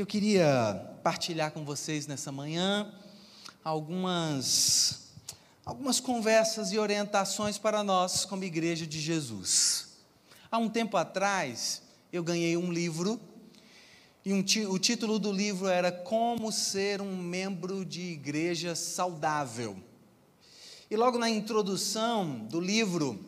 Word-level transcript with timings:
eu 0.00 0.06
queria 0.06 0.96
partilhar 1.02 1.52
com 1.52 1.62
vocês 1.62 2.06
nessa 2.06 2.32
manhã 2.32 2.90
algumas, 3.62 5.10
algumas 5.62 6.00
conversas 6.00 6.72
e 6.72 6.78
orientações 6.78 7.58
para 7.58 7.84
nós 7.84 8.24
como 8.24 8.42
Igreja 8.42 8.86
de 8.86 8.98
Jesus. 8.98 9.98
Há 10.50 10.56
um 10.56 10.70
tempo 10.70 10.96
atrás, 10.96 11.82
eu 12.10 12.24
ganhei 12.24 12.56
um 12.56 12.72
livro, 12.72 13.20
e 14.24 14.32
um, 14.32 14.42
o 14.70 14.78
título 14.78 15.18
do 15.18 15.30
livro 15.30 15.68
era 15.68 15.92
Como 15.92 16.50
Ser 16.50 17.02
um 17.02 17.14
Membro 17.14 17.84
de 17.84 18.00
Igreja 18.00 18.74
Saudável. 18.74 19.76
E 20.90 20.96
logo 20.96 21.18
na 21.18 21.28
introdução 21.28 22.46
do 22.46 22.58
livro, 22.58 23.22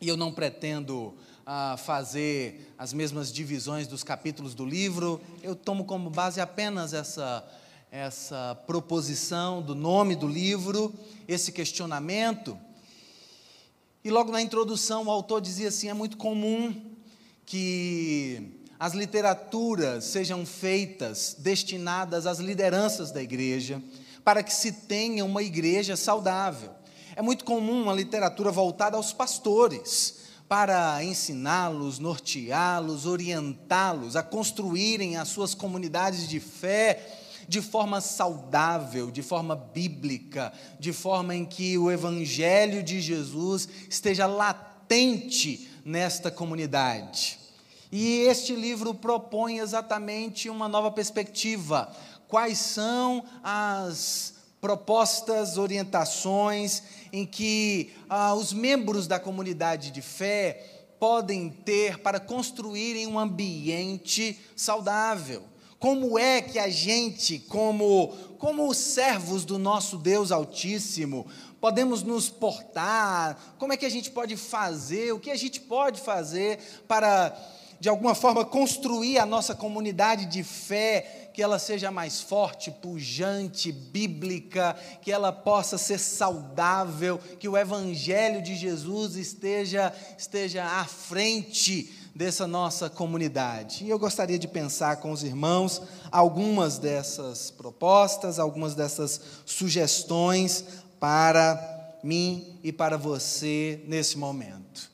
e 0.00 0.08
eu 0.08 0.16
não 0.16 0.32
pretendo 0.32 1.14
ah, 1.52 1.76
fazer 1.76 2.72
as 2.78 2.92
mesmas 2.92 3.32
divisões 3.32 3.88
dos 3.88 4.04
capítulos 4.04 4.54
do 4.54 4.64
livro, 4.64 5.20
eu 5.42 5.56
tomo 5.56 5.84
como 5.84 6.08
base 6.08 6.40
apenas 6.40 6.92
essa, 6.92 7.44
essa 7.90 8.56
proposição 8.68 9.60
do 9.60 9.74
nome 9.74 10.14
do 10.14 10.28
livro, 10.28 10.94
esse 11.26 11.50
questionamento. 11.50 12.56
E 14.04 14.12
logo 14.12 14.30
na 14.30 14.40
introdução 14.40 15.06
o 15.06 15.10
autor 15.10 15.40
dizia 15.40 15.70
assim: 15.70 15.88
é 15.88 15.92
muito 15.92 16.16
comum 16.16 16.94
que 17.44 18.64
as 18.78 18.94
literaturas 18.94 20.04
sejam 20.04 20.46
feitas 20.46 21.34
destinadas 21.36 22.26
às 22.26 22.38
lideranças 22.38 23.10
da 23.10 23.20
igreja, 23.20 23.82
para 24.22 24.44
que 24.44 24.54
se 24.54 24.70
tenha 24.70 25.24
uma 25.24 25.42
igreja 25.42 25.96
saudável. 25.96 26.70
É 27.16 27.22
muito 27.22 27.44
comum 27.44 27.90
a 27.90 27.92
literatura 27.92 28.52
voltada 28.52 28.96
aos 28.96 29.12
pastores, 29.12 30.19
para 30.50 31.04
ensiná-los, 31.04 32.00
norteá-los, 32.00 33.06
orientá-los 33.06 34.16
a 34.16 34.22
construírem 34.24 35.16
as 35.16 35.28
suas 35.28 35.54
comunidades 35.54 36.28
de 36.28 36.40
fé 36.40 36.98
de 37.46 37.62
forma 37.62 38.00
saudável, 38.00 39.12
de 39.12 39.22
forma 39.22 39.54
bíblica, 39.54 40.52
de 40.80 40.92
forma 40.92 41.36
em 41.36 41.44
que 41.44 41.78
o 41.78 41.88
Evangelho 41.88 42.82
de 42.82 43.00
Jesus 43.00 43.68
esteja 43.88 44.26
latente 44.26 45.70
nesta 45.84 46.32
comunidade. 46.32 47.38
E 47.92 48.22
este 48.22 48.52
livro 48.52 48.92
propõe 48.92 49.58
exatamente 49.58 50.50
uma 50.50 50.68
nova 50.68 50.90
perspectiva. 50.90 51.94
Quais 52.26 52.58
são 52.58 53.24
as 53.44 54.34
propostas, 54.60 55.56
orientações 55.56 56.82
em 57.12 57.26
que 57.26 57.92
ah, 58.08 58.34
os 58.34 58.52
membros 58.52 59.06
da 59.06 59.18
comunidade 59.18 59.90
de 59.90 60.02
fé 60.02 60.86
podem 60.98 61.50
ter 61.50 61.98
para 61.98 62.20
construírem 62.20 63.06
um 63.06 63.18
ambiente 63.18 64.38
saudável? 64.54 65.42
Como 65.78 66.18
é 66.18 66.42
que 66.42 66.58
a 66.58 66.68
gente, 66.68 67.38
como, 67.38 68.08
como 68.38 68.72
servos 68.74 69.46
do 69.46 69.58
nosso 69.58 69.96
Deus 69.96 70.30
Altíssimo, 70.30 71.26
podemos 71.58 72.02
nos 72.02 72.28
portar? 72.28 73.54
Como 73.58 73.72
é 73.72 73.78
que 73.78 73.86
a 73.86 73.90
gente 73.90 74.10
pode 74.10 74.36
fazer? 74.36 75.12
O 75.12 75.18
que 75.18 75.30
a 75.30 75.36
gente 75.36 75.58
pode 75.58 76.00
fazer 76.00 76.58
para 76.86 77.34
de 77.80 77.88
alguma 77.88 78.14
forma, 78.14 78.44
construir 78.44 79.18
a 79.18 79.24
nossa 79.24 79.54
comunidade 79.54 80.26
de 80.26 80.44
fé, 80.44 81.19
que 81.32 81.42
ela 81.42 81.58
seja 81.58 81.90
mais 81.90 82.20
forte, 82.20 82.70
pujante, 82.70 83.72
bíblica, 83.72 84.76
que 85.02 85.12
ela 85.12 85.32
possa 85.32 85.78
ser 85.78 85.98
saudável, 85.98 87.18
que 87.38 87.48
o 87.48 87.56
Evangelho 87.56 88.42
de 88.42 88.54
Jesus 88.54 89.16
esteja, 89.16 89.92
esteja 90.18 90.64
à 90.64 90.84
frente 90.84 91.94
dessa 92.14 92.46
nossa 92.46 92.90
comunidade. 92.90 93.84
E 93.84 93.90
eu 93.90 93.98
gostaria 93.98 94.38
de 94.38 94.48
pensar 94.48 94.96
com 94.96 95.12
os 95.12 95.22
irmãos 95.22 95.80
algumas 96.10 96.78
dessas 96.78 97.50
propostas, 97.50 98.38
algumas 98.38 98.74
dessas 98.74 99.20
sugestões 99.46 100.64
para 100.98 101.98
mim 102.02 102.58
e 102.62 102.72
para 102.72 102.96
você 102.96 103.82
nesse 103.86 104.18
momento. 104.18 104.90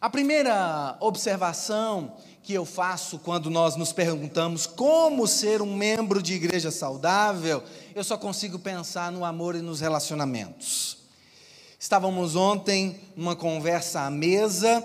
A 0.00 0.10
primeira 0.10 0.96
observação 1.00 2.16
que 2.46 2.54
eu 2.54 2.64
faço 2.64 3.18
quando 3.18 3.50
nós 3.50 3.74
nos 3.74 3.92
perguntamos 3.92 4.68
como 4.68 5.26
ser 5.26 5.60
um 5.60 5.76
membro 5.76 6.22
de 6.22 6.34
igreja 6.34 6.70
saudável, 6.70 7.60
eu 7.92 8.04
só 8.04 8.16
consigo 8.16 8.56
pensar 8.56 9.10
no 9.10 9.24
amor 9.24 9.56
e 9.56 9.60
nos 9.60 9.80
relacionamentos. 9.80 10.96
Estávamos 11.76 12.36
ontem 12.36 13.00
numa 13.16 13.34
conversa 13.34 14.02
à 14.02 14.10
mesa 14.12 14.80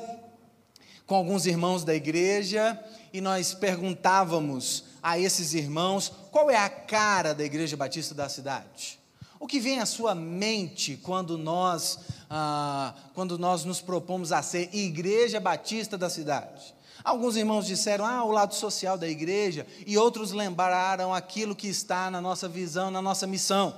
com 1.06 1.14
alguns 1.14 1.46
irmãos 1.46 1.84
da 1.84 1.94
igreja 1.94 2.84
e 3.14 3.22
nós 3.22 3.54
perguntávamos 3.54 4.86
a 5.04 5.20
esses 5.20 5.54
irmãos 5.54 6.12
qual 6.32 6.50
é 6.50 6.58
a 6.58 6.68
cara 6.68 7.32
da 7.36 7.44
Igreja 7.44 7.78
Batista 7.78 8.16
da 8.16 8.28
cidade. 8.28 9.00
O 9.40 9.46
que 9.46 9.60
vem 9.60 9.80
à 9.80 9.86
sua 9.86 10.16
mente 10.16 10.98
quando 11.04 11.38
nós, 11.38 12.00
ah, 12.28 12.96
quando 13.14 13.38
nós 13.38 13.66
nos 13.66 13.82
propomos 13.82 14.32
a 14.32 14.42
ser 14.42 14.74
Igreja 14.74 15.40
Batista 15.40 15.96
da 15.96 16.10
cidade? 16.10 16.81
Alguns 17.04 17.36
irmãos 17.36 17.66
disseram, 17.66 18.06
ah, 18.06 18.24
o 18.24 18.32
lado 18.32 18.54
social 18.54 18.98
da 18.98 19.08
igreja, 19.08 19.66
e 19.86 19.98
outros 19.98 20.32
lembraram 20.32 21.14
aquilo 21.14 21.56
que 21.56 21.68
está 21.68 22.12
na 22.12 22.22
nossa 22.22 22.48
visão, 22.48 22.92
na 22.92 23.02
nossa 23.02 23.26
missão: 23.26 23.76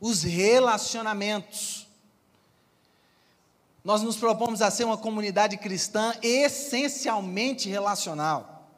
os 0.00 0.22
relacionamentos. 0.22 1.86
Nós 3.84 4.02
nos 4.02 4.16
propomos 4.16 4.60
a 4.60 4.70
ser 4.70 4.84
uma 4.84 4.98
comunidade 4.98 5.56
cristã 5.56 6.12
essencialmente 6.22 7.68
relacional. 7.68 8.70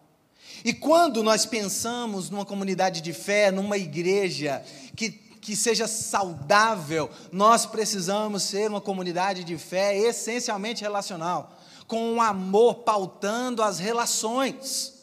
E 0.65 0.73
quando 0.73 1.23
nós 1.23 1.47
pensamos 1.47 2.29
numa 2.29 2.45
comunidade 2.45 3.01
de 3.01 3.13
fé, 3.13 3.51
numa 3.51 3.79
igreja 3.79 4.63
que 4.95 5.31
que 5.41 5.57
seja 5.57 5.89
saudável, 5.89 7.11
nós 7.33 7.65
precisamos 7.65 8.43
ser 8.43 8.71
uma 8.71 8.81
comunidade 8.81 9.43
de 9.43 9.57
fé 9.57 9.97
essencialmente 9.97 10.83
relacional, 10.83 11.59
com 11.91 12.13
um 12.13 12.23
amor 12.23 12.77
pautando 12.77 13.65
as 13.65 13.81
relações. 13.81 14.95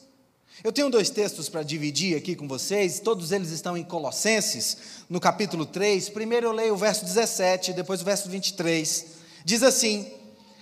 Eu 0.64 0.72
tenho 0.72 0.90
dois 0.90 1.10
textos 1.10 1.50
para 1.50 1.62
dividir 1.62 2.16
aqui 2.16 2.34
com 2.34 2.48
vocês, 2.48 3.02
todos 3.02 3.34
eles 3.34 3.50
estão 3.50 3.78
em 3.78 3.84
Colossenses, 3.84 4.78
no 5.10 5.20
capítulo 5.20 5.66
3. 5.66 6.08
Primeiro 6.08 6.48
eu 6.48 6.54
leio 6.54 6.76
o 6.76 6.78
verso 6.78 7.04
17, 7.04 7.74
depois 7.74 8.02
o 8.02 8.06
verso 8.06 8.30
23. 8.30 9.06
Diz 9.44 9.64
assim, 9.64 10.10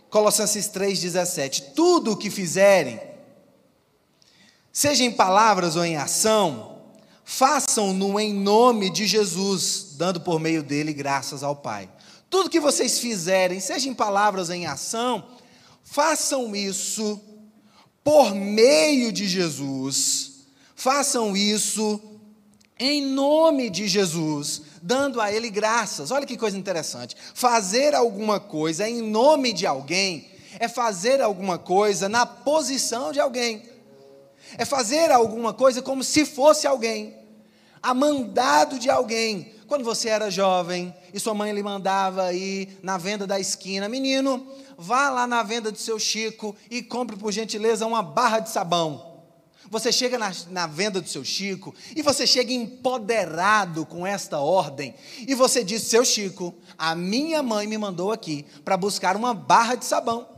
Colossenses 0.10 0.68
3, 0.68 1.00
17: 1.00 1.62
Tudo 1.76 2.14
o 2.14 2.18
que 2.18 2.32
fizerem, 2.32 3.00
seja 4.74 5.04
em 5.04 5.12
palavras 5.12 5.76
ou 5.76 5.86
em 5.86 5.96
ação, 5.96 6.80
façam-no 7.24 8.20
em 8.20 8.34
nome 8.34 8.90
de 8.90 9.06
Jesus, 9.06 9.90
dando 9.92 10.20
por 10.20 10.40
meio 10.40 10.64
dele 10.64 10.92
graças 10.92 11.44
ao 11.44 11.56
Pai. 11.56 11.88
Tudo 12.32 12.50
que 12.50 12.60
vocês 12.60 12.98
fizerem, 12.98 13.60
seja 13.60 13.88
em 13.88 13.94
palavras 13.94 14.50
ou 14.50 14.56
em 14.56 14.66
ação, 14.66 15.24
façam 15.86 16.54
isso 16.54 17.22
por 18.04 18.36
meio 18.36 19.14
de 19.14 19.26
Jesus, 19.26 20.48
façam 20.76 21.38
isso 21.38 22.02
em 22.78 23.02
nome 23.02 23.70
de 23.70 23.88
Jesus, 23.88 24.64
dando 24.82 25.22
a 25.22 25.32
Ele 25.32 25.50
graças. 25.50 26.12
Olha 26.12 26.26
que 26.26 26.36
coisa 26.36 26.58
interessante. 26.58 27.16
Fazer 27.34 27.96
alguma 27.96 28.42
coisa 28.42 28.90
em 28.90 29.02
nome 29.02 29.54
de 29.54 29.66
alguém 29.66 30.28
é 30.60 30.68
fazer 30.68 31.22
alguma 31.22 31.58
coisa 31.58 32.10
na 32.10 32.26
posição 32.26 33.14
de 33.14 33.22
alguém 33.22 33.76
é 34.58 34.66
fazer 34.66 35.12
alguma 35.12 35.54
coisa 35.54 35.82
como 35.82 36.04
se 36.04 36.26
fosse 36.26 36.68
alguém, 36.68 37.14
a 37.82 37.94
mandado 37.94 38.78
de 38.78 38.90
alguém. 38.90 39.54
Quando 39.68 39.84
você 39.84 40.10
era 40.10 40.30
jovem 40.30 40.94
e 41.14 41.20
sua 41.20 41.34
mãe 41.34 41.52
lhe 41.52 41.64
mandava 41.64 42.32
ir 42.34 42.78
na 42.84 42.98
venda 42.98 43.26
da 43.26 43.40
esquina, 43.40 43.90
menino, 43.90 44.46
vá 44.78 45.10
lá 45.10 45.28
na 45.28 45.44
venda 45.44 45.72
do 45.72 45.78
seu 45.78 46.00
Chico 46.00 46.56
e 46.70 46.82
compre 46.82 47.16
por 47.16 47.32
gentileza 47.32 47.86
uma 47.86 48.02
barra 48.02 48.40
de 48.40 48.50
sabão. 48.50 49.16
Você 49.70 49.92
chega 49.92 50.18
na, 50.18 50.32
na, 50.50 50.68
venda 50.68 51.02
do 51.02 51.10
seu 51.10 51.24
Chico 51.24 51.74
e 51.96 52.02
você 52.02 52.28
chega 52.28 52.54
empoderado 52.54 53.86
com 53.86 54.06
esta 54.06 54.40
ordem 54.40 54.94
e 55.28 55.34
você 55.34 55.64
diz: 55.64 55.84
Seu 55.84 56.06
Chico, 56.06 56.54
a 56.78 56.94
minha 56.94 57.42
mãe 57.42 57.66
me 57.66 57.78
mandou 57.78 58.12
aqui 58.12 58.46
para 58.64 58.78
buscar 58.78 59.16
uma 59.16 59.34
barra 59.34 59.76
de 59.76 59.86
sabão. 59.86 60.36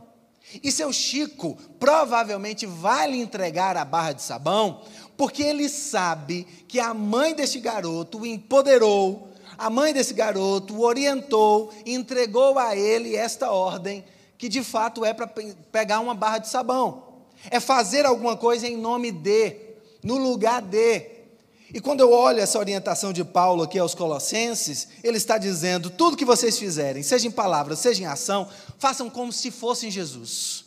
E 0.63 0.71
seu 0.71 0.93
Chico 0.93 1.57
provavelmente 1.77 2.65
vai 2.65 3.11
lhe 3.11 3.19
entregar 3.19 3.75
a 3.75 3.83
barra 3.83 4.13
de 4.13 4.21
sabão, 4.21 4.81
porque 5.17 5.43
ele 5.43 5.67
sabe 5.67 6.47
que 6.67 6.79
a 6.79 6.93
mãe 6.93 7.35
desse 7.35 7.59
garoto 7.59 8.19
o 8.19 8.25
empoderou, 8.25 9.29
a 9.57 9.69
mãe 9.69 9.93
desse 9.93 10.13
garoto 10.13 10.73
o 10.75 10.83
orientou, 10.83 11.73
entregou 11.85 12.57
a 12.57 12.77
ele 12.77 13.13
esta 13.13 13.51
ordem, 13.51 14.05
que 14.37 14.47
de 14.47 14.63
fato 14.63 15.03
é 15.03 15.13
para 15.13 15.27
pegar 15.71 15.99
uma 15.99 16.13
barra 16.13 16.37
de 16.37 16.49
sabão. 16.49 17.03
É 17.49 17.59
fazer 17.59 18.05
alguma 18.05 18.35
coisa 18.35 18.67
em 18.67 18.77
nome 18.77 19.11
de, 19.11 19.55
no 20.03 20.17
lugar 20.17 20.61
de. 20.61 21.17
E 21.73 21.81
quando 21.81 21.99
eu 21.99 22.11
olho 22.11 22.39
essa 22.39 22.57
orientação 22.57 23.11
de 23.11 23.23
Paulo 23.23 23.63
aqui 23.63 23.77
aos 23.77 23.93
Colossenses, 23.93 24.87
ele 25.03 25.17
está 25.17 25.37
dizendo: 25.37 25.89
tudo 25.89 26.17
que 26.17 26.25
vocês 26.25 26.57
fizerem, 26.57 27.03
seja 27.03 27.27
em 27.27 27.31
palavras, 27.31 27.79
seja 27.79 28.03
em 28.03 28.05
ação, 28.05 28.47
façam 28.77 29.09
como 29.09 29.31
se 29.31 29.51
fossem 29.51 29.91
Jesus. 29.91 30.65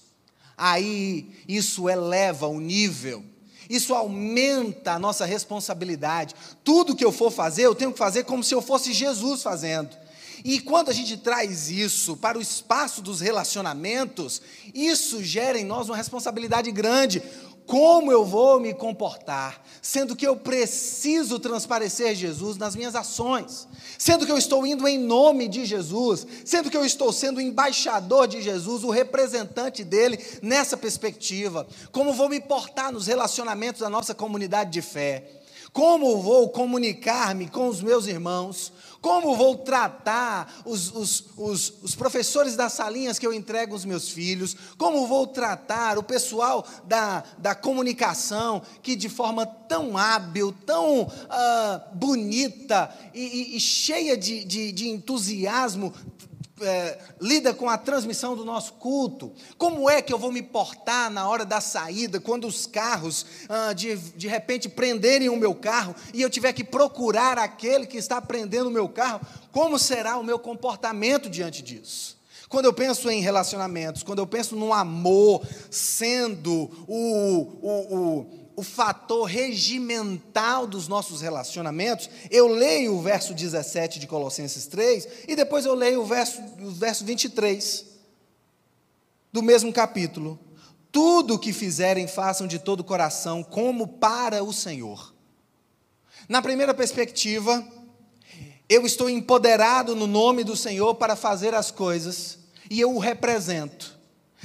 Aí 0.56 1.30
isso 1.48 1.88
eleva 1.88 2.46
o 2.46 2.60
nível, 2.60 3.24
Isso 3.68 3.94
aumenta 3.94 4.92
a 4.92 4.98
nossa 4.98 5.24
responsabilidade. 5.24 6.34
Tudo 6.62 6.94
que 6.94 7.04
eu 7.04 7.12
for 7.12 7.30
fazer, 7.30 7.62
eu 7.62 7.74
tenho 7.74 7.92
que 7.92 7.98
fazer 7.98 8.24
como 8.24 8.44
se 8.44 8.54
eu 8.54 8.60
fosse 8.60 8.92
Jesus 8.92 9.42
fazendo. 9.42 9.96
E 10.44 10.60
quando 10.60 10.90
a 10.90 10.92
gente 10.92 11.16
traz 11.16 11.70
isso 11.70 12.16
para 12.16 12.38
o 12.38 12.40
espaço 12.40 13.02
dos 13.02 13.20
relacionamentos, 13.20 14.40
isso 14.74 15.22
gera 15.22 15.58
em 15.58 15.64
nós 15.64 15.88
uma 15.88 15.96
responsabilidade 15.96 16.70
grande. 16.70 17.22
Como 17.66 18.10
eu 18.10 18.24
vou 18.24 18.58
me 18.58 18.74
comportar, 18.74 19.64
sendo 19.80 20.16
que 20.16 20.26
eu 20.26 20.34
preciso 20.36 21.38
transparecer 21.38 22.16
Jesus 22.16 22.56
nas 22.56 22.74
minhas 22.74 22.96
ações, 22.96 23.68
sendo 23.96 24.26
que 24.26 24.32
eu 24.32 24.38
estou 24.38 24.66
indo 24.66 24.88
em 24.88 24.98
nome 24.98 25.46
de 25.46 25.64
Jesus, 25.64 26.26
sendo 26.44 26.68
que 26.68 26.76
eu 26.76 26.84
estou 26.84 27.12
sendo 27.12 27.40
embaixador 27.40 28.26
de 28.26 28.42
Jesus, 28.42 28.82
o 28.82 28.90
representante 28.90 29.84
dele 29.84 30.18
nessa 30.42 30.76
perspectiva. 30.76 31.64
Como 31.92 32.12
vou 32.12 32.28
me 32.28 32.40
portar 32.40 32.90
nos 32.90 33.06
relacionamentos 33.06 33.82
da 33.82 33.88
nossa 33.88 34.16
comunidade 34.16 34.72
de 34.72 34.82
fé? 34.82 35.30
Como 35.72 36.20
vou 36.20 36.48
comunicar-me 36.48 37.48
com 37.48 37.68
os 37.68 37.80
meus 37.80 38.06
irmãos? 38.06 38.72
Como 39.00 39.34
vou 39.34 39.56
tratar 39.56 40.60
os, 40.64 40.94
os, 40.94 41.24
os, 41.36 41.72
os, 41.82 41.94
professores 41.94 42.54
das 42.54 42.74
salinhas 42.74 43.18
que 43.18 43.26
eu 43.26 43.32
entrego 43.32 43.72
aos 43.72 43.84
meus 43.84 44.10
filhos? 44.10 44.54
Como 44.76 45.06
vou 45.06 45.26
tratar 45.26 45.96
o 45.96 46.02
pessoal 46.02 46.66
da, 46.84 47.24
da 47.38 47.54
comunicação 47.54 48.60
que, 48.82 48.94
de 48.94 49.08
forma 49.08 49.46
tão 49.46 49.96
hábil, 49.96 50.52
tão 50.66 51.02
uh, 51.02 51.08
bonita 51.94 52.94
e, 53.14 53.54
e, 53.54 53.56
e 53.56 53.60
cheia 53.60 54.16
de, 54.18 54.44
de, 54.44 54.70
de 54.70 54.88
entusiasmo, 54.88 55.94
é, 56.60 56.98
lida 57.20 57.52
com 57.54 57.68
a 57.68 57.78
transmissão 57.78 58.36
do 58.36 58.44
nosso 58.44 58.74
culto? 58.74 59.32
Como 59.56 59.88
é 59.88 60.02
que 60.02 60.12
eu 60.12 60.18
vou 60.18 60.32
me 60.32 60.42
portar 60.42 61.10
na 61.10 61.28
hora 61.28 61.44
da 61.44 61.60
saída, 61.60 62.20
quando 62.20 62.46
os 62.46 62.66
carros 62.66 63.26
ah, 63.48 63.72
de, 63.72 63.96
de 63.96 64.28
repente 64.28 64.68
prenderem 64.68 65.28
o 65.28 65.36
meu 65.36 65.54
carro 65.54 65.94
e 66.12 66.22
eu 66.22 66.30
tiver 66.30 66.52
que 66.52 66.64
procurar 66.64 67.38
aquele 67.38 67.86
que 67.86 67.96
está 67.96 68.20
prendendo 68.20 68.68
o 68.68 68.72
meu 68.72 68.88
carro? 68.88 69.20
Como 69.52 69.78
será 69.78 70.16
o 70.16 70.24
meu 70.24 70.38
comportamento 70.38 71.28
diante 71.28 71.62
disso? 71.62 72.18
Quando 72.48 72.64
eu 72.64 72.72
penso 72.72 73.08
em 73.08 73.20
relacionamentos, 73.20 74.02
quando 74.02 74.18
eu 74.18 74.26
penso 74.26 74.56
no 74.56 74.74
amor 74.74 75.46
sendo 75.70 76.68
o, 76.88 77.58
o, 77.62 77.96
o 77.96 78.39
o 78.60 78.62
fator 78.62 79.24
regimental 79.24 80.66
dos 80.66 80.86
nossos 80.86 81.22
relacionamentos, 81.22 82.10
eu 82.30 82.46
leio 82.46 82.94
o 82.94 83.00
verso 83.00 83.32
17 83.32 83.98
de 83.98 84.06
Colossenses 84.06 84.66
3 84.66 85.08
e 85.26 85.34
depois 85.34 85.64
eu 85.64 85.74
leio 85.74 86.02
o 86.02 86.04
verso, 86.04 86.42
o 86.60 86.70
verso 86.70 87.02
23 87.02 87.86
do 89.32 89.42
mesmo 89.42 89.72
capítulo. 89.72 90.38
Tudo 90.92 91.34
o 91.34 91.38
que 91.38 91.54
fizerem, 91.54 92.06
façam 92.06 92.46
de 92.46 92.58
todo 92.58 92.80
o 92.80 92.84
coração, 92.84 93.42
como 93.42 93.88
para 93.88 94.44
o 94.44 94.52
Senhor. 94.52 95.14
Na 96.28 96.42
primeira 96.42 96.74
perspectiva, 96.74 97.66
eu 98.68 98.84
estou 98.84 99.08
empoderado 99.08 99.96
no 99.96 100.06
nome 100.06 100.44
do 100.44 100.54
Senhor 100.54 100.96
para 100.96 101.16
fazer 101.16 101.54
as 101.54 101.70
coisas 101.70 102.40
e 102.68 102.78
eu 102.78 102.94
o 102.94 102.98
represento. 102.98 103.98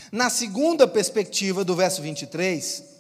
Na 0.10 0.30
segunda 0.30 0.88
perspectiva 0.88 1.66
do 1.66 1.76
verso 1.76 2.02
23, 2.02 2.95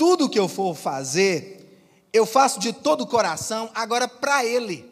tudo 0.00 0.30
que 0.30 0.38
eu 0.38 0.48
for 0.48 0.74
fazer, 0.74 1.78
eu 2.10 2.24
faço 2.24 2.58
de 2.58 2.72
todo 2.72 3.02
o 3.02 3.06
coração, 3.06 3.70
agora 3.74 4.08
para 4.08 4.42
Ele. 4.42 4.90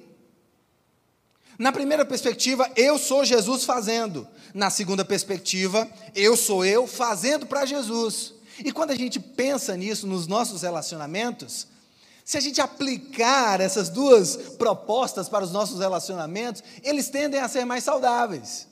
Na 1.59 1.73
primeira 1.73 2.05
perspectiva, 2.05 2.71
eu 2.77 2.99
sou 2.99 3.25
Jesus 3.25 3.65
fazendo. 3.65 4.29
Na 4.53 4.69
segunda 4.69 5.07
perspectiva, 5.07 5.91
eu 6.15 6.37
sou 6.37 6.63
eu 6.63 6.87
fazendo 6.87 7.47
para 7.47 7.65
Jesus. 7.65 8.35
E 8.63 8.71
quando 8.71 8.91
a 8.91 8.95
gente 8.95 9.19
pensa 9.19 9.75
nisso 9.79 10.07
nos 10.07 10.27
nossos 10.27 10.61
relacionamentos, 10.61 11.67
se 12.23 12.37
a 12.37 12.41
gente 12.41 12.61
aplicar 12.61 13.63
essas 13.63 13.89
duas 13.89 14.37
propostas 14.59 15.27
para 15.27 15.43
os 15.43 15.51
nossos 15.51 15.81
relacionamentos, 15.81 16.63
eles 16.83 17.09
tendem 17.09 17.41
a 17.41 17.49
ser 17.49 17.65
mais 17.65 17.83
saudáveis. 17.83 18.68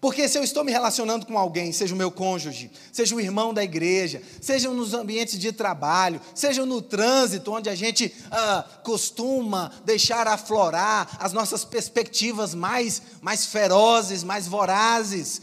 Porque 0.00 0.28
se 0.28 0.38
eu 0.38 0.42
estou 0.42 0.64
me 0.64 0.72
relacionando 0.72 1.26
com 1.26 1.38
alguém, 1.38 1.72
seja 1.72 1.94
o 1.94 1.98
meu 1.98 2.10
cônjuge, 2.10 2.70
seja 2.92 3.14
o 3.14 3.20
irmão 3.20 3.52
da 3.52 3.62
igreja, 3.62 4.22
seja 4.40 4.68
nos 4.70 4.94
ambientes 4.94 5.38
de 5.38 5.52
trabalho, 5.52 6.20
seja 6.34 6.64
no 6.66 6.80
trânsito, 6.82 7.52
onde 7.52 7.68
a 7.68 7.74
gente 7.74 8.12
ah, 8.30 8.64
costuma 8.82 9.70
deixar 9.84 10.26
aflorar 10.26 11.16
as 11.20 11.32
nossas 11.32 11.64
perspectivas 11.64 12.54
mais, 12.54 13.02
mais 13.20 13.46
ferozes, 13.46 14.24
mais 14.24 14.46
vorazes, 14.46 15.40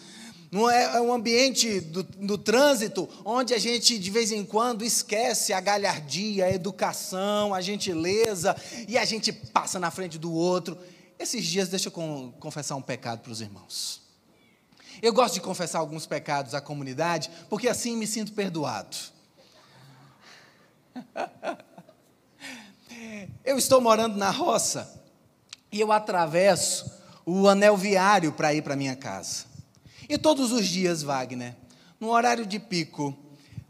não 0.51 0.69
é, 0.69 0.97
é 0.97 1.01
um 1.01 1.13
ambiente 1.13 1.79
do, 1.79 2.01
do 2.01 2.37
trânsito 2.37 3.07
onde 3.23 3.53
a 3.53 3.59
gente 3.59 3.99
de 3.99 4.09
vez 4.09 4.31
em 4.31 4.43
quando 4.43 4.83
esquece 4.83 5.53
a 5.53 5.61
galhardia, 5.61 6.45
a 6.45 6.51
educação, 6.51 7.53
a 7.53 7.61
gentileza 7.61 8.55
e 8.87 8.97
a 8.97 9.05
gente 9.05 9.31
passa 9.31 9.79
na 9.79 9.91
frente 9.91 10.17
do 10.17 10.33
outro. 10.33 10.77
Esses 11.19 11.45
dias, 11.45 11.69
deixa 11.69 11.89
eu 11.89 12.33
confessar 12.39 12.75
um 12.75 12.81
pecado 12.81 13.19
para 13.19 13.31
os 13.31 13.41
irmãos. 13.41 14.08
Eu 15.01 15.13
gosto 15.13 15.35
de 15.35 15.41
confessar 15.41 15.79
alguns 15.79 16.05
pecados 16.05 16.53
à 16.53 16.61
comunidade, 16.61 17.29
porque 17.49 17.69
assim 17.69 17.95
me 17.95 18.05
sinto 18.05 18.33
perdoado. 18.33 18.97
Eu 23.43 23.57
estou 23.57 23.79
morando 23.79 24.17
na 24.17 24.29
roça 24.29 25.01
e 25.71 25.79
eu 25.79 25.91
atravesso 25.91 26.91
o 27.25 27.47
anel 27.47 27.77
viário 27.77 28.33
para 28.33 28.53
ir 28.53 28.61
para 28.61 28.75
minha 28.75 28.95
casa. 28.95 29.45
E 30.07 30.17
todos 30.17 30.51
os 30.51 30.67
dias, 30.67 31.03
Wagner, 31.03 31.55
no 31.99 32.09
horário 32.09 32.45
de 32.45 32.59
pico, 32.59 33.17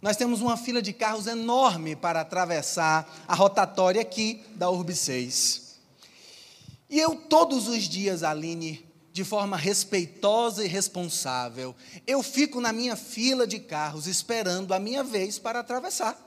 nós 0.02 0.16
temos 0.16 0.42
uma 0.42 0.56
fila 0.56 0.82
de 0.82 0.94
carros 0.94 1.28
enorme 1.28 1.96
para 1.96 2.22
atravessar 2.22 3.08
a 3.28 3.36
rotatória 3.36 4.02
aqui 4.02 4.44
da 4.56 4.70
Urb 4.70 4.96
6. 4.96 5.78
E 6.90 7.00
eu 7.00 7.16
todos 7.16 7.68
os 7.68 7.84
dias, 7.84 8.24
Aline, 8.24 8.89
de 9.20 9.26
forma 9.26 9.58
respeitosa 9.58 10.64
e 10.64 10.68
responsável, 10.70 11.76
eu 12.08 12.24
fico 12.24 12.62
na 12.62 12.72
minha 12.72 12.96
fila 12.96 13.46
de 13.46 13.60
carros 13.60 14.08
esperando 14.08 14.74
a 14.74 14.80
minha 14.80 15.04
vez 15.04 15.38
para 15.38 15.60
atravessar. 15.60 16.18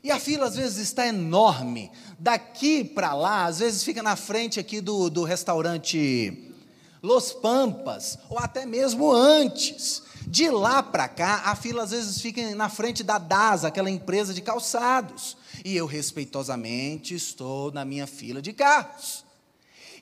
E 0.00 0.12
a 0.12 0.20
fila 0.20 0.46
às 0.46 0.54
vezes 0.54 0.78
está 0.78 1.08
enorme. 1.08 1.90
Daqui 2.16 2.84
para 2.84 3.14
lá, 3.14 3.46
às 3.46 3.58
vezes 3.58 3.82
fica 3.82 4.00
na 4.00 4.14
frente 4.14 4.60
aqui 4.60 4.80
do, 4.80 5.10
do 5.10 5.24
restaurante 5.24 6.54
Los 7.02 7.32
Pampas, 7.32 8.16
ou 8.30 8.38
até 8.38 8.64
mesmo 8.64 9.10
antes. 9.12 10.04
De 10.24 10.48
lá 10.48 10.84
para 10.84 11.08
cá, 11.08 11.42
a 11.46 11.56
fila 11.56 11.82
às 11.82 11.90
vezes 11.90 12.20
fica 12.20 12.54
na 12.54 12.68
frente 12.68 13.02
da 13.02 13.18
DAS, 13.18 13.64
aquela 13.64 13.90
empresa 13.90 14.32
de 14.32 14.40
calçados. 14.40 15.36
E 15.64 15.74
eu 15.74 15.84
respeitosamente 15.84 17.12
estou 17.12 17.72
na 17.72 17.84
minha 17.84 18.06
fila 18.06 18.40
de 18.40 18.52
carros. 18.52 19.23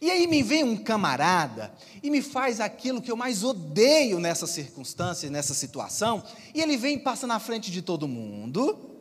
E 0.03 0.11
aí 0.11 0.27
me 0.27 0.43
vem 0.43 0.65
um 0.65 0.77
camarada 0.77 1.73
e 2.03 2.11
me 2.11 2.21
faz 2.21 2.59
aquilo 2.59 3.01
que 3.01 3.09
eu 3.09 3.17
mais 3.17 3.45
odeio 3.45 4.19
nessa 4.19 4.49
circunstância, 4.49 5.31
nessa 5.31 5.55
situação, 5.55 6.25
e 6.53 6.61
ele 6.61 6.77
vem 6.77 6.97
e 6.97 6.99
passa 6.99 7.25
na 7.25 7.39
frente 7.39 7.71
de 7.71 7.81
todo 7.81 8.09
mundo. 8.09 8.99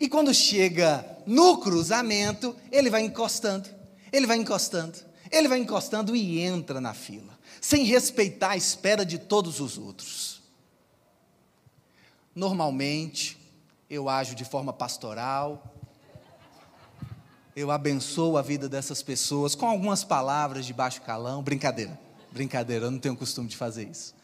E 0.00 0.08
quando 0.08 0.34
chega 0.34 1.16
no 1.24 1.58
cruzamento, 1.58 2.56
ele 2.72 2.90
vai 2.90 3.02
encostando, 3.02 3.68
ele 4.12 4.26
vai 4.26 4.36
encostando, 4.36 4.98
ele 5.30 5.46
vai 5.46 5.60
encostando 5.60 6.16
e 6.16 6.40
entra 6.40 6.80
na 6.80 6.92
fila, 6.92 7.38
sem 7.60 7.84
respeitar 7.84 8.50
a 8.50 8.56
espera 8.56 9.06
de 9.06 9.16
todos 9.16 9.60
os 9.60 9.78
outros. 9.78 10.42
Normalmente, 12.34 13.38
eu 13.88 14.08
ajo 14.08 14.34
de 14.34 14.44
forma 14.44 14.72
pastoral, 14.72 15.71
eu 17.54 17.70
abençoo 17.70 18.38
a 18.38 18.42
vida 18.42 18.68
dessas 18.68 19.02
pessoas 19.02 19.54
com 19.54 19.66
algumas 19.66 20.02
palavras 20.02 20.64
de 20.64 20.72
baixo 20.72 21.02
calão. 21.02 21.42
Brincadeira, 21.42 21.98
brincadeira, 22.30 22.86
eu 22.86 22.90
não 22.90 22.98
tenho 22.98 23.16
costume 23.16 23.48
de 23.48 23.56
fazer 23.56 23.88
isso. 23.88 24.14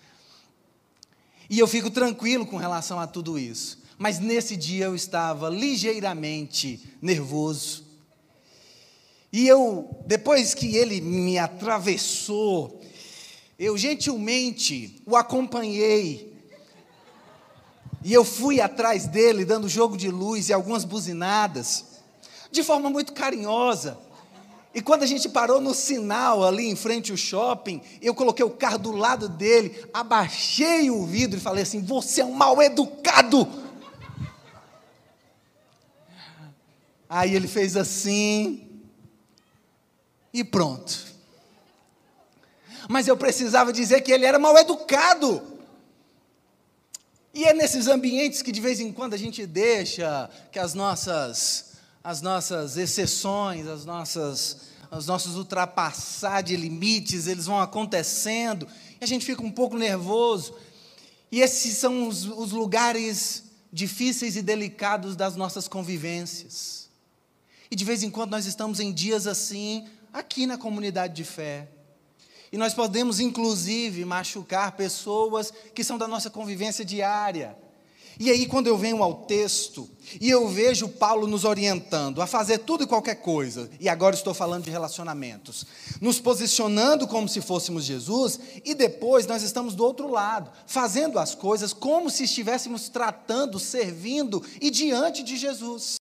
E 1.50 1.58
eu 1.58 1.66
fico 1.66 1.90
tranquilo 1.90 2.46
com 2.46 2.56
relação 2.56 2.98
a 2.98 3.06
tudo 3.06 3.38
isso. 3.38 3.78
Mas 3.98 4.18
nesse 4.18 4.56
dia 4.56 4.86
eu 4.86 4.94
estava 4.94 5.48
ligeiramente 5.50 6.88
nervoso. 7.02 7.84
E 9.30 9.46
eu, 9.46 10.02
depois 10.06 10.54
que 10.54 10.76
ele 10.76 11.00
me 11.00 11.38
atravessou, 11.38 12.80
eu 13.58 13.76
gentilmente 13.76 15.02
o 15.04 15.16
acompanhei. 15.16 16.32
E 18.02 18.12
eu 18.12 18.24
fui 18.24 18.60
atrás 18.60 19.06
dele, 19.06 19.44
dando 19.44 19.68
jogo 19.68 19.96
de 19.98 20.10
luz 20.10 20.48
e 20.48 20.52
algumas 20.52 20.84
buzinadas 20.84 21.87
de 22.50 22.62
forma 22.62 22.90
muito 22.90 23.12
carinhosa. 23.12 23.98
E 24.74 24.80
quando 24.82 25.02
a 25.02 25.06
gente 25.06 25.28
parou 25.28 25.60
no 25.60 25.74
sinal 25.74 26.44
ali 26.44 26.68
em 26.68 26.76
frente 26.76 27.10
ao 27.10 27.16
shopping, 27.16 27.80
eu 28.00 28.14
coloquei 28.14 28.44
o 28.44 28.50
carro 28.50 28.78
do 28.78 28.92
lado 28.92 29.28
dele, 29.28 29.84
abaixei 29.92 30.90
o 30.90 31.06
vidro 31.06 31.38
e 31.38 31.42
falei 31.42 31.62
assim: 31.62 31.82
Você 31.82 32.20
é 32.20 32.24
um 32.24 32.32
mal 32.32 32.60
educado. 32.62 33.48
Aí 37.08 37.34
ele 37.34 37.48
fez 37.48 37.74
assim, 37.74 38.68
e 40.32 40.44
pronto. 40.44 41.06
Mas 42.88 43.08
eu 43.08 43.16
precisava 43.16 43.72
dizer 43.72 44.02
que 44.02 44.12
ele 44.12 44.26
era 44.26 44.38
mal 44.38 44.56
educado. 44.58 45.42
E 47.32 47.44
é 47.44 47.54
nesses 47.54 47.86
ambientes 47.86 48.42
que 48.42 48.52
de 48.52 48.60
vez 48.60 48.78
em 48.78 48.92
quando 48.92 49.14
a 49.14 49.16
gente 49.16 49.46
deixa 49.46 50.28
que 50.52 50.58
as 50.58 50.74
nossas, 50.74 51.67
as 52.08 52.22
nossas 52.22 52.78
exceções, 52.78 53.66
as 53.66 53.84
nossas, 53.84 54.56
os 54.90 55.06
nossos 55.06 55.36
ultrapassar 55.36 56.40
de 56.40 56.56
limites, 56.56 57.26
eles 57.26 57.44
vão 57.44 57.60
acontecendo, 57.60 58.66
e 58.98 59.04
a 59.04 59.06
gente 59.06 59.26
fica 59.26 59.42
um 59.42 59.50
pouco 59.50 59.76
nervoso. 59.76 60.54
E 61.30 61.42
esses 61.42 61.76
são 61.76 62.08
os, 62.08 62.24
os 62.24 62.50
lugares 62.50 63.44
difíceis 63.70 64.36
e 64.36 64.42
delicados 64.42 65.16
das 65.16 65.36
nossas 65.36 65.68
convivências. 65.68 66.88
E 67.70 67.76
de 67.76 67.84
vez 67.84 68.02
em 68.02 68.10
quando 68.10 68.30
nós 68.30 68.46
estamos 68.46 68.80
em 68.80 68.90
dias 68.90 69.26
assim, 69.26 69.86
aqui 70.10 70.46
na 70.46 70.56
comunidade 70.56 71.14
de 71.14 71.24
fé. 71.24 71.68
E 72.50 72.56
nós 72.56 72.72
podemos, 72.72 73.20
inclusive, 73.20 74.06
machucar 74.06 74.72
pessoas 74.72 75.52
que 75.74 75.84
são 75.84 75.98
da 75.98 76.08
nossa 76.08 76.30
convivência 76.30 76.86
diária. 76.86 77.54
E 78.18 78.30
aí, 78.30 78.46
quando 78.46 78.66
eu 78.66 78.76
venho 78.76 79.02
ao 79.02 79.14
texto 79.14 79.88
e 80.20 80.28
eu 80.28 80.48
vejo 80.48 80.88
Paulo 80.88 81.26
nos 81.26 81.44
orientando 81.44 82.20
a 82.20 82.26
fazer 82.26 82.58
tudo 82.58 82.82
e 82.82 82.86
qualquer 82.86 83.16
coisa, 83.16 83.70
e 83.78 83.88
agora 83.88 84.14
estou 84.14 84.34
falando 84.34 84.64
de 84.64 84.70
relacionamentos, 84.70 85.64
nos 86.00 86.18
posicionando 86.18 87.06
como 87.06 87.28
se 87.28 87.40
fôssemos 87.40 87.84
Jesus, 87.84 88.40
e 88.64 88.74
depois 88.74 89.26
nós 89.26 89.42
estamos 89.42 89.74
do 89.74 89.84
outro 89.84 90.10
lado, 90.10 90.50
fazendo 90.66 91.18
as 91.18 91.34
coisas 91.34 91.72
como 91.72 92.10
se 92.10 92.24
estivéssemos 92.24 92.88
tratando, 92.88 93.58
servindo 93.58 94.42
e 94.60 94.70
diante 94.70 95.22
de 95.22 95.36
Jesus. 95.36 95.96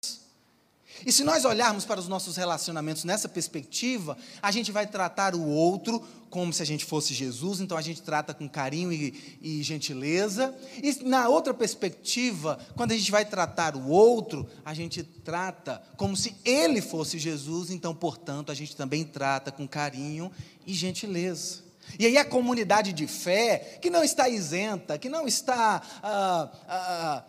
E 1.05 1.11
se 1.11 1.23
nós 1.23 1.45
olharmos 1.45 1.85
para 1.85 1.99
os 1.99 2.07
nossos 2.07 2.35
relacionamentos 2.37 3.03
nessa 3.03 3.29
perspectiva, 3.29 4.17
a 4.41 4.51
gente 4.51 4.71
vai 4.71 4.87
tratar 4.87 5.35
o 5.35 5.45
outro 5.47 6.03
como 6.29 6.51
se 6.51 6.61
a 6.61 6.65
gente 6.65 6.83
fosse 6.83 7.13
Jesus, 7.13 7.61
então 7.61 7.77
a 7.77 7.81
gente 7.81 8.01
trata 8.01 8.33
com 8.33 8.49
carinho 8.49 8.91
e, 8.91 9.39
e, 9.41 9.63
gentileza. 9.63 10.53
E 10.83 11.03
na 11.03 11.29
outra 11.29 11.53
perspectiva, 11.53 12.59
quando 12.75 12.91
a 12.91 12.97
gente 12.97 13.11
vai 13.11 13.25
tratar 13.25 13.75
o 13.75 13.87
outro, 13.87 14.47
a 14.65 14.73
gente 14.73 15.03
trata 15.03 15.81
como 15.95 16.17
se 16.17 16.35
ele 16.43 16.81
fosse 16.81 17.17
Jesus, 17.17 17.71
então, 17.71 17.95
portanto, 17.95 18.51
a 18.51 18.55
gente 18.55 18.75
também 18.75 19.03
trata 19.03 19.51
com 19.51 19.67
carinho 19.67 20.31
e 20.65 20.73
gentileza. 20.73 21.67
E 21.97 22.05
aí 22.05 22.17
a 22.17 22.25
comunidade 22.25 22.91
de 22.91 23.07
fé, 23.07 23.79
que 23.81 23.89
não 23.89 24.03
está 24.03 24.27
isenta, 24.27 24.97
que 24.97 25.07
não 25.07 25.25
está. 25.25 25.81
Ah, 26.03 26.49
ah, 26.67 27.23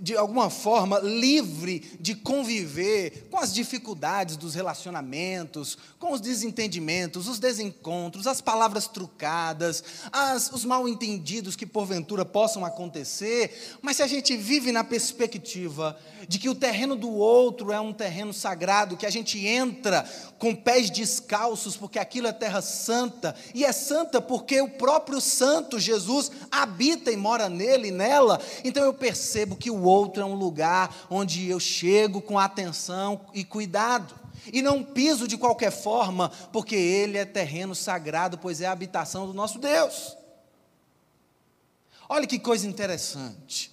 de 0.00 0.16
alguma 0.16 0.48
forma, 0.48 0.98
livre 0.98 1.96
de 2.00 2.14
conviver 2.14 3.28
com 3.30 3.38
as 3.38 3.52
dificuldades 3.52 4.36
dos 4.36 4.54
relacionamentos, 4.54 5.76
com 5.98 6.12
os 6.12 6.20
desentendimentos, 6.20 7.28
os 7.28 7.38
desencontros, 7.38 8.26
as 8.26 8.40
palavras 8.40 8.86
trucadas, 8.88 9.84
as, 10.10 10.50
os 10.52 10.64
mal 10.64 10.88
entendidos 10.88 11.54
que 11.54 11.66
porventura 11.66 12.24
possam 12.24 12.64
acontecer, 12.64 13.78
mas 13.82 13.96
se 13.96 14.02
a 14.02 14.06
gente 14.06 14.36
vive 14.36 14.72
na 14.72 14.82
perspectiva 14.82 15.96
de 16.26 16.38
que 16.38 16.48
o 16.48 16.54
terreno 16.54 16.96
do 16.96 17.10
outro 17.10 17.70
é 17.70 17.78
um 17.78 17.92
terreno 17.92 18.32
sagrado, 18.32 18.96
que 18.96 19.06
a 19.06 19.10
gente 19.10 19.46
entra 19.46 20.08
com 20.38 20.54
pés 20.54 20.88
descalços, 20.88 21.76
porque 21.76 21.98
aquilo 21.98 22.26
é 22.26 22.32
terra 22.32 22.62
santa, 22.62 23.34
e 23.54 23.64
é 23.64 23.72
santa 23.72 24.20
porque 24.20 24.60
o 24.60 24.68
próprio 24.68 25.20
Santo 25.20 25.78
Jesus 25.78 26.30
habita 26.50 27.10
e 27.10 27.16
mora 27.16 27.48
nele 27.48 27.88
e 27.88 27.92
nela, 27.92 28.40
então 28.64 28.84
eu 28.84 28.94
percebo 28.94 29.56
que 29.56 29.73
o 29.74 29.82
outro 29.82 30.22
é 30.22 30.24
um 30.24 30.34
lugar 30.34 30.94
onde 31.10 31.48
eu 31.48 31.60
chego 31.60 32.20
com 32.20 32.38
atenção 32.38 33.20
e 33.34 33.44
cuidado. 33.44 34.14
E 34.52 34.60
não 34.60 34.82
piso 34.82 35.26
de 35.26 35.38
qualquer 35.38 35.70
forma, 35.70 36.30
porque 36.52 36.74
ele 36.74 37.16
é 37.16 37.24
terreno 37.24 37.74
sagrado, 37.74 38.36
pois 38.38 38.60
é 38.60 38.66
a 38.66 38.72
habitação 38.72 39.26
do 39.26 39.32
nosso 39.32 39.58
Deus. 39.58 40.16
Olha 42.08 42.26
que 42.26 42.38
coisa 42.38 42.66
interessante. 42.66 43.72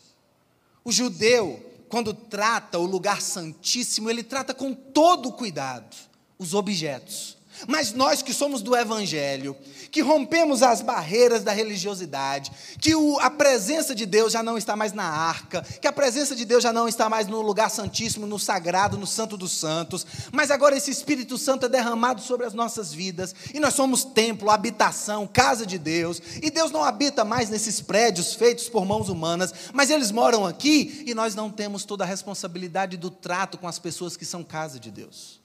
O 0.83 0.91
judeu, 0.91 1.63
quando 1.89 2.13
trata 2.13 2.79
o 2.79 2.85
lugar 2.85 3.21
santíssimo, 3.21 4.09
ele 4.09 4.23
trata 4.23 4.53
com 4.53 4.73
todo 4.73 5.31
cuidado 5.31 5.95
os 6.39 6.53
objetos. 6.53 7.37
Mas 7.67 7.93
nós 7.93 8.21
que 8.21 8.33
somos 8.33 8.61
do 8.61 8.75
Evangelho, 8.75 9.55
que 9.91 10.01
rompemos 10.01 10.63
as 10.63 10.81
barreiras 10.81 11.43
da 11.43 11.51
religiosidade, 11.51 12.51
que 12.79 12.95
o, 12.95 13.19
a 13.19 13.29
presença 13.29 13.93
de 13.93 14.05
Deus 14.05 14.33
já 14.33 14.41
não 14.41 14.57
está 14.57 14.75
mais 14.75 14.93
na 14.93 15.03
arca, 15.03 15.61
que 15.81 15.87
a 15.87 15.91
presença 15.91 16.35
de 16.35 16.45
Deus 16.45 16.63
já 16.63 16.71
não 16.71 16.87
está 16.87 17.09
mais 17.09 17.27
no 17.27 17.41
lugar 17.41 17.69
santíssimo, 17.69 18.25
no 18.25 18.39
sagrado, 18.39 18.97
no 18.97 19.05
santo 19.05 19.35
dos 19.37 19.51
santos, 19.51 20.05
mas 20.31 20.49
agora 20.49 20.75
esse 20.75 20.91
Espírito 20.91 21.37
Santo 21.37 21.65
é 21.65 21.69
derramado 21.69 22.21
sobre 22.21 22.45
as 22.45 22.53
nossas 22.53 22.93
vidas, 22.93 23.35
e 23.53 23.59
nós 23.59 23.73
somos 23.73 24.03
templo, 24.03 24.49
habitação, 24.49 25.27
casa 25.27 25.65
de 25.65 25.77
Deus, 25.77 26.21
e 26.41 26.49
Deus 26.49 26.71
não 26.71 26.83
habita 26.83 27.25
mais 27.25 27.49
nesses 27.49 27.81
prédios 27.81 28.33
feitos 28.33 28.69
por 28.69 28.85
mãos 28.85 29.09
humanas, 29.09 29.53
mas 29.73 29.89
eles 29.89 30.11
moram 30.11 30.45
aqui, 30.45 31.03
e 31.05 31.13
nós 31.13 31.35
não 31.35 31.49
temos 31.49 31.83
toda 31.83 32.03
a 32.03 32.07
responsabilidade 32.07 32.97
do 32.97 33.09
trato 33.09 33.57
com 33.57 33.67
as 33.67 33.79
pessoas 33.79 34.15
que 34.15 34.25
são 34.25 34.43
casa 34.43 34.79
de 34.79 34.89
Deus. 34.89 35.40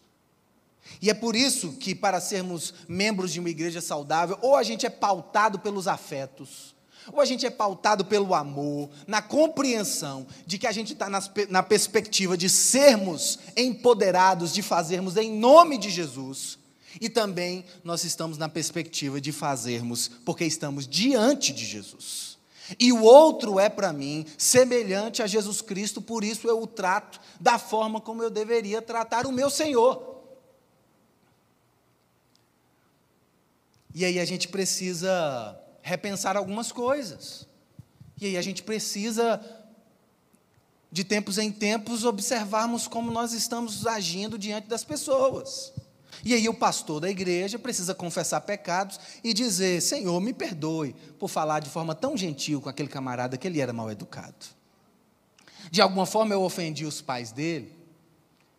E 1.01 1.11
é 1.11 1.15
por 1.15 1.37
isso 1.37 1.73
que, 1.75 1.95
para 1.95 2.21
sermos 2.21 2.75
membros 2.89 3.33
de 3.33 3.41
uma 3.41 3.51
igreja 3.51 3.81
saudável, 3.81 4.39
ou 4.41 4.57
a 4.57 4.63
gente 4.63 4.87
é 4.87 4.91
pautado 4.91 5.59
pelos 5.59 5.87
afetos, 5.87 6.75
ou 7.13 7.21
a 7.21 7.25
gente 7.25 7.47
é 7.47 7.51
pautado 7.51 8.05
pelo 8.05 8.35
amor, 8.35 8.91
na 9.07 9.23
compreensão 9.23 10.27
de 10.47 10.59
que 10.59 10.67
a 10.67 10.73
gente 10.73 10.93
está 10.93 11.09
na 11.49 11.63
perspectiva 11.63 12.37
de 12.37 12.49
sermos 12.49 13.39
empoderados, 13.57 14.53
de 14.53 14.63
fazermos 14.63 15.17
em 15.17 15.31
nome 15.31 15.79
de 15.79 15.91
Jesus, 15.91 16.59
e 17.01 17.09
também 17.09 17.65
nós 17.85 18.05
estamos 18.05 18.39
na 18.39 18.49
perspectiva 18.49 19.21
de 19.21 19.31
fazermos 19.31 20.11
porque 20.25 20.45
estamos 20.45 20.87
diante 20.87 21.53
de 21.53 21.65
Jesus. 21.65 22.37
E 22.81 22.93
o 22.93 23.03
outro 23.03 23.61
é 23.61 23.69
para 23.69 23.93
mim 23.93 24.27
semelhante 24.37 25.23
a 25.23 25.27
Jesus 25.27 25.61
Cristo, 25.61 26.03
por 26.03 26.25
isso 26.25 26.49
eu 26.49 26.61
o 26.61 26.67
trato 26.67 27.21
da 27.39 27.59
forma 27.59 28.01
como 28.01 28.23
eu 28.23 28.31
deveria 28.31 28.83
tratar 28.83 29.27
o 29.27 29.33
meu 29.33 29.49
Senhor. 29.51 30.16
E 33.97 34.05
aí 34.05 34.21
a 34.21 34.27
gente 34.27 34.49
precisa 34.49 35.59
repensar 35.81 36.37
algumas 36.37 36.71
coisas. 36.71 37.49
E 38.21 38.27
aí 38.27 38.37
a 38.37 38.43
gente 38.43 38.63
precisa, 38.63 39.41
de 40.93 41.03
tempos 41.03 41.39
em 41.39 41.51
tempos, 41.51 42.05
observarmos 42.05 42.87
como 42.87 43.11
nós 43.11 43.33
estamos 43.33 43.87
agindo 43.87 44.37
diante 44.37 44.69
das 44.69 44.85
pessoas. 44.85 45.73
E 46.23 46.35
aí 46.35 46.47
o 46.47 46.53
pastor 46.53 47.01
da 47.01 47.09
igreja 47.09 47.59
precisa 47.59 47.95
confessar 47.95 48.43
pecados 48.43 49.01
e 49.25 49.33
dizer: 49.33 49.81
Senhor, 49.81 50.21
me 50.21 50.35
perdoe 50.35 50.95
por 51.19 51.29
falar 51.29 51.61
de 51.61 51.71
forma 51.71 51.95
tão 51.95 52.15
gentil 52.19 52.61
com 52.61 52.69
aquele 52.69 52.91
camarada 52.91 53.39
que 53.39 53.47
ele 53.47 53.63
era 53.63 53.73
mal 53.73 53.91
educado. 53.91 54.45
De 55.71 55.81
alguma 55.81 56.05
forma 56.05 56.35
eu 56.35 56.43
ofendi 56.43 56.85
os 56.85 57.01
pais 57.01 57.33
dele. 57.33 57.75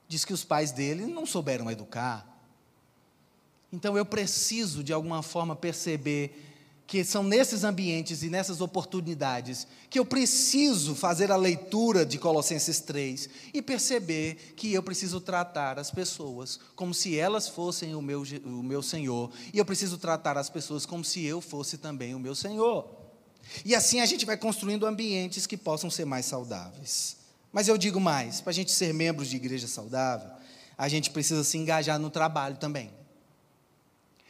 Diz 0.08 0.26
que 0.26 0.34
os 0.34 0.44
pais 0.44 0.72
dele 0.72 1.06
não 1.06 1.28
souberam 1.28 1.70
educar. 1.70 2.37
Então 3.72 3.98
eu 3.98 4.06
preciso, 4.06 4.84
de 4.84 4.94
alguma 4.94 5.22
forma, 5.22 5.56
perceber 5.56 6.48
que 6.88 7.04
são 7.04 7.22
nesses 7.22 7.66
ambientes 7.66 8.24
e 8.24 8.30
nessas 8.30 8.62
oportunidades 8.62 9.68
que 9.90 10.00
eu 10.00 10.06
preciso 10.06 10.96
fazer 10.96 11.30
a 11.34 11.36
leitura 11.36 12.06
de 12.06 12.18
Colossenses 12.18 12.80
3 12.80 13.30
e 13.54 13.62
perceber 13.62 14.54
que 14.56 14.74
eu 14.74 14.82
preciso 14.82 15.20
tratar 15.20 15.78
as 15.78 15.92
pessoas 15.92 16.58
como 16.78 16.94
se 16.94 17.20
elas 17.20 17.50
fossem 17.50 17.94
o 17.94 18.02
meu, 18.02 18.24
o 18.46 18.64
meu 18.64 18.82
Senhor, 18.82 19.30
e 19.54 19.58
eu 19.58 19.66
preciso 19.66 19.98
tratar 19.98 20.38
as 20.38 20.50
pessoas 20.50 20.86
como 20.86 21.04
se 21.04 21.26
eu 21.26 21.42
fosse 21.42 21.78
também 21.78 22.16
o 22.16 22.20
meu 22.20 22.34
Senhor. 22.34 22.88
E 23.66 23.76
assim 23.76 24.00
a 24.00 24.06
gente 24.06 24.26
vai 24.26 24.38
construindo 24.38 24.86
ambientes 24.86 25.46
que 25.46 25.58
possam 25.58 25.90
ser 25.90 26.06
mais 26.06 26.26
saudáveis. 26.26 27.18
Mas 27.52 27.68
eu 27.68 27.78
digo 27.78 28.00
mais: 28.00 28.40
para 28.40 28.52
a 28.52 28.54
gente 28.54 28.72
ser 28.72 28.94
membros 28.94 29.30
de 29.30 29.36
igreja 29.36 29.68
saudável, 29.68 30.30
a 30.78 30.88
gente 30.88 31.10
precisa 31.10 31.44
se 31.44 31.58
engajar 31.58 32.00
no 32.00 32.10
trabalho 32.10 32.56
também. 32.56 32.92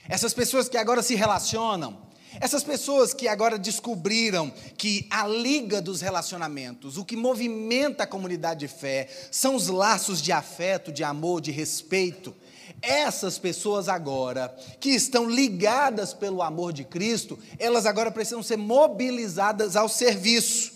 Essas 0.10 0.34
pessoas 0.34 0.70
que 0.70 0.78
agora 0.78 1.04
se 1.04 1.16
relacionam, 1.16 2.08
essas 2.40 2.64
pessoas 2.64 3.14
que 3.14 3.28
agora 3.28 3.58
descobriram 3.58 4.52
que 4.78 5.08
a 5.10 5.26
liga 5.28 5.82
dos 5.82 6.02
relacionamentos, 6.02 6.98
o 6.98 7.06
que 7.06 7.16
movimenta 7.16 8.04
a 8.04 8.08
comunidade 8.08 8.62
de 8.62 8.68
fé, 8.68 9.10
são 9.32 9.56
os 9.56 9.68
laços 9.68 10.22
de 10.22 10.32
afeto, 10.32 10.92
de 10.92 11.04
amor, 11.04 11.42
de 11.42 11.52
respeito. 11.52 12.34
Essas 12.82 13.40
pessoas 13.40 13.90
agora, 13.90 14.56
que 14.80 14.92
estão 14.92 15.30
ligadas 15.30 16.14
pelo 16.14 16.44
amor 16.44 16.74
de 16.74 16.84
Cristo, 16.84 17.40
elas 17.58 17.86
agora 17.86 18.12
precisam 18.12 18.44
ser 18.44 18.58
mobilizadas 18.58 19.76
ao 19.76 19.90
serviço. 19.90 20.74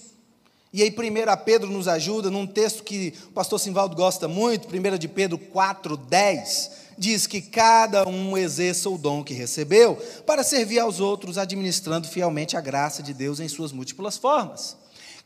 E 0.74 0.82
aí, 0.82 0.90
1 0.90 1.44
Pedro 1.44 1.70
nos 1.70 1.88
ajuda 1.88 2.32
num 2.32 2.48
texto 2.48 2.82
que 2.82 3.14
o 3.28 3.32
pastor 3.34 3.60
Simvaldo 3.60 3.96
gosta 3.96 4.28
muito, 4.28 4.68
1 4.68 4.98
de 4.98 5.08
Pedro 5.08 5.38
4, 5.38 5.96
10 5.96 6.81
diz 6.98 7.28
que 7.28 7.42
cada 7.42 8.08
um 8.08 8.38
exerça 8.38 8.90
o 8.90 8.98
dom 8.98 9.24
que 9.24 9.34
recebeu 9.34 9.96
para 10.26 10.44
servir 10.44 10.80
aos 10.80 11.00
outros, 11.00 11.38
administrando 11.38 12.08
fielmente 12.08 12.58
a 12.58 12.62
graça 12.62 13.02
de 13.02 13.14
Deus 13.14 13.40
em 13.40 13.48
suas 13.48 13.72
múltiplas 13.72 14.18
formas. 14.18 14.78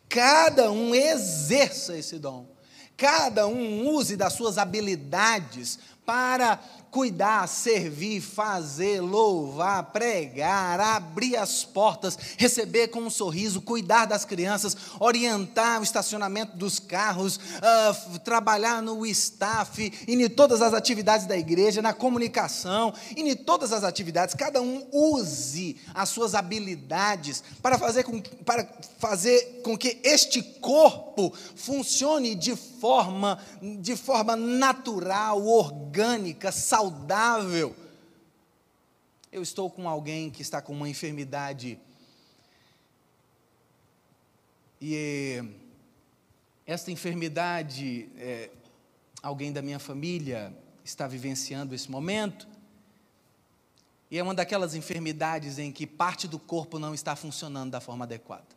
Cada 0.08 0.72
um 0.72 0.94
exerça 0.94 1.98
esse 1.98 2.18
dom. 2.18 2.48
Cada 2.98 3.48
um 3.48 3.88
use 3.88 4.16
das 4.16 4.34
suas 4.34 4.58
habilidades 4.58 5.80
para 6.06 6.60
cuidar, 6.96 7.46
servir, 7.50 8.22
fazer, 8.22 9.02
louvar, 9.02 9.92
pregar, 9.92 10.80
abrir 10.80 11.36
as 11.36 11.66
portas, 11.66 12.18
receber 12.38 12.88
com 12.88 13.02
um 13.02 13.10
sorriso, 13.10 13.60
cuidar 13.60 14.06
das 14.06 14.24
crianças, 14.24 14.78
orientar 14.98 15.82
o 15.82 15.84
estacionamento 15.84 16.56
dos 16.56 16.80
carros, 16.80 17.36
uh, 17.36 18.20
trabalhar 18.20 18.82
no 18.82 19.06
staff, 19.08 19.92
e 20.08 20.14
em 20.14 20.30
todas 20.30 20.62
as 20.62 20.74
atividades 20.74 21.28
da 21.28 21.38
igreja, 21.38 21.82
na 21.82 21.92
comunicação, 21.92 22.94
e 23.14 23.30
em 23.30 23.36
todas 23.36 23.74
as 23.74 23.84
atividades, 23.84 24.34
cada 24.34 24.62
um 24.62 24.88
use 24.90 25.76
as 25.94 26.08
suas 26.08 26.34
habilidades 26.34 27.44
para 27.62 27.78
fazer 27.78 28.06
com, 28.06 28.22
para 28.22 28.66
fazer 29.00 29.60
com 29.66 29.78
que 29.78 30.00
este 30.02 30.42
corpo 30.42 31.34
funcione 31.58 32.36
de 32.36 32.56
forma, 32.56 33.38
de 33.82 33.98
forma 33.98 34.38
natural, 34.38 35.46
orgânica, 35.46 36.54
saudável 36.54 36.85
saudável. 36.86 37.76
Eu 39.32 39.42
estou 39.42 39.70
com 39.70 39.90
alguém 39.90 40.30
que 40.30 40.42
está 40.42 40.62
com 40.62 40.72
uma 40.72 40.88
enfermidade 40.88 41.80
e 44.80 45.44
esta 46.66 46.92
enfermidade, 46.92 48.08
é, 48.18 48.52
alguém 49.22 49.52
da 49.52 49.62
minha 49.62 49.80
família 49.80 50.56
está 50.84 51.08
vivenciando 51.08 51.74
esse 51.74 51.90
momento, 51.90 52.48
e 54.12 54.20
é 54.20 54.24
uma 54.24 54.36
daquelas 54.36 54.76
enfermidades 54.76 55.58
em 55.58 55.72
que 55.72 55.88
parte 55.88 56.28
do 56.28 56.38
corpo 56.38 56.78
não 56.78 56.94
está 56.94 57.16
funcionando 57.16 57.72
da 57.72 57.82
forma 57.82 58.06
adequada. 58.06 58.56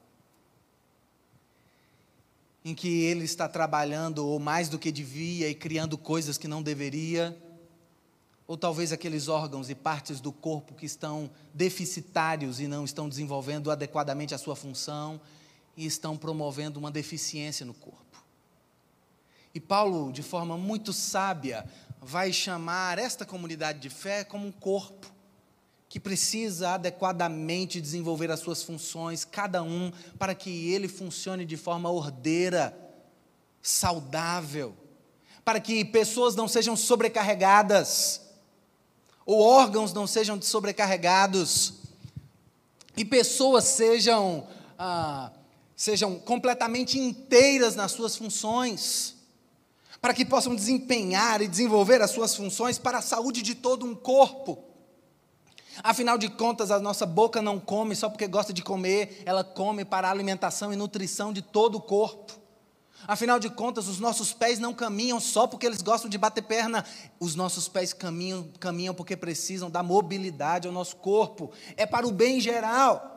Em 2.63 2.75
que 2.75 3.05
ele 3.05 3.25
está 3.25 3.49
trabalhando 3.49 4.27
ou 4.27 4.39
mais 4.39 4.69
do 4.69 4.79
que 4.79 4.93
devia 4.93 5.49
e 5.49 5.55
criando 5.55 5.97
coisas 5.97 6.37
que 6.37 6.47
não 6.47 6.63
deveria 6.63 7.37
ou 8.49 8.57
talvez 8.57 8.93
aqueles 8.93 9.29
órgãos 9.29 9.69
e 9.69 9.75
partes 9.75 10.21
do 10.21 10.33
corpo 10.33 10.75
que 10.75 10.87
estão 10.87 11.31
deficitários 11.53 12.59
e 12.61 12.67
não 12.67 12.83
estão 12.83 13.07
desenvolvendo 13.07 13.71
adequadamente 13.71 14.35
a 14.35 14.39
sua 14.39 14.57
função 14.57 15.21
e 15.77 15.85
estão 15.85 16.17
promovendo 16.17 16.79
uma 16.79 16.91
deficiência 16.91 17.67
no 17.67 17.75
corpo. 17.75 18.25
E 19.55 19.61
Paulo, 19.61 20.11
de 20.11 20.23
forma 20.23 20.57
muito 20.57 20.95
sábia, 20.95 21.69
vai 22.01 22.33
chamar 22.33 22.99
esta 22.99 23.27
comunidade 23.27 23.81
de 23.81 23.91
fé 23.91 24.25
como 24.25 24.47
um 24.47 24.53
corpo 24.53 25.13
que 25.87 26.01
precisa 26.01 26.71
adequadamente 26.71 27.83
desenvolver 27.83 28.31
as 28.31 28.41
suas 28.41 28.63
funções, 28.63 29.27
cada 29.27 29.63
um, 29.63 29.93
para 30.19 30.35
que 30.35 30.73
ele 30.73 30.89
funcione 30.89 31.45
de 31.45 31.57
forma 31.59 31.91
ordeira, 31.91 32.75
saudável, 33.61 34.75
para 35.45 35.61
que 35.61 35.85
pessoas 35.85 36.35
não 36.35 36.49
sejam 36.49 36.75
sobrecarregadas 36.75 38.28
ou 39.29 39.43
órgãos 39.43 39.93
não 39.93 40.07
sejam 40.07 40.41
sobrecarregados, 40.41 41.75
e 42.97 43.05
pessoas 43.05 43.65
sejam, 43.65 44.49
ah, 44.79 45.31
sejam 45.77 46.19
completamente 46.19 46.99
inteiras 46.99 47.77
nas 47.77 47.93
suas 47.93 48.17
funções, 48.17 49.17
para 50.01 50.15
que 50.15 50.25
possam 50.25 50.55
desempenhar 50.55 51.43
e 51.43 51.47
desenvolver 51.47 52.01
as 52.01 52.11
suas 52.11 52.35
funções 52.35 52.79
para 52.79 52.99
a 52.99 53.03
saúde 53.03 53.43
de 53.43 53.55
todo 53.55 53.85
um 53.85 53.95
corpo. 53.95 54.65
Afinal 55.83 56.17
de 56.17 56.31
contas, 56.31 56.71
a 56.71 56.81
nossa 56.81 57.05
boca 57.05 57.43
não 57.43 57.61
come 57.61 57.95
só 57.95 58.09
porque 58.09 58.27
gosta 58.27 58.55
de 58.55 58.63
comer, 58.63 59.23
ela 59.27 59.45
come 59.45 59.85
para 59.85 60.09
a 60.09 60.11
alimentação 60.11 60.73
e 60.73 60.77
nutrição 60.77 61.35
de 61.35 61.43
todo 61.43 61.75
o 61.75 61.83
corpo. 61.83 62.38
Afinal 63.09 63.41
de 63.41 63.49
contas, 63.49 63.89
os 63.89 63.99
nossos 63.99 64.35
pés 64.35 64.59
não 64.59 64.75
caminham 64.75 65.19
só 65.19 65.47
porque 65.47 65.65
eles 65.65 65.81
gostam 65.81 66.11
de 66.11 66.19
bater 66.19 66.43
perna, 66.43 66.85
os 67.19 67.35
nossos 67.35 67.67
pés 67.67 67.95
caminham, 67.95 68.47
caminham 68.61 68.95
porque 68.95 69.17
precisam 69.17 69.71
da 69.71 69.83
mobilidade 69.83 70.69
ao 70.69 70.75
nosso 70.75 70.97
corpo, 70.97 71.51
é 71.75 71.87
para 71.87 72.07
o 72.07 72.13
bem 72.13 72.39
geral. 72.39 73.15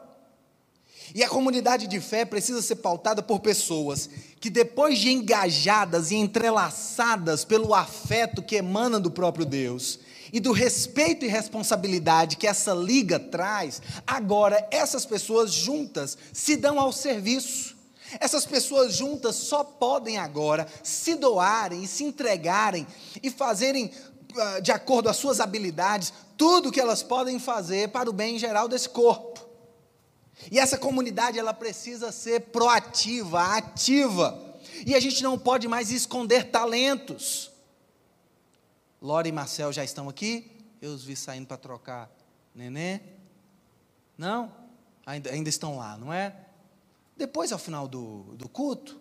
E 1.14 1.22
a 1.22 1.28
comunidade 1.28 1.88
de 1.88 2.00
fé 2.00 2.24
precisa 2.24 2.62
ser 2.62 2.78
pautada 2.78 3.22
por 3.22 3.42
pessoas 3.42 4.10
que, 4.40 4.50
depois 4.50 4.98
de 4.98 5.12
engajadas 5.12 6.10
e 6.10 6.16
entrelaçadas 6.16 7.44
pelo 7.44 7.74
afeto 7.74 8.42
que 8.42 8.56
emana 8.56 8.98
do 8.98 9.12
próprio 9.12 9.46
Deus 9.46 10.00
e 10.32 10.40
do 10.40 10.54
respeito 10.54 11.26
e 11.26 11.28
responsabilidade 11.28 12.38
que 12.38 12.48
essa 12.48 12.74
liga 12.74 13.20
traz, 13.20 13.82
agora 14.08 14.66
essas 14.72 15.06
pessoas 15.06 15.52
juntas 15.52 16.18
se 16.32 16.56
dão 16.56 16.80
ao 16.80 16.94
serviço 16.94 17.81
essas 18.20 18.46
pessoas 18.46 18.96
juntas 18.96 19.36
só 19.36 19.64
podem 19.64 20.18
agora 20.18 20.68
se 20.84 21.16
doarem 21.16 21.84
e 21.84 21.88
se 21.88 22.04
entregarem 22.04 22.86
e 23.22 23.30
fazerem, 23.30 23.92
ah, 24.38 24.60
de 24.60 24.72
acordo 24.72 25.10
as 25.10 25.18
suas 25.18 25.40
habilidades, 25.40 26.14
tudo 26.38 26.70
o 26.70 26.72
que 26.72 26.80
elas 26.80 27.04
podem 27.04 27.40
fazer 27.40 27.90
para 27.90 28.10
o 28.10 28.14
bem 28.14 28.38
geral 28.38 28.68
desse 28.68 28.90
corpo. 28.90 29.32
E 30.50 30.60
essa 30.60 30.78
comunidade 30.78 31.38
ela 31.38 31.54
precisa 31.54 32.12
ser 32.12 32.42
proativa, 32.52 33.58
ativa. 33.58 34.52
E 34.86 34.96
a 34.96 35.00
gente 35.00 35.22
não 35.22 35.38
pode 35.38 35.68
mais 35.68 35.92
esconder 35.92 36.50
talentos. 36.50 37.52
Lore 39.02 39.30
e 39.30 39.32
Marcel 39.32 39.72
já 39.72 39.84
estão 39.84 40.10
aqui? 40.10 40.52
Eu 40.82 40.92
os 40.92 41.04
vi 41.04 41.16
saindo 41.16 41.46
para 41.46 41.58
trocar 41.58 42.10
nenê. 42.56 43.02
Não? 44.18 44.52
Ainda, 45.06 45.32
ainda 45.32 45.50
estão 45.50 45.78
lá, 45.78 45.98
não 45.98 46.12
é? 46.12 46.36
Depois, 47.16 47.52
ao 47.52 47.60
final 47.60 47.88
do, 47.88 48.36
do 48.36 48.50
culto, 48.50 49.00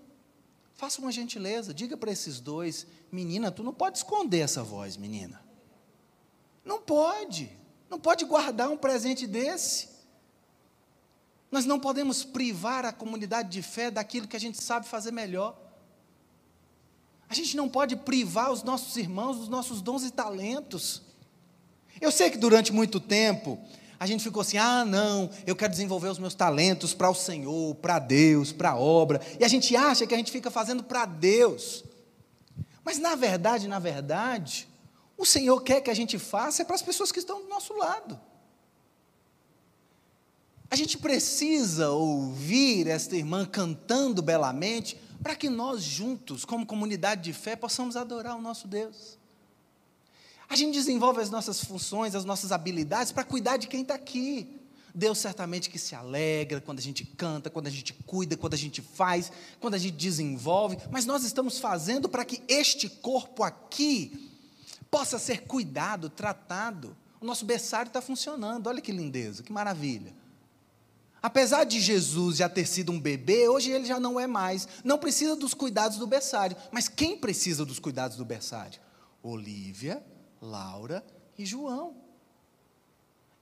faça 0.75 1.01
uma 1.01 1.13
gentileza, 1.13 1.75
diga 1.75 1.97
para 1.97 2.11
esses 2.11 2.41
dois: 2.41 2.87
menina, 3.11 3.51
tu 3.51 3.63
não 3.63 3.73
pode 3.73 3.99
esconder 3.99 4.41
essa 4.41 4.63
voz, 4.63 4.97
menina. 4.97 5.43
Não 6.65 6.81
pode. 6.81 7.51
Não 7.89 7.99
pode 7.99 8.25
guardar 8.25 8.71
um 8.71 8.77
presente 8.77 9.27
desse. 9.27 9.89
Nós 11.51 11.65
não 11.65 11.81
podemos 11.81 12.23
privar 12.23 12.85
a 12.85 12.93
comunidade 12.93 13.51
de 13.51 13.61
fé 13.61 13.91
daquilo 13.91 14.29
que 14.29 14.37
a 14.37 14.41
gente 14.41 14.63
sabe 14.63 14.87
fazer 14.87 15.11
melhor. 15.11 15.59
A 17.29 17.35
gente 17.35 17.57
não 17.57 17.69
pode 17.69 17.97
privar 17.97 18.53
os 18.53 18.63
nossos 18.63 18.97
irmãos 18.97 19.37
dos 19.37 19.49
nossos 19.49 19.83
dons 19.83 20.05
e 20.05 20.11
talentos. 20.11 21.03
Eu 22.01 22.13
sei 22.13 22.31
que 22.31 22.39
durante 22.39 22.73
muito 22.73 23.01
tempo 23.01 23.59
a 24.01 24.07
gente 24.07 24.25
ficou 24.25 24.41
assim: 24.41 24.57
ah, 24.57 24.83
não, 24.83 25.31
eu 25.47 25.55
quero 25.55 25.71
desenvolver 25.71 26.09
os 26.09 26.19
meus 26.19 26.35
talentos 26.35 26.95
para 26.95 27.11
o 27.11 27.15
Senhor, 27.15 27.75
para 27.75 27.99
Deus, 27.99 28.51
para 28.51 28.71
a 28.71 28.77
obra. 28.77 29.21
E 29.39 29.45
a 29.45 29.49
gente 29.49 29.77
acha 29.77 30.07
que 30.07 30.15
a 30.15 30.17
gente 30.17 30.33
fica 30.33 30.51
fazendo 30.51 30.83
para 30.83 31.05
Deus. 31.05 31.85
Mas 32.83 32.99
na 32.99 33.15
verdade, 33.15 33.69
na 33.69 33.79
verdade, 33.79 34.67
o 35.19 35.27
Senhor 35.27 35.61
quer 35.61 35.83
que 35.83 35.91
a 35.91 35.95
gente 35.95 36.19
faça 36.19 36.63
é 36.63 36.65
para 36.65 36.75
as 36.75 36.81
pessoas 36.81 37.13
que 37.13 37.19
estão 37.19 37.43
do 37.43 37.49
nosso 37.49 37.77
lado. 37.77 38.19
A 40.71 40.77
gente 40.77 40.97
precisa 40.97 41.91
ouvir 41.91 42.87
esta 42.87 43.15
irmã 43.15 43.45
cantando 43.45 44.23
belamente 44.23 44.99
para 45.23 45.35
que 45.35 45.51
nós 45.51 45.83
juntos, 45.83 46.47
como 46.47 46.65
comunidade 46.65 47.23
de 47.23 47.35
fé, 47.35 47.55
possamos 47.55 47.97
adorar 47.97 48.35
o 48.35 48.41
nosso 48.41 48.67
Deus. 48.67 49.20
A 50.51 50.57
gente 50.57 50.75
desenvolve 50.75 51.21
as 51.21 51.31
nossas 51.31 51.63
funções, 51.63 52.17
as 52.17 52.25
nossas 52.25 52.51
habilidades 52.51 53.13
para 53.13 53.23
cuidar 53.23 53.57
de 53.57 53.69
quem 53.69 53.83
está 53.83 53.95
aqui. 53.95 54.61
Deus 54.93 55.19
certamente 55.19 55.71
que 55.71 55.79
se 55.79 55.95
alegra 55.95 56.61
quando 56.61 56.81
a 56.81 56.83
gente 56.83 57.05
canta, 57.05 57.49
quando 57.49 57.69
a 57.69 57.71
gente 57.71 57.93
cuida, 58.05 58.37
quando 58.37 58.55
a 58.55 58.59
gente 58.59 58.83
faz, 58.83 59.31
quando 59.61 59.75
a 59.75 59.79
gente 59.79 59.95
desenvolve, 59.97 60.77
mas 60.91 61.07
nós 61.07 61.23
estamos 61.23 61.61
fazendo 61.61 62.09
para 62.09 62.25
que 62.25 62.43
este 62.49 62.89
corpo 62.89 63.45
aqui 63.45 64.29
possa 64.91 65.21
ser 65.21 65.43
cuidado, 65.43 66.11
tratado. 66.11 66.97
O 67.21 67.25
nosso 67.25 67.45
berçário 67.45 67.89
está 67.89 68.03
funcionando, 68.03 68.67
olha 68.67 68.81
que 68.81 68.91
lindeza, 68.91 69.45
que 69.45 69.53
maravilha. 69.53 70.13
Apesar 71.23 71.63
de 71.63 71.79
Jesus 71.79 72.39
já 72.39 72.49
ter 72.49 72.67
sido 72.67 72.91
um 72.91 72.99
bebê, 72.99 73.49
hoje 73.49 73.71
ele 73.71 73.85
já 73.85 74.01
não 74.01 74.19
é 74.19 74.27
mais. 74.27 74.67
Não 74.83 74.99
precisa 74.99 75.37
dos 75.37 75.55
cuidados 75.55 75.97
do 75.97 76.09
berçário. 76.09 76.57
Mas 76.73 76.89
quem 76.89 77.17
precisa 77.17 77.65
dos 77.65 77.79
cuidados 77.79 78.17
do 78.17 78.25
berçário? 78.25 78.81
Olívia, 79.23 80.03
Laura 80.41 81.05
e 81.37 81.45
João. 81.45 81.95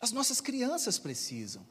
As 0.00 0.12
nossas 0.12 0.40
crianças 0.40 0.98
precisam. 0.98 1.66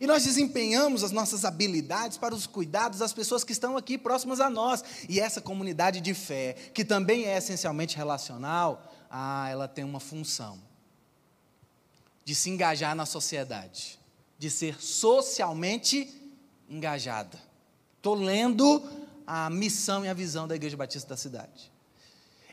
E 0.00 0.06
nós 0.06 0.22
desempenhamos 0.22 1.02
as 1.02 1.10
nossas 1.10 1.44
habilidades 1.44 2.16
para 2.16 2.34
os 2.34 2.46
cuidados 2.46 3.00
das 3.00 3.12
pessoas 3.12 3.42
que 3.42 3.52
estão 3.52 3.76
aqui 3.76 3.98
próximas 3.98 4.38
a 4.38 4.48
nós. 4.48 4.84
E 5.08 5.18
essa 5.18 5.40
comunidade 5.40 6.00
de 6.00 6.14
fé, 6.14 6.52
que 6.72 6.84
também 6.84 7.24
é 7.24 7.36
essencialmente 7.36 7.96
relacional, 7.96 8.92
ah, 9.10 9.48
ela 9.50 9.66
tem 9.66 9.82
uma 9.82 9.98
função 9.98 10.60
de 12.24 12.34
se 12.34 12.48
engajar 12.50 12.94
na 12.94 13.04
sociedade, 13.04 13.98
de 14.38 14.48
ser 14.48 14.80
socialmente 14.80 16.08
engajada. 16.68 17.40
Estou 17.96 18.14
lendo 18.14 18.82
a 19.26 19.50
missão 19.50 20.04
e 20.04 20.08
a 20.08 20.14
visão 20.14 20.46
da 20.46 20.54
Igreja 20.54 20.76
Batista 20.76 21.08
da 21.08 21.16
cidade. 21.16 21.72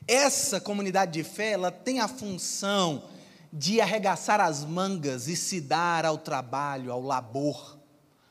Essa 0.08 0.62
comunidade 0.62 1.12
de 1.12 1.24
fé, 1.24 1.52
ela 1.52 1.70
tem 1.70 2.00
a 2.00 2.08
função 2.08 3.04
de 3.52 3.82
arregaçar 3.82 4.40
as 4.40 4.64
mangas 4.64 5.28
e 5.28 5.36
se 5.36 5.60
dar 5.60 6.06
ao 6.06 6.18
trabalho, 6.18 6.92
ao 6.92 7.02
labor, 7.02 7.78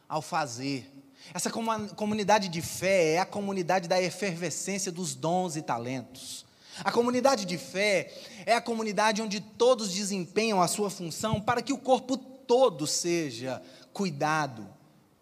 ao 0.09 0.23
fazer. 0.23 0.91
Essa 1.35 1.51
comunidade 1.51 2.49
de 2.49 2.63
fé 2.63 3.15
é 3.15 3.19
a 3.19 3.27
comunidade 3.27 3.89
da 3.89 4.01
efervescência 4.01 4.91
dos 4.91 5.15
dons 5.15 5.57
e 5.57 5.63
talentos. 5.63 6.47
A 6.85 6.93
comunidade 6.93 7.45
de 7.45 7.59
fé 7.59 8.13
é 8.45 8.55
a 8.55 8.61
comunidade 8.61 9.21
onde 9.21 9.41
todos 9.41 9.93
desempenham 9.93 10.63
a 10.63 10.69
sua 10.69 10.89
função 10.89 11.41
para 11.41 11.61
que 11.61 11.73
o 11.73 11.79
corpo 11.79 12.17
todo 12.17 12.87
seja 12.87 13.63
cuidado 13.93 14.67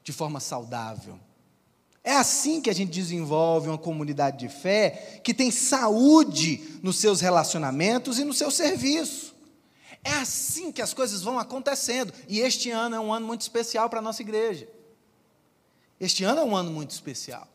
de 0.02 0.12
forma 0.12 0.40
saudável. 0.40 1.18
É 2.04 2.12
assim 2.12 2.60
que 2.60 2.68
a 2.68 2.74
gente 2.74 2.92
desenvolve 2.92 3.68
uma 3.68 3.78
comunidade 3.78 4.36
de 4.36 4.48
fé 4.50 5.20
que 5.24 5.32
tem 5.32 5.50
saúde 5.50 6.78
nos 6.82 6.98
seus 6.98 7.22
relacionamentos 7.22 8.18
e 8.18 8.24
no 8.24 8.34
seu 8.34 8.50
serviço. 8.50 9.34
É 10.04 10.12
assim 10.12 10.70
que 10.70 10.82
as 10.82 10.92
coisas 10.92 11.22
vão 11.22 11.38
acontecendo. 11.38 12.12
E 12.28 12.40
este 12.40 12.70
ano 12.70 12.94
é 12.94 13.00
um 13.00 13.10
ano 13.10 13.26
muito 13.26 13.40
especial 13.40 13.88
para 13.88 14.00
a 14.00 14.02
nossa 14.02 14.20
igreja. 14.20 14.68
Este 15.98 16.24
ano 16.24 16.42
é 16.42 16.44
um 16.44 16.54
ano 16.54 16.70
muito 16.70 16.90
especial. 16.90 17.48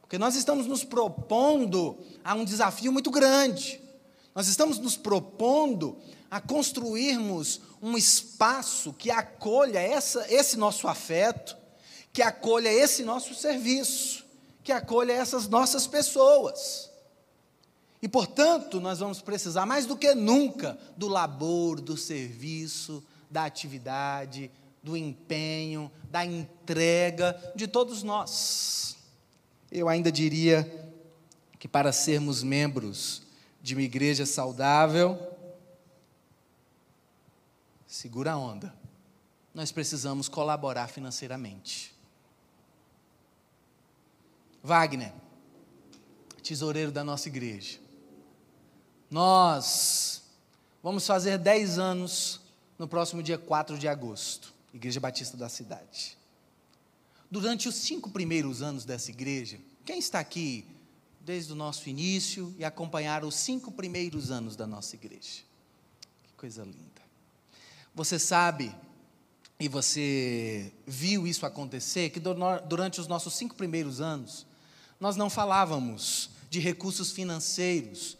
Porque 0.00 0.18
nós 0.18 0.34
estamos 0.34 0.66
nos 0.66 0.82
propondo 0.82 1.96
a 2.24 2.34
um 2.34 2.44
desafio 2.44 2.92
muito 2.92 3.12
grande. 3.12 3.80
Nós 4.34 4.48
estamos 4.48 4.78
nos 4.78 4.96
propondo 4.96 5.96
a 6.28 6.40
construirmos 6.40 7.60
um 7.80 7.96
espaço 7.96 8.92
que 8.92 9.08
acolha 9.08 9.78
essa, 9.78 10.26
esse 10.28 10.56
nosso 10.56 10.88
afeto, 10.88 11.56
que 12.16 12.22
acolha 12.22 12.72
esse 12.72 13.04
nosso 13.04 13.34
serviço, 13.34 14.24
que 14.64 14.72
acolha 14.72 15.12
essas 15.12 15.48
nossas 15.48 15.86
pessoas. 15.86 16.90
E, 18.00 18.08
portanto, 18.08 18.80
nós 18.80 19.00
vamos 19.00 19.20
precisar 19.20 19.66
mais 19.66 19.84
do 19.84 19.94
que 19.94 20.14
nunca 20.14 20.78
do 20.96 21.08
labor, 21.08 21.78
do 21.78 21.94
serviço, 21.94 23.04
da 23.30 23.44
atividade, 23.44 24.50
do 24.82 24.96
empenho, 24.96 25.92
da 26.10 26.24
entrega 26.24 27.38
de 27.54 27.68
todos 27.68 28.02
nós. 28.02 28.96
Eu 29.70 29.86
ainda 29.86 30.10
diria 30.10 30.64
que 31.58 31.68
para 31.68 31.92
sermos 31.92 32.42
membros 32.42 33.24
de 33.60 33.74
uma 33.74 33.82
igreja 33.82 34.24
saudável, 34.24 35.18
segura 37.86 38.32
a 38.32 38.38
onda, 38.38 38.74
nós 39.52 39.70
precisamos 39.70 40.30
colaborar 40.30 40.88
financeiramente. 40.88 41.94
Wagner, 44.66 45.12
tesoureiro 46.42 46.90
da 46.90 47.04
nossa 47.04 47.28
igreja, 47.28 47.78
nós 49.08 50.24
vamos 50.82 51.06
fazer 51.06 51.38
10 51.38 51.78
anos 51.78 52.40
no 52.76 52.88
próximo 52.88 53.22
dia 53.22 53.38
4 53.38 53.78
de 53.78 53.86
agosto, 53.86 54.52
Igreja 54.74 54.98
Batista 54.98 55.36
da 55.36 55.48
cidade. 55.48 56.18
Durante 57.30 57.68
os 57.68 57.76
cinco 57.76 58.10
primeiros 58.10 58.60
anos 58.60 58.84
dessa 58.84 59.12
igreja, 59.12 59.56
quem 59.84 60.00
está 60.00 60.18
aqui 60.18 60.66
desde 61.20 61.52
o 61.52 61.54
nosso 61.54 61.88
início 61.88 62.52
e 62.58 62.64
acompanharam 62.64 63.28
os 63.28 63.36
cinco 63.36 63.70
primeiros 63.70 64.32
anos 64.32 64.56
da 64.56 64.66
nossa 64.66 64.96
igreja? 64.96 65.44
Que 66.24 66.32
coisa 66.36 66.64
linda. 66.64 67.02
Você 67.94 68.18
sabe, 68.18 68.74
e 69.60 69.68
você 69.68 70.72
viu 70.84 71.24
isso 71.24 71.46
acontecer, 71.46 72.10
que 72.10 72.18
durante 72.68 73.00
os 73.00 73.06
nossos 73.06 73.32
cinco 73.36 73.54
primeiros 73.54 74.00
anos, 74.00 74.44
nós 74.98 75.16
não 75.16 75.28
falávamos 75.28 76.30
de 76.48 76.58
recursos 76.60 77.10
financeiros 77.10 78.16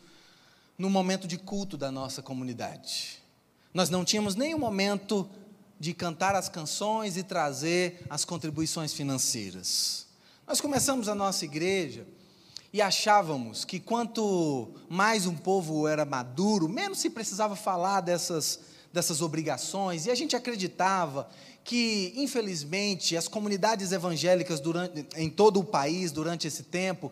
no 0.78 0.90
momento 0.90 1.26
de 1.26 1.38
culto 1.38 1.76
da 1.76 1.90
nossa 1.90 2.22
comunidade. 2.22 3.22
Nós 3.72 3.88
não 3.88 4.04
tínhamos 4.04 4.34
nenhum 4.34 4.58
momento 4.58 5.28
de 5.78 5.92
cantar 5.92 6.34
as 6.34 6.48
canções 6.48 7.16
e 7.16 7.22
trazer 7.22 8.04
as 8.08 8.24
contribuições 8.24 8.92
financeiras. 8.92 10.06
Nós 10.46 10.60
começamos 10.60 11.08
a 11.08 11.14
nossa 11.14 11.44
igreja 11.44 12.06
e 12.72 12.80
achávamos 12.80 13.64
que 13.64 13.80
quanto 13.80 14.68
mais 14.88 15.26
um 15.26 15.34
povo 15.34 15.88
era 15.88 16.04
maduro, 16.04 16.68
menos 16.68 16.98
se 16.98 17.10
precisava 17.10 17.56
falar 17.56 18.00
dessas, 18.00 18.60
dessas 18.92 19.22
obrigações, 19.22 20.06
e 20.06 20.10
a 20.10 20.14
gente 20.14 20.36
acreditava 20.36 21.28
que, 21.66 22.12
infelizmente, 22.14 23.16
as 23.16 23.26
comunidades 23.26 23.90
evangélicas 23.90 24.60
durante, 24.60 25.04
em 25.16 25.28
todo 25.28 25.58
o 25.58 25.64
país, 25.64 26.12
durante 26.12 26.46
esse 26.46 26.62
tempo, 26.62 27.10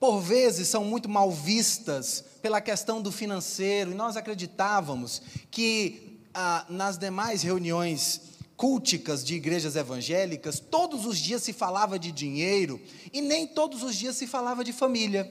por 0.00 0.20
vezes 0.20 0.66
são 0.66 0.84
muito 0.84 1.08
mal 1.08 1.30
vistas 1.30 2.24
pela 2.42 2.60
questão 2.60 3.00
do 3.00 3.12
financeiro, 3.12 3.92
e 3.92 3.94
nós 3.94 4.16
acreditávamos 4.16 5.22
que 5.48 6.18
ah, 6.34 6.66
nas 6.68 6.98
demais 6.98 7.42
reuniões 7.42 8.20
culticas 8.56 9.24
de 9.24 9.36
igrejas 9.36 9.76
evangélicas, 9.76 10.58
todos 10.58 11.06
os 11.06 11.16
dias 11.16 11.44
se 11.44 11.52
falava 11.52 12.00
de 12.00 12.10
dinheiro 12.10 12.80
e 13.12 13.20
nem 13.20 13.46
todos 13.46 13.84
os 13.84 13.94
dias 13.94 14.16
se 14.16 14.26
falava 14.26 14.64
de 14.64 14.72
família. 14.72 15.30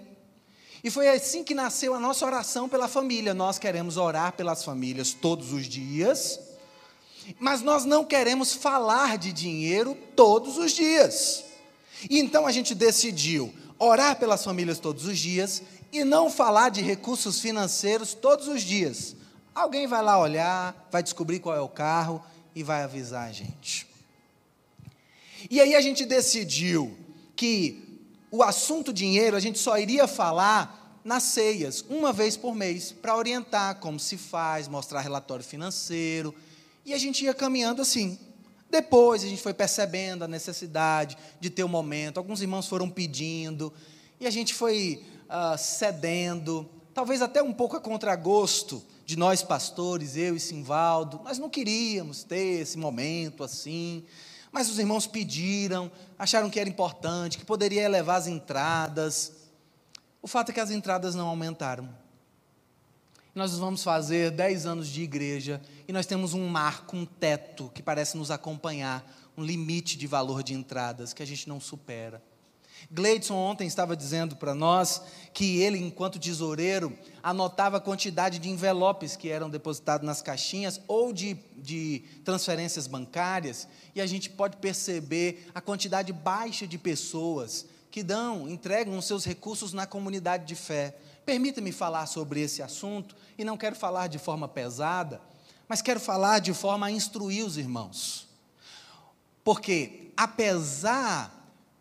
E 0.81 0.89
foi 0.89 1.09
assim 1.09 1.43
que 1.43 1.53
nasceu 1.53 1.93
a 1.93 1.99
nossa 1.99 2.25
oração 2.25 2.69
pela 2.69 2.87
família. 2.87 3.33
Nós 3.33 3.59
queremos 3.59 3.97
orar 3.97 4.31
pelas 4.33 4.63
famílias 4.63 5.11
todos 5.11 5.51
os 5.51 5.65
dias, 5.65 6.39
mas 7.39 7.61
nós 7.61 7.85
não 7.85 8.05
queremos 8.05 8.53
falar 8.53 9.17
de 9.17 9.33
dinheiro 9.33 9.97
todos 10.15 10.57
os 10.57 10.71
dias. 10.71 11.43
E 12.09 12.19
então 12.19 12.45
a 12.45 12.51
gente 12.51 12.75
decidiu 12.75 13.53
orar 13.79 14.17
pelas 14.17 14.43
famílias 14.43 14.79
todos 14.79 15.05
os 15.05 15.17
dias 15.17 15.61
e 15.91 16.03
não 16.03 16.29
falar 16.29 16.69
de 16.69 16.81
recursos 16.81 17.39
financeiros 17.39 18.13
todos 18.13 18.47
os 18.47 18.61
dias. 18.61 19.15
Alguém 19.53 19.87
vai 19.87 20.03
lá 20.03 20.19
olhar, 20.19 20.87
vai 20.91 21.01
descobrir 21.01 21.39
qual 21.39 21.55
é 21.55 21.61
o 21.61 21.69
carro 21.69 22.23
e 22.55 22.63
vai 22.63 22.83
avisar 22.83 23.27
a 23.27 23.31
gente. 23.31 23.87
E 25.49 25.61
aí 25.61 25.75
a 25.75 25.81
gente 25.81 26.05
decidiu 26.05 26.97
que 27.35 28.01
o 28.31 28.43
assunto 28.43 28.91
dinheiro 28.91 29.37
a 29.37 29.39
gente 29.39 29.59
só 29.59 29.77
iria 29.77 30.07
falar 30.07 30.99
nas 31.03 31.23
ceias, 31.23 31.85
uma 31.87 32.11
vez 32.11 32.35
por 32.35 32.53
mês, 32.53 32.91
para 32.91 33.15
orientar 33.15 33.75
como 33.75 33.99
se 33.99 34.17
faz, 34.17 34.67
mostrar 34.67 34.99
relatório 34.99 35.45
financeiro, 35.45 36.35
e 36.87 36.93
a 36.93 36.97
gente 36.97 37.25
ia 37.25 37.33
caminhando 37.33 37.81
assim. 37.81 38.17
Depois 38.69 39.21
a 39.21 39.27
gente 39.27 39.41
foi 39.41 39.53
percebendo 39.53 40.23
a 40.23 40.27
necessidade 40.27 41.17
de 41.37 41.49
ter 41.49 41.65
um 41.65 41.67
momento, 41.67 42.17
alguns 42.17 42.41
irmãos 42.41 42.65
foram 42.65 42.89
pedindo, 42.89 43.73
e 44.21 44.25
a 44.25 44.29
gente 44.29 44.53
foi 44.53 45.03
uh, 45.25 45.57
cedendo, 45.57 46.67
talvez 46.93 47.21
até 47.21 47.43
um 47.43 47.51
pouco 47.51 47.75
a 47.75 47.81
contragosto 47.81 48.81
de 49.05 49.17
nós 49.17 49.43
pastores, 49.43 50.15
eu 50.15 50.33
e 50.33 50.39
Simvaldo, 50.39 51.19
nós 51.25 51.37
não 51.37 51.49
queríamos 51.49 52.23
ter 52.23 52.61
esse 52.61 52.77
momento 52.77 53.43
assim, 53.43 54.05
mas 54.49 54.69
os 54.69 54.79
irmãos 54.79 55.05
pediram, 55.05 55.91
acharam 56.17 56.49
que 56.49 56.59
era 56.59 56.69
importante, 56.69 57.37
que 57.37 57.45
poderia 57.45 57.83
elevar 57.83 58.17
as 58.17 58.27
entradas. 58.27 59.33
O 60.21 60.27
fato 60.27 60.51
é 60.51 60.53
que 60.53 60.59
as 60.59 60.71
entradas 60.71 61.15
não 61.15 61.27
aumentaram. 61.27 62.06
Nós 63.37 63.55
vamos 63.59 63.83
fazer 63.83 64.31
10 64.31 64.65
anos 64.65 64.87
de 64.87 65.03
igreja 65.03 65.61
e 65.87 65.93
nós 65.93 66.07
temos 66.07 66.33
um 66.33 66.47
marco, 66.47 66.97
um 66.97 67.05
teto 67.05 67.69
que 67.71 67.83
parece 67.83 68.17
nos 68.17 68.31
acompanhar, 68.31 69.07
um 69.37 69.43
limite 69.43 69.95
de 69.95 70.07
valor 70.07 70.41
de 70.41 70.55
entradas 70.55 71.13
que 71.13 71.21
a 71.21 71.25
gente 71.25 71.47
não 71.47 71.59
supera. 71.59 72.19
Gleidson 72.89 73.35
ontem 73.35 73.67
estava 73.67 73.95
dizendo 73.95 74.35
para 74.35 74.55
nós 74.55 75.03
que 75.35 75.61
ele, 75.61 75.77
enquanto 75.77 76.17
tesoureiro, 76.17 76.97
anotava 77.21 77.77
a 77.77 77.79
quantidade 77.79 78.39
de 78.39 78.49
envelopes 78.49 79.15
que 79.15 79.29
eram 79.29 79.51
depositados 79.51 80.03
nas 80.03 80.19
caixinhas 80.19 80.81
ou 80.87 81.13
de, 81.13 81.35
de 81.57 82.05
transferências 82.25 82.87
bancárias, 82.87 83.67
e 83.93 84.01
a 84.01 84.07
gente 84.07 84.31
pode 84.31 84.57
perceber 84.57 85.47
a 85.53 85.61
quantidade 85.61 86.11
baixa 86.11 86.65
de 86.65 86.79
pessoas 86.79 87.67
que 87.91 88.01
dão, 88.01 88.49
entregam 88.49 88.97
os 88.97 89.05
seus 89.05 89.25
recursos 89.25 89.73
na 89.73 89.85
comunidade 89.85 90.45
de 90.45 90.55
fé. 90.55 90.95
Permita-me 91.27 91.73
falar 91.73 92.05
sobre 92.05 92.39
esse 92.39 92.63
assunto, 92.63 93.13
e 93.37 93.43
não 93.43 93.57
quero 93.57 93.75
falar 93.75 94.07
de 94.07 94.17
forma 94.17 94.47
pesada, 94.47 95.21
mas 95.67 95.81
quero 95.81 95.99
falar 95.99 96.39
de 96.39 96.53
forma 96.53 96.85
a 96.85 96.91
instruir 96.91 97.45
os 97.45 97.57
irmãos. 97.57 98.29
Porque, 99.43 100.13
apesar 100.15 101.29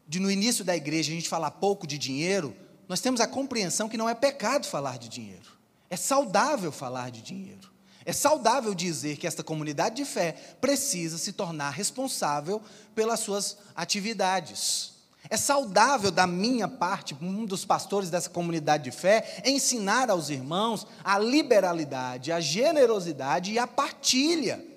de 0.09 0.19
no 0.19 0.33
início 0.33 0.65
da 0.65 0.75
igreja 0.75 1.13
a 1.13 1.15
gente 1.15 1.29
falar 1.29 1.53
pouco 1.53 1.87
de 1.87 1.97
dinheiro, 1.97 2.57
nós 2.89 3.01
temos 3.01 3.21
a 3.21 3.27
compreensão 3.29 3.89
que 3.89 3.97
não 3.97 4.09
é 4.09 4.17
pecado 4.17 4.67
falar 4.67 4.99
de 4.99 5.09
dinheiro. 5.09 5.53
É 5.89 5.97
saudável 5.97 6.73
falar 6.73 7.13
de 7.13 7.23
dinheiro. 7.23 7.71
É 8.05 8.13
saudável 8.13 8.75
dizer 8.75 9.17
que 9.17 9.29
esta 9.29 9.45
comunidade 9.45 9.95
de 9.95 10.05
fé 10.05 10.33
precisa 10.61 11.19
se 11.19 11.33
tornar 11.33 11.71
responsável 11.71 12.61
pelas 12.97 13.21
suas 13.21 13.59
atividades. 13.77 14.96
É 15.29 15.37
saudável 15.37 16.11
da 16.11 16.27
minha 16.27 16.69
parte, 16.69 17.17
um 17.21 17.45
dos 17.45 17.65
pastores 17.65 18.11
dessa 18.11 18.31
comunidade 18.31 18.85
de 18.85 18.91
fé, 18.91 19.43
ensinar 19.45 20.11
aos 20.11 20.31
irmãos 20.31 20.87
a 21.03 21.19
liberalidade, 21.19 22.33
a 22.33 22.41
generosidade 22.41 23.53
e 23.53 23.59
a 23.59 23.67
partilha. 23.67 24.76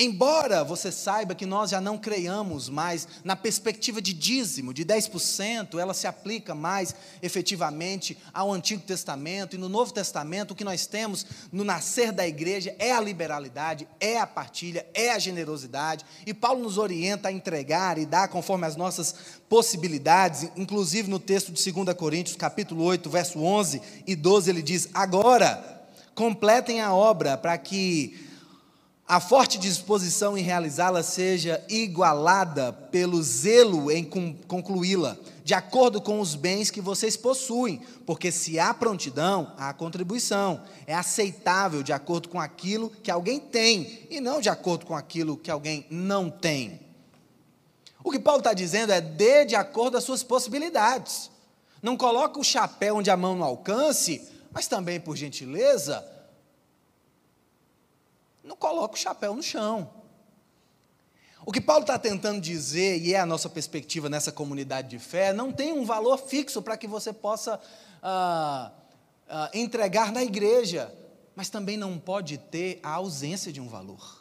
Embora 0.00 0.62
você 0.62 0.92
saiba 0.92 1.34
que 1.34 1.44
nós 1.44 1.70
já 1.70 1.80
não 1.80 1.98
creiamos 1.98 2.68
mais 2.68 3.08
na 3.24 3.34
perspectiva 3.34 4.00
de 4.00 4.12
dízimo, 4.12 4.72
de 4.72 4.84
10%, 4.84 5.76
ela 5.76 5.92
se 5.92 6.06
aplica 6.06 6.54
mais 6.54 6.94
efetivamente 7.20 8.16
ao 8.32 8.52
Antigo 8.52 8.80
Testamento 8.82 9.56
e 9.56 9.58
no 9.58 9.68
Novo 9.68 9.92
Testamento, 9.92 10.52
o 10.52 10.54
que 10.54 10.62
nós 10.62 10.86
temos 10.86 11.26
no 11.50 11.64
nascer 11.64 12.12
da 12.12 12.24
igreja 12.24 12.76
é 12.78 12.92
a 12.92 13.00
liberalidade, 13.00 13.88
é 13.98 14.20
a 14.20 14.26
partilha, 14.26 14.86
é 14.94 15.10
a 15.10 15.18
generosidade, 15.18 16.04
e 16.24 16.32
Paulo 16.32 16.62
nos 16.62 16.78
orienta 16.78 17.26
a 17.26 17.32
entregar 17.32 17.98
e 17.98 18.06
dar 18.06 18.28
conforme 18.28 18.68
as 18.68 18.76
nossas 18.76 19.16
possibilidades, 19.48 20.48
inclusive 20.56 21.10
no 21.10 21.18
texto 21.18 21.50
de 21.50 21.72
2 21.72 21.92
Coríntios, 21.96 22.36
capítulo 22.36 22.84
8, 22.84 23.10
verso 23.10 23.40
11 23.40 23.82
e 24.06 24.14
12, 24.14 24.48
ele 24.48 24.62
diz: 24.62 24.88
"Agora 24.94 25.82
completem 26.14 26.80
a 26.80 26.94
obra 26.94 27.36
para 27.36 27.58
que 27.58 28.27
a 29.08 29.20
forte 29.20 29.56
disposição 29.56 30.36
em 30.36 30.42
realizá-la 30.42 31.02
seja 31.02 31.64
igualada 31.66 32.74
pelo 32.74 33.22
zelo 33.22 33.90
em 33.90 34.04
concluí-la, 34.04 35.16
de 35.42 35.54
acordo 35.54 35.98
com 35.98 36.20
os 36.20 36.34
bens 36.34 36.70
que 36.70 36.82
vocês 36.82 37.16
possuem, 37.16 37.80
porque 38.04 38.30
se 38.30 38.58
há 38.58 38.74
prontidão, 38.74 39.54
há 39.56 39.72
contribuição. 39.72 40.60
É 40.86 40.94
aceitável 40.94 41.82
de 41.82 41.90
acordo 41.90 42.28
com 42.28 42.38
aquilo 42.38 42.90
que 43.02 43.10
alguém 43.10 43.40
tem 43.40 44.06
e 44.10 44.20
não 44.20 44.42
de 44.42 44.50
acordo 44.50 44.84
com 44.84 44.94
aquilo 44.94 45.38
que 45.38 45.50
alguém 45.50 45.86
não 45.88 46.28
tem. 46.28 46.78
O 48.04 48.10
que 48.10 48.18
Paulo 48.18 48.40
está 48.40 48.52
dizendo 48.52 48.92
é 48.92 49.00
dê 49.00 49.46
de 49.46 49.56
acordo 49.56 49.96
as 49.96 50.04
suas 50.04 50.22
possibilidades. 50.22 51.30
Não 51.82 51.96
coloque 51.96 52.38
o 52.38 52.44
chapéu 52.44 52.96
onde 52.96 53.10
a 53.10 53.16
mão 53.16 53.34
não 53.34 53.46
alcance, 53.46 54.20
mas 54.52 54.66
também, 54.66 55.00
por 55.00 55.16
gentileza, 55.16 56.06
não 58.48 58.56
coloca 58.56 58.94
o 58.94 58.98
chapéu 58.98 59.36
no 59.36 59.42
chão. 59.42 59.90
O 61.44 61.52
que 61.52 61.60
Paulo 61.60 61.82
está 61.82 61.98
tentando 61.98 62.40
dizer, 62.40 63.00
e 63.00 63.14
é 63.14 63.20
a 63.20 63.26
nossa 63.26 63.48
perspectiva 63.48 64.08
nessa 64.08 64.32
comunidade 64.32 64.88
de 64.88 64.98
fé, 64.98 65.32
não 65.32 65.52
tem 65.52 65.72
um 65.72 65.84
valor 65.84 66.18
fixo 66.18 66.60
para 66.60 66.76
que 66.76 66.86
você 66.86 67.12
possa 67.12 67.60
ah, 68.02 68.72
ah, 69.28 69.50
entregar 69.54 70.12
na 70.12 70.22
igreja, 70.22 70.92
mas 71.36 71.48
também 71.48 71.76
não 71.76 71.98
pode 71.98 72.38
ter 72.38 72.80
a 72.82 72.90
ausência 72.90 73.52
de 73.52 73.60
um 73.60 73.68
valor. 73.68 74.17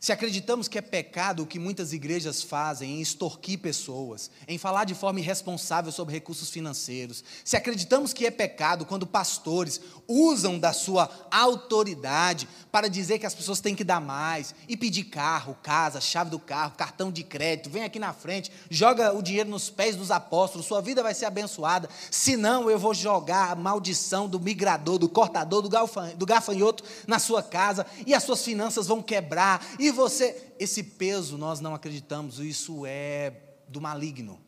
Se 0.00 0.12
acreditamos 0.12 0.68
que 0.68 0.78
é 0.78 0.80
pecado 0.80 1.42
o 1.42 1.46
que 1.46 1.58
muitas 1.58 1.92
igrejas 1.92 2.40
fazem 2.40 2.98
em 2.98 3.00
extorquir 3.00 3.58
pessoas, 3.58 4.30
em 4.46 4.56
falar 4.56 4.84
de 4.84 4.94
forma 4.94 5.18
irresponsável 5.18 5.90
sobre 5.90 6.14
recursos 6.14 6.50
financeiros, 6.50 7.24
se 7.44 7.56
acreditamos 7.56 8.12
que 8.12 8.24
é 8.24 8.30
pecado 8.30 8.86
quando 8.86 9.08
pastores 9.08 9.80
usam 10.06 10.56
da 10.56 10.72
sua 10.72 11.10
autoridade 11.32 12.48
para 12.70 12.86
dizer 12.86 13.18
que 13.18 13.26
as 13.26 13.34
pessoas 13.34 13.58
têm 13.60 13.74
que 13.74 13.82
dar 13.82 14.00
mais 14.00 14.54
e 14.68 14.76
pedir 14.76 15.02
carro, 15.02 15.58
casa, 15.64 16.00
chave 16.00 16.30
do 16.30 16.38
carro, 16.38 16.76
cartão 16.76 17.10
de 17.10 17.24
crédito, 17.24 17.68
vem 17.68 17.82
aqui 17.82 17.98
na 17.98 18.12
frente, 18.12 18.52
joga 18.70 19.12
o 19.12 19.20
dinheiro 19.20 19.50
nos 19.50 19.68
pés 19.68 19.96
dos 19.96 20.12
apóstolos, 20.12 20.66
sua 20.66 20.80
vida 20.80 21.02
vai 21.02 21.12
ser 21.12 21.24
abençoada, 21.24 21.88
senão 22.08 22.70
eu 22.70 22.78
vou 22.78 22.94
jogar 22.94 23.50
a 23.50 23.56
maldição 23.56 24.28
do 24.28 24.38
migrador, 24.38 24.96
do 24.96 25.08
cortador, 25.08 25.60
do 25.60 26.26
gafanhoto 26.26 26.84
na 27.04 27.18
sua 27.18 27.42
casa 27.42 27.84
e 28.06 28.14
as 28.14 28.22
suas 28.22 28.44
finanças 28.44 28.86
vão 28.86 29.02
quebrar. 29.02 29.66
E 29.76 29.87
e 29.88 29.92
você, 29.92 30.52
esse 30.58 30.82
peso 30.82 31.36
nós 31.36 31.60
não 31.60 31.74
acreditamos, 31.74 32.38
isso 32.38 32.84
é 32.86 33.32
do 33.68 33.80
maligno. 33.80 34.40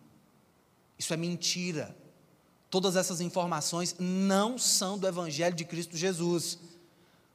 Isso 0.99 1.13
é 1.13 1.17
mentira. 1.17 1.97
Todas 2.69 2.95
essas 2.95 3.21
informações 3.21 3.97
não 3.99 4.57
são 4.59 4.99
do 4.99 5.09
Evangelho 5.09 5.57
de 5.57 5.65
Cristo 5.65 5.97
Jesus. 5.97 6.59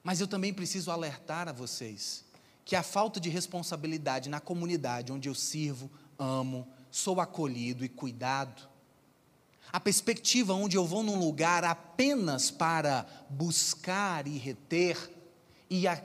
Mas 0.03 0.21
eu 0.21 0.27
também 0.27 0.53
preciso 0.53 0.91
alertar 0.91 1.49
a 1.49 1.51
vocês 1.51 2.23
que 2.63 2.75
a 2.75 2.83
falta 2.83 3.19
de 3.19 3.29
responsabilidade 3.29 4.29
na 4.29 4.39
comunidade 4.39 5.11
onde 5.11 5.29
eu 5.29 5.35
sirvo, 5.35 5.89
amo, 6.17 6.67
sou 6.89 7.19
acolhido 7.21 7.85
e 7.85 7.89
cuidado, 7.89 8.67
a 9.71 9.79
perspectiva 9.79 10.53
onde 10.53 10.77
eu 10.77 10.85
vou 10.85 11.03
num 11.03 11.19
lugar 11.19 11.63
apenas 11.63 12.49
para 12.49 13.05
buscar 13.29 14.27
e 14.27 14.37
reter, 14.37 15.11
e 15.69 15.87
a 15.87 16.01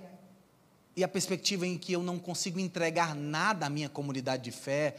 e 0.96 1.04
a 1.04 1.08
perspectiva 1.08 1.66
em 1.66 1.78
que 1.78 1.92
eu 1.92 2.02
não 2.02 2.18
consigo 2.18 2.58
entregar 2.58 3.14
nada 3.14 3.66
à 3.66 3.70
minha 3.70 3.88
comunidade 3.88 4.44
de 4.44 4.50
fé, 4.50 4.96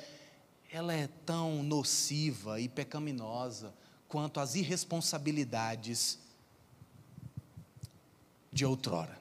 ela 0.72 0.94
é 0.94 1.08
tão 1.26 1.62
nociva 1.64 2.60
e 2.60 2.70
pecaminosa 2.70 3.74
quanto 4.08 4.40
as 4.40 4.56
irresponsabilidades 4.56 6.18
de 8.52 8.66
outrora. 8.66 9.20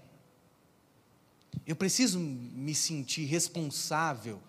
Eu 1.66 1.76
preciso 1.76 2.18
me 2.18 2.74
sentir 2.74 3.24
responsável, 3.24 4.40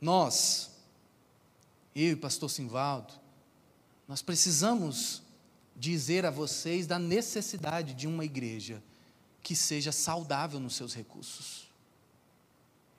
nós, 0.00 0.70
eu 1.94 2.12
e 2.12 2.16
pastor 2.16 2.50
Simvaldo, 2.50 3.14
nós 4.06 4.22
precisamos 4.22 5.22
dizer 5.74 6.24
a 6.24 6.30
vocês 6.30 6.86
da 6.86 6.98
necessidade 6.98 7.94
de 7.94 8.06
uma 8.06 8.24
igreja 8.24 8.82
que 9.46 9.54
seja 9.54 9.92
saudável 9.92 10.58
nos 10.58 10.74
seus 10.74 10.92
recursos. 10.92 11.68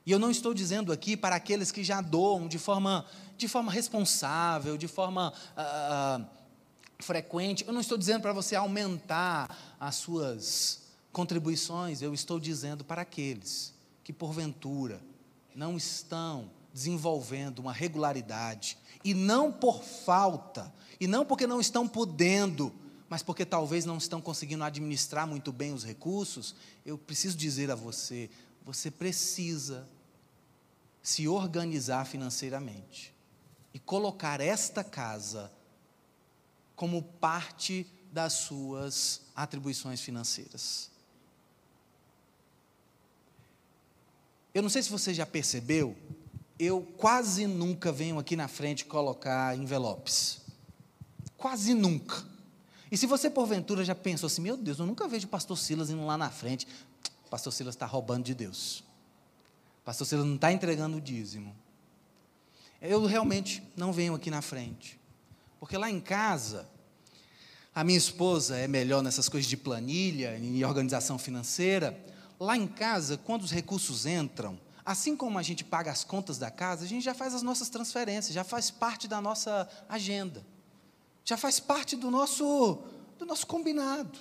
E 0.05 0.11
eu 0.13 0.17
não 0.17 0.31
estou 0.31 0.53
dizendo 0.53 0.93
aqui 0.93 1.17
para 1.17 1.35
aqueles 1.35 1.73
que 1.73 1.83
já 1.83 1.99
doam 1.99 2.47
de 2.47 2.57
forma, 2.57 3.05
de 3.35 3.49
forma 3.49 3.69
responsável, 3.69 4.77
de 4.77 4.87
forma 4.87 5.33
uh, 5.57 6.25
frequente. 6.99 7.67
Eu 7.67 7.73
não 7.73 7.81
estou 7.81 7.97
dizendo 7.97 8.21
para 8.21 8.31
você 8.31 8.55
aumentar 8.55 9.75
as 9.77 9.95
suas 9.95 10.83
contribuições. 11.11 12.01
Eu 12.01 12.13
estou 12.13 12.39
dizendo 12.39 12.85
para 12.85 13.01
aqueles 13.01 13.73
que, 14.01 14.13
porventura, 14.13 15.01
não 15.53 15.75
estão 15.75 16.49
desenvolvendo 16.73 17.59
uma 17.59 17.73
regularidade, 17.73 18.77
e 19.03 19.13
não 19.13 19.51
por 19.51 19.83
falta, 19.83 20.73
e 20.97 21.07
não 21.07 21.25
porque 21.25 21.45
não 21.45 21.59
estão 21.59 21.85
podendo, 21.85 22.71
mas 23.09 23.23
porque 23.23 23.45
talvez 23.45 23.85
não 23.85 23.97
estão 23.97 24.21
conseguindo 24.21 24.63
administrar 24.63 25.25
muito 25.25 25.51
bem 25.51 25.73
os 25.73 25.83
recursos, 25.83 26.55
eu 26.85 26.97
preciso 26.97 27.37
dizer 27.37 27.71
a 27.71 27.75
você: 27.75 28.29
você 28.65 28.91
precisa 28.91 29.87
se 31.01 31.27
organizar 31.27 32.05
financeiramente 32.05 33.13
e 33.73 33.79
colocar 33.79 34.41
esta 34.41 34.83
casa 34.83 35.51
como 36.75 37.01
parte 37.01 37.87
das 38.11 38.33
suas 38.33 39.21
atribuições 39.35 40.01
financeiras. 40.01 40.89
Eu 44.53 44.61
não 44.61 44.69
sei 44.69 44.81
se 44.81 44.89
você 44.89 45.13
já 45.13 45.25
percebeu, 45.25 45.95
eu 46.59 46.81
quase 46.81 47.45
nunca 47.45 47.91
venho 47.91 48.17
aqui 48.17 48.35
na 48.35 48.47
frente 48.47 48.85
colocar 48.85 49.55
envelopes. 49.55 50.41
Quase 51.37 51.73
nunca. 51.73 52.25
E 52.91 52.97
se 52.97 53.05
você 53.05 53.29
porventura 53.29 53.83
já 53.83 53.93
pensou 53.93 54.27
assim, 54.27 54.41
meu 54.41 54.55
Deus, 54.55 54.79
eu 54.79 54.85
nunca 54.85 55.07
vejo 55.07 55.27
o 55.27 55.29
pastor 55.29 55.57
Silas 55.57 55.89
indo 55.89 56.05
lá 56.05 56.17
na 56.17 56.29
frente, 56.29 56.67
o 57.25 57.29
pastor 57.29 57.51
Silas 57.51 57.75
está 57.75 57.85
roubando 57.85 58.23
de 58.23 58.33
Deus. 58.33 58.79
O 59.81 59.85
pastor 59.85 60.07
Silas 60.07 60.25
não 60.25 60.35
está 60.35 60.51
entregando 60.51 60.97
o 60.97 61.01
dízimo. 61.01 61.55
Eu 62.81 63.05
realmente 63.05 63.61
não 63.75 63.91
venho 63.91 64.15
aqui 64.15 64.29
na 64.31 64.41
frente. 64.41 64.99
Porque 65.59 65.77
lá 65.77 65.89
em 65.89 65.99
casa, 65.99 66.69
a 67.75 67.83
minha 67.83 67.97
esposa 67.97 68.57
é 68.57 68.67
melhor 68.67 69.01
nessas 69.03 69.27
coisas 69.27 69.49
de 69.49 69.57
planilha 69.57 70.37
e 70.37 70.63
organização 70.63 71.17
financeira. 71.17 71.99
Lá 72.39 72.55
em 72.55 72.67
casa, 72.67 73.17
quando 73.17 73.41
os 73.41 73.51
recursos 73.51 74.05
entram, 74.05 74.57
assim 74.85 75.17
como 75.17 75.37
a 75.37 75.43
gente 75.43 75.63
paga 75.63 75.91
as 75.91 76.03
contas 76.03 76.37
da 76.37 76.51
casa, 76.51 76.85
a 76.85 76.87
gente 76.87 77.03
já 77.03 77.13
faz 77.13 77.33
as 77.33 77.41
nossas 77.41 77.67
transferências, 77.67 78.33
já 78.33 78.43
faz 78.43 78.71
parte 78.71 79.07
da 79.07 79.19
nossa 79.19 79.67
agenda 79.89 80.45
já 81.27 81.35
faz 81.35 81.59
parte 81.59 81.97
do 81.97 82.09
nosso, 82.09 82.79
do 83.19 83.25
nosso 83.25 83.45
combinado. 83.45 84.17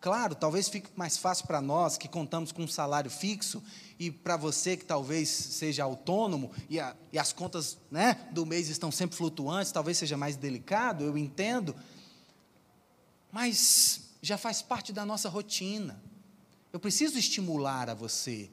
Claro, 0.00 0.34
talvez 0.34 0.66
fique 0.70 0.88
mais 0.96 1.18
fácil 1.18 1.46
para 1.46 1.60
nós 1.60 1.98
que 1.98 2.08
contamos 2.08 2.52
com 2.52 2.62
um 2.62 2.68
salário 2.68 3.10
fixo 3.10 3.62
e 3.98 4.10
para 4.10 4.34
você 4.34 4.74
que 4.74 4.84
talvez 4.86 5.28
seja 5.28 5.84
autônomo 5.84 6.50
e, 6.70 6.80
a, 6.80 6.96
e 7.12 7.18
as 7.18 7.34
contas 7.34 7.76
né, 7.90 8.14
do 8.32 8.46
mês 8.46 8.70
estão 8.70 8.90
sempre 8.90 9.14
flutuantes, 9.14 9.70
talvez 9.70 9.98
seja 9.98 10.16
mais 10.16 10.36
delicado, 10.36 11.04
eu 11.04 11.18
entendo, 11.18 11.76
mas 13.30 14.08
já 14.22 14.38
faz 14.38 14.62
parte 14.62 14.90
da 14.90 15.04
nossa 15.04 15.28
rotina. 15.28 16.02
Eu 16.72 16.80
preciso 16.80 17.18
estimular 17.18 17.90
a 17.90 17.94
você 17.94 18.50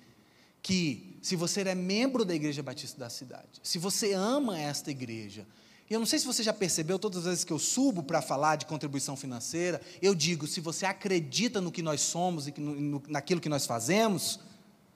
que, 0.61 1.17
se 1.21 1.37
você 1.37 1.61
é 1.61 1.75
membro 1.75 2.25
da 2.25 2.35
Igreja 2.35 2.61
Batista 2.61 2.99
da 2.99 3.09
cidade, 3.09 3.61
se 3.63 3.79
você 3.79 4.11
ama 4.11 4.59
esta 4.59 4.91
igreja, 4.91 5.47
e 5.89 5.93
eu 5.93 5.99
não 5.99 6.05
sei 6.05 6.17
se 6.17 6.25
você 6.25 6.41
já 6.41 6.51
percebeu, 6.51 6.97
todas 6.97 7.19
as 7.19 7.25
vezes 7.25 7.43
que 7.43 7.53
eu 7.53 7.59
subo 7.59 8.01
para 8.01 8.21
falar 8.21 8.55
de 8.55 8.65
contribuição 8.65 9.15
financeira, 9.15 9.79
eu 10.01 10.15
digo: 10.15 10.47
se 10.47 10.59
você 10.59 10.85
acredita 10.85 11.61
no 11.61 11.71
que 11.71 11.83
nós 11.83 12.01
somos 12.01 12.47
e 12.47 12.53
no, 12.59 13.03
naquilo 13.07 13.39
que 13.39 13.49
nós 13.49 13.65
fazemos, 13.65 14.39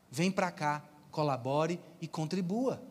vem 0.09 0.31
para 0.31 0.49
cá, 0.49 0.83
colabore 1.11 1.79
e 2.01 2.07
contribua. 2.07 2.81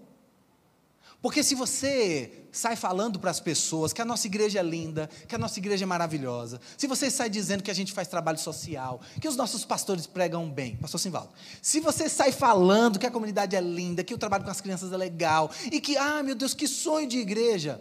Porque 1.20 1.42
se 1.42 1.57
você 1.57 2.44
sai 2.52 2.76
falando 2.76 3.18
para 3.18 3.31
as 3.31 3.40
pessoas 3.40 3.92
que 3.92 4.00
a 4.00 4.04
nossa 4.04 4.26
igreja 4.28 4.61
é 4.61 4.62
linda, 4.62 5.11
que 5.26 5.35
a 5.35 5.38
nossa 5.38 5.59
igreja 5.59 5.85
é 5.85 5.87
maravilhosa, 5.87 6.61
se 6.76 6.87
você 6.87 7.11
sai 7.11 7.28
dizendo 7.28 7.62
que 7.62 7.70
a 7.70 7.74
gente 7.74 7.92
faz 7.92 8.07
trabalho 8.07 8.38
social, 8.38 9.00
que 9.20 9.26
os 9.26 9.35
nossos 9.35 9.64
pastores 9.64 10.07
pregam 10.07 10.48
bem, 10.48 10.76
pastor 10.76 11.00
Simvaldo, 11.00 11.31
se 11.61 11.81
você 11.81 12.09
sai 12.09 12.31
falando 12.31 13.00
que 13.00 13.07
a 13.07 13.11
comunidade 13.11 13.57
é 13.57 13.61
linda, 13.61 14.04
que 14.04 14.14
o 14.14 14.18
trabalho 14.18 14.44
com 14.44 14.50
as 14.50 14.61
crianças 14.61 14.92
é 14.92 14.96
legal, 14.96 15.50
e 15.72 15.81
que, 15.81 15.96
ah, 15.96 16.22
meu 16.22 16.37
Deus, 16.37 16.54
que 16.54 16.68
sonho 16.68 17.09
de 17.09 17.18
igreja. 17.18 17.81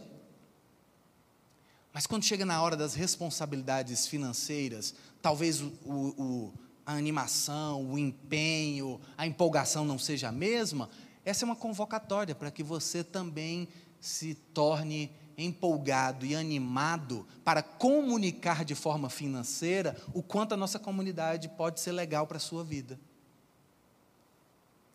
Mas 1.94 2.08
quando 2.08 2.24
chega 2.24 2.46
na 2.46 2.62
hora 2.62 2.76
das 2.76 2.96
responsabilidades 2.96 4.08
financeiras, 4.08 4.96
talvez 5.22 5.62
o, 5.62 5.72
o, 5.86 6.54
a 6.86 6.94
animação, 6.94 7.92
o 7.92 8.00
empenho, 8.00 9.00
a 9.16 9.28
empolgação 9.28 9.86
não 9.86 10.00
seja 10.00 10.30
a 10.30 10.32
mesma, 10.32 10.90
essa 11.28 11.44
é 11.44 11.46
uma 11.46 11.58
convocatória 11.58 12.34
para 12.34 12.50
que 12.50 12.64
você 12.64 13.04
também 13.04 13.68
se 14.00 14.34
torne 14.34 15.12
empolgado 15.38 16.26
e 16.26 16.34
animado 16.34 17.28
para 17.44 17.62
comunicar 17.62 18.64
de 18.64 18.74
forma 18.74 19.10
financeira 19.10 19.98
o 20.14 20.24
quanto 20.24 20.54
a 20.54 20.58
nossa 20.58 20.80
comunidade 20.80 21.50
pode 21.50 21.82
ser 21.82 21.92
legal 21.92 22.26
para 22.26 22.38
a 22.38 22.40
sua 22.40 22.64
vida. 22.64 22.98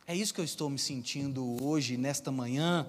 É 0.07 0.17
isso 0.17 0.33
que 0.33 0.41
eu 0.41 0.45
estou 0.47 0.71
me 0.71 0.79
sentindo 0.79 1.63
hoje, 1.63 1.99
nesta 1.99 2.33
manhã, 2.33 2.89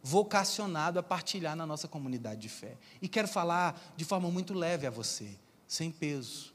vocacionado 0.00 0.96
a 0.96 1.02
partilhar 1.02 1.56
na 1.56 1.66
nossa 1.66 1.88
comunidade 1.88 2.42
de 2.42 2.48
fé. 2.48 2.76
E 3.02 3.08
quero 3.08 3.26
falar 3.26 3.92
de 3.96 4.04
forma 4.04 4.30
muito 4.30 4.54
leve 4.54 4.86
a 4.86 4.90
você, 4.90 5.36
sem 5.66 5.90
peso. 5.90 6.54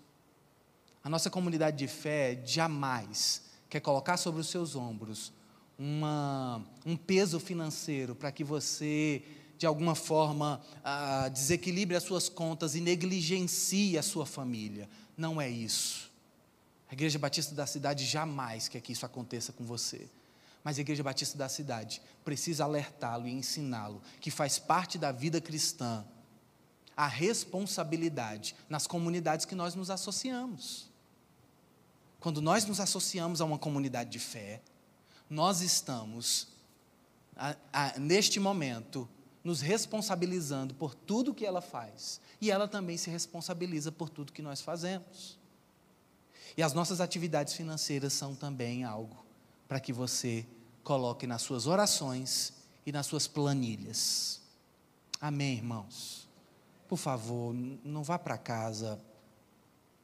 A 1.04 1.10
nossa 1.10 1.30
comunidade 1.30 1.76
de 1.76 1.88
fé 1.90 2.42
jamais 2.46 3.44
quer 3.70 3.82
colocar 3.82 4.16
sobre 4.16 4.40
os 4.40 4.48
seus 4.48 4.74
ombros 4.74 5.38
uma, 5.80 6.62
um 6.86 6.98
peso 6.98 7.40
financeiro 7.40 8.14
para 8.14 8.34
que 8.34 8.44
você, 8.44 9.24
de 9.58 9.66
alguma 9.66 9.96
forma, 9.96 10.62
ah, 10.84 11.30
desequilibre 11.30 11.96
as 11.96 12.04
suas 12.04 12.28
contas 12.28 12.76
e 12.76 12.82
negligencie 12.82 13.98
a 13.98 14.04
sua 14.04 14.26
família. 14.26 14.90
Não 15.18 15.40
é 15.40 15.50
isso. 15.50 16.12
A 16.90 16.94
Igreja 16.94 17.18
Batista 17.18 17.56
da 17.56 17.66
cidade 17.66 18.06
jamais 18.06 18.68
quer 18.68 18.82
que 18.82 18.92
isso 18.92 19.06
aconteça 19.06 19.54
com 19.54 19.64
você. 19.64 20.10
Mas 20.64 20.78
a 20.78 20.82
Igreja 20.82 21.02
Batista 21.02 21.38
da 21.38 21.48
cidade 21.48 22.02
precisa 22.26 22.66
alertá-lo 22.66 23.26
e 23.28 23.32
ensiná-lo 23.32 24.02
que 24.20 24.30
faz 24.30 24.60
parte 24.60 24.98
da 24.98 25.14
vida 25.14 25.40
cristã 25.40 26.06
a 26.98 27.08
responsabilidade 27.08 28.54
nas 28.68 28.86
comunidades 28.86 29.46
que 29.46 29.56
nós 29.56 29.74
nos 29.74 29.90
associamos. 29.90 30.90
Quando 32.20 32.42
nós 32.42 32.66
nos 32.66 32.82
associamos 32.82 33.40
a 33.40 33.46
uma 33.46 33.58
comunidade 33.58 34.10
de 34.10 34.20
fé, 34.20 34.62
nós 35.30 35.62
estamos, 35.62 36.48
a, 37.36 37.56
a, 37.72 38.00
neste 38.00 38.40
momento, 38.40 39.08
nos 39.44 39.62
responsabilizando 39.62 40.74
por 40.74 40.96
tudo 40.96 41.34
que 41.34 41.46
ela 41.46 41.62
faz. 41.62 42.20
E 42.42 42.50
ela 42.50 42.68
também 42.68 42.98
se 42.98 43.10
responsabiliza 43.10 43.92
por 43.92 44.10
tudo 44.10 44.34
que 44.34 44.42
nós 44.42 44.62
fazemos. 44.62 45.38
E 46.58 46.64
as 46.64 46.74
nossas 46.74 47.00
atividades 47.00 47.54
financeiras 47.54 48.14
são 48.14 48.36
também 48.36 48.84
algo 48.84 49.24
para 49.68 49.80
que 49.80 49.94
você 49.94 50.46
coloque 50.84 51.28
nas 51.28 51.44
suas 51.44 51.68
orações 51.68 52.54
e 52.86 52.92
nas 52.92 53.06
suas 53.06 53.28
planilhas. 53.28 54.42
Amém, 55.22 55.58
irmãos? 55.58 56.28
Por 56.88 56.98
favor, 56.98 57.54
não 57.54 58.04
vá 58.04 58.18
para 58.18 58.38
casa 58.38 59.00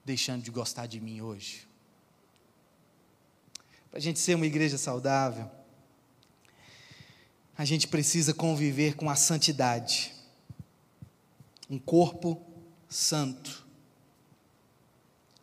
deixando 0.03 0.43
de 0.43 0.51
gostar 0.51 0.85
de 0.85 1.01
mim 1.01 1.19
hoje 1.19 1.64
para 3.95 4.01
a 4.01 4.03
gente 4.03 4.19
ser 4.19 4.35
uma 4.35 4.45
igreja 4.45 4.77
saudável, 4.77 5.49
a 7.57 7.63
gente 7.63 7.87
precisa 7.87 8.33
conviver 8.33 8.97
com 8.97 9.09
a 9.09 9.15
santidade. 9.15 10.13
Um 11.69 11.79
corpo 11.79 12.45
santo. 12.89 13.65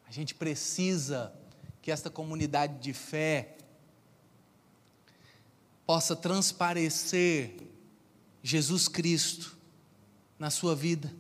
A 0.07 0.12
gente 0.12 0.35
precisa 0.35 1.33
que 1.81 1.91
esta 1.91 2.11
comunidade 2.11 2.79
de 2.79 2.93
fé 2.93 3.57
possa 5.87 6.15
transparecer 6.15 7.57
Jesus 8.43 8.87
Cristo 8.87 9.57
na 10.38 10.51
sua 10.51 10.77
vida. 10.77 11.11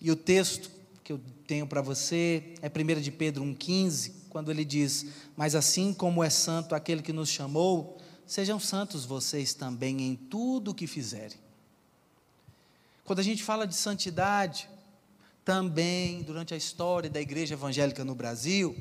E 0.00 0.10
o 0.10 0.16
texto 0.16 0.70
que 1.04 1.12
eu 1.12 1.20
tenho 1.46 1.66
para 1.66 1.82
você 1.82 2.54
é 2.62 2.68
1 2.70 3.02
de 3.02 3.10
Pedro 3.10 3.44
1,15 3.44 4.21
quando 4.32 4.50
ele 4.50 4.64
diz: 4.64 5.04
Mas 5.36 5.54
assim 5.54 5.92
como 5.92 6.24
é 6.24 6.30
santo 6.30 6.74
aquele 6.74 7.02
que 7.02 7.12
nos 7.12 7.28
chamou, 7.28 7.98
sejam 8.26 8.58
santos 8.58 9.04
vocês 9.04 9.52
também 9.52 10.00
em 10.00 10.16
tudo 10.16 10.70
o 10.70 10.74
que 10.74 10.86
fizerem. 10.86 11.36
Quando 13.04 13.18
a 13.18 13.22
gente 13.22 13.42
fala 13.42 13.66
de 13.66 13.74
santidade, 13.74 14.70
também 15.44 16.22
durante 16.22 16.54
a 16.54 16.56
história 16.56 17.10
da 17.10 17.20
igreja 17.20 17.54
evangélica 17.54 18.04
no 18.06 18.14
Brasil, 18.14 18.74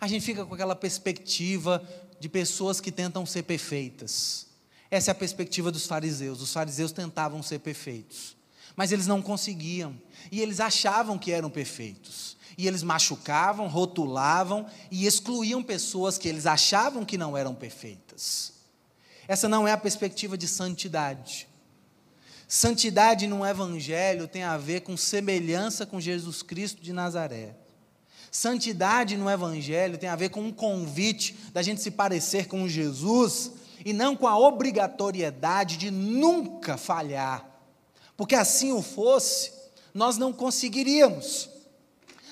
a 0.00 0.08
gente 0.08 0.24
fica 0.24 0.44
com 0.44 0.54
aquela 0.54 0.74
perspectiva 0.74 1.86
de 2.18 2.28
pessoas 2.28 2.80
que 2.80 2.90
tentam 2.90 3.24
ser 3.24 3.44
perfeitas. 3.44 4.48
Essa 4.90 5.10
é 5.10 5.12
a 5.12 5.14
perspectiva 5.14 5.70
dos 5.70 5.86
fariseus. 5.86 6.40
Os 6.40 6.52
fariseus 6.52 6.90
tentavam 6.90 7.44
ser 7.44 7.60
perfeitos, 7.60 8.36
mas 8.74 8.90
eles 8.90 9.06
não 9.06 9.22
conseguiam, 9.22 9.96
e 10.32 10.40
eles 10.40 10.58
achavam 10.58 11.16
que 11.16 11.30
eram 11.30 11.48
perfeitos. 11.48 12.35
E 12.56 12.66
eles 12.66 12.82
machucavam, 12.82 13.68
rotulavam 13.68 14.66
e 14.90 15.06
excluíam 15.06 15.62
pessoas 15.62 16.16
que 16.16 16.28
eles 16.28 16.46
achavam 16.46 17.04
que 17.04 17.18
não 17.18 17.36
eram 17.36 17.54
perfeitas. 17.54 18.52
Essa 19.28 19.48
não 19.48 19.66
é 19.66 19.72
a 19.72 19.78
perspectiva 19.78 20.38
de 20.38 20.46
santidade. 20.46 21.48
Santidade 22.48 23.26
no 23.26 23.44
Evangelho 23.44 24.28
tem 24.28 24.44
a 24.44 24.56
ver 24.56 24.82
com 24.82 24.96
semelhança 24.96 25.84
com 25.84 26.00
Jesus 26.00 26.42
Cristo 26.42 26.80
de 26.80 26.92
Nazaré. 26.92 27.56
Santidade 28.30 29.16
no 29.16 29.28
Evangelho 29.28 29.98
tem 29.98 30.08
a 30.08 30.16
ver 30.16 30.28
com 30.28 30.42
um 30.42 30.52
convite 30.52 31.36
da 31.52 31.62
gente 31.62 31.80
se 31.80 31.90
parecer 31.90 32.46
com 32.46 32.68
Jesus 32.68 33.52
e 33.84 33.92
não 33.92 34.14
com 34.14 34.28
a 34.28 34.38
obrigatoriedade 34.38 35.76
de 35.76 35.90
nunca 35.90 36.76
falhar. 36.76 37.44
Porque 38.16 38.34
assim 38.34 38.72
o 38.72 38.82
fosse, 38.82 39.52
nós 39.92 40.16
não 40.16 40.32
conseguiríamos. 40.32 41.48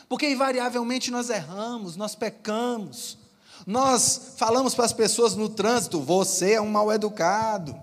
Porque 0.08 0.28
invariavelmente 0.30 1.10
nós 1.10 1.30
erramos, 1.30 1.96
nós 1.96 2.14
pecamos. 2.14 3.18
Nós 3.66 4.34
falamos 4.36 4.74
para 4.74 4.84
as 4.84 4.92
pessoas 4.92 5.34
no 5.34 5.48
trânsito: 5.48 6.00
você 6.00 6.52
é 6.52 6.60
um 6.60 6.70
mal 6.70 6.92
educado. 6.92 7.74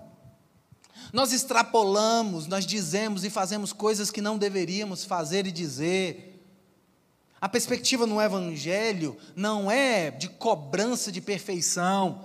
Nós 1.12 1.32
extrapolamos, 1.32 2.46
nós 2.46 2.64
dizemos 2.64 3.22
e 3.24 3.30
fazemos 3.30 3.72
coisas 3.72 4.10
que 4.10 4.22
não 4.22 4.38
deveríamos 4.38 5.04
fazer 5.04 5.46
e 5.46 5.52
dizer. 5.52 6.30
A 7.40 7.48
perspectiva 7.48 8.06
no 8.06 8.22
Evangelho 8.22 9.16
não 9.34 9.70
é 9.70 10.10
de 10.10 10.28
cobrança 10.28 11.10
de 11.10 11.20
perfeição, 11.20 12.24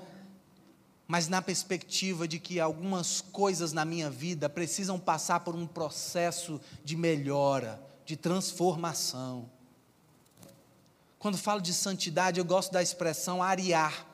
mas 1.08 1.28
na 1.28 1.42
perspectiva 1.42 2.28
de 2.28 2.38
que 2.38 2.60
algumas 2.60 3.20
coisas 3.20 3.74
na 3.74 3.84
minha 3.84 4.10
vida 4.10 4.48
precisam 4.48 5.00
passar 5.00 5.40
por 5.40 5.56
um 5.56 5.66
processo 5.66 6.62
de 6.86 6.96
melhora, 6.96 7.82
de 8.06 8.16
transformação. 8.16 9.50
Quando 11.20 11.38
falo 11.38 11.62
de 11.62 11.74
santidade, 11.74 12.40
eu 12.40 12.46
gosto 12.46 12.72
da 12.72 12.82
expressão 12.82 13.42
ariar. 13.42 14.06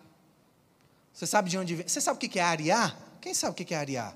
Você 1.14 1.28
sabe 1.28 1.50
de 1.50 1.58
onde 1.58 1.76
vem? 1.76 1.88
Você 1.88 2.02
sabe 2.02 2.18
o 2.18 2.30
que 2.30 2.40
é 2.40 2.44
ariar? 2.44 2.98
Quem 3.22 3.34
sabe 3.34 3.52
o 3.52 3.66
que 3.66 3.74
é 3.74 3.78
ariar? 3.78 4.16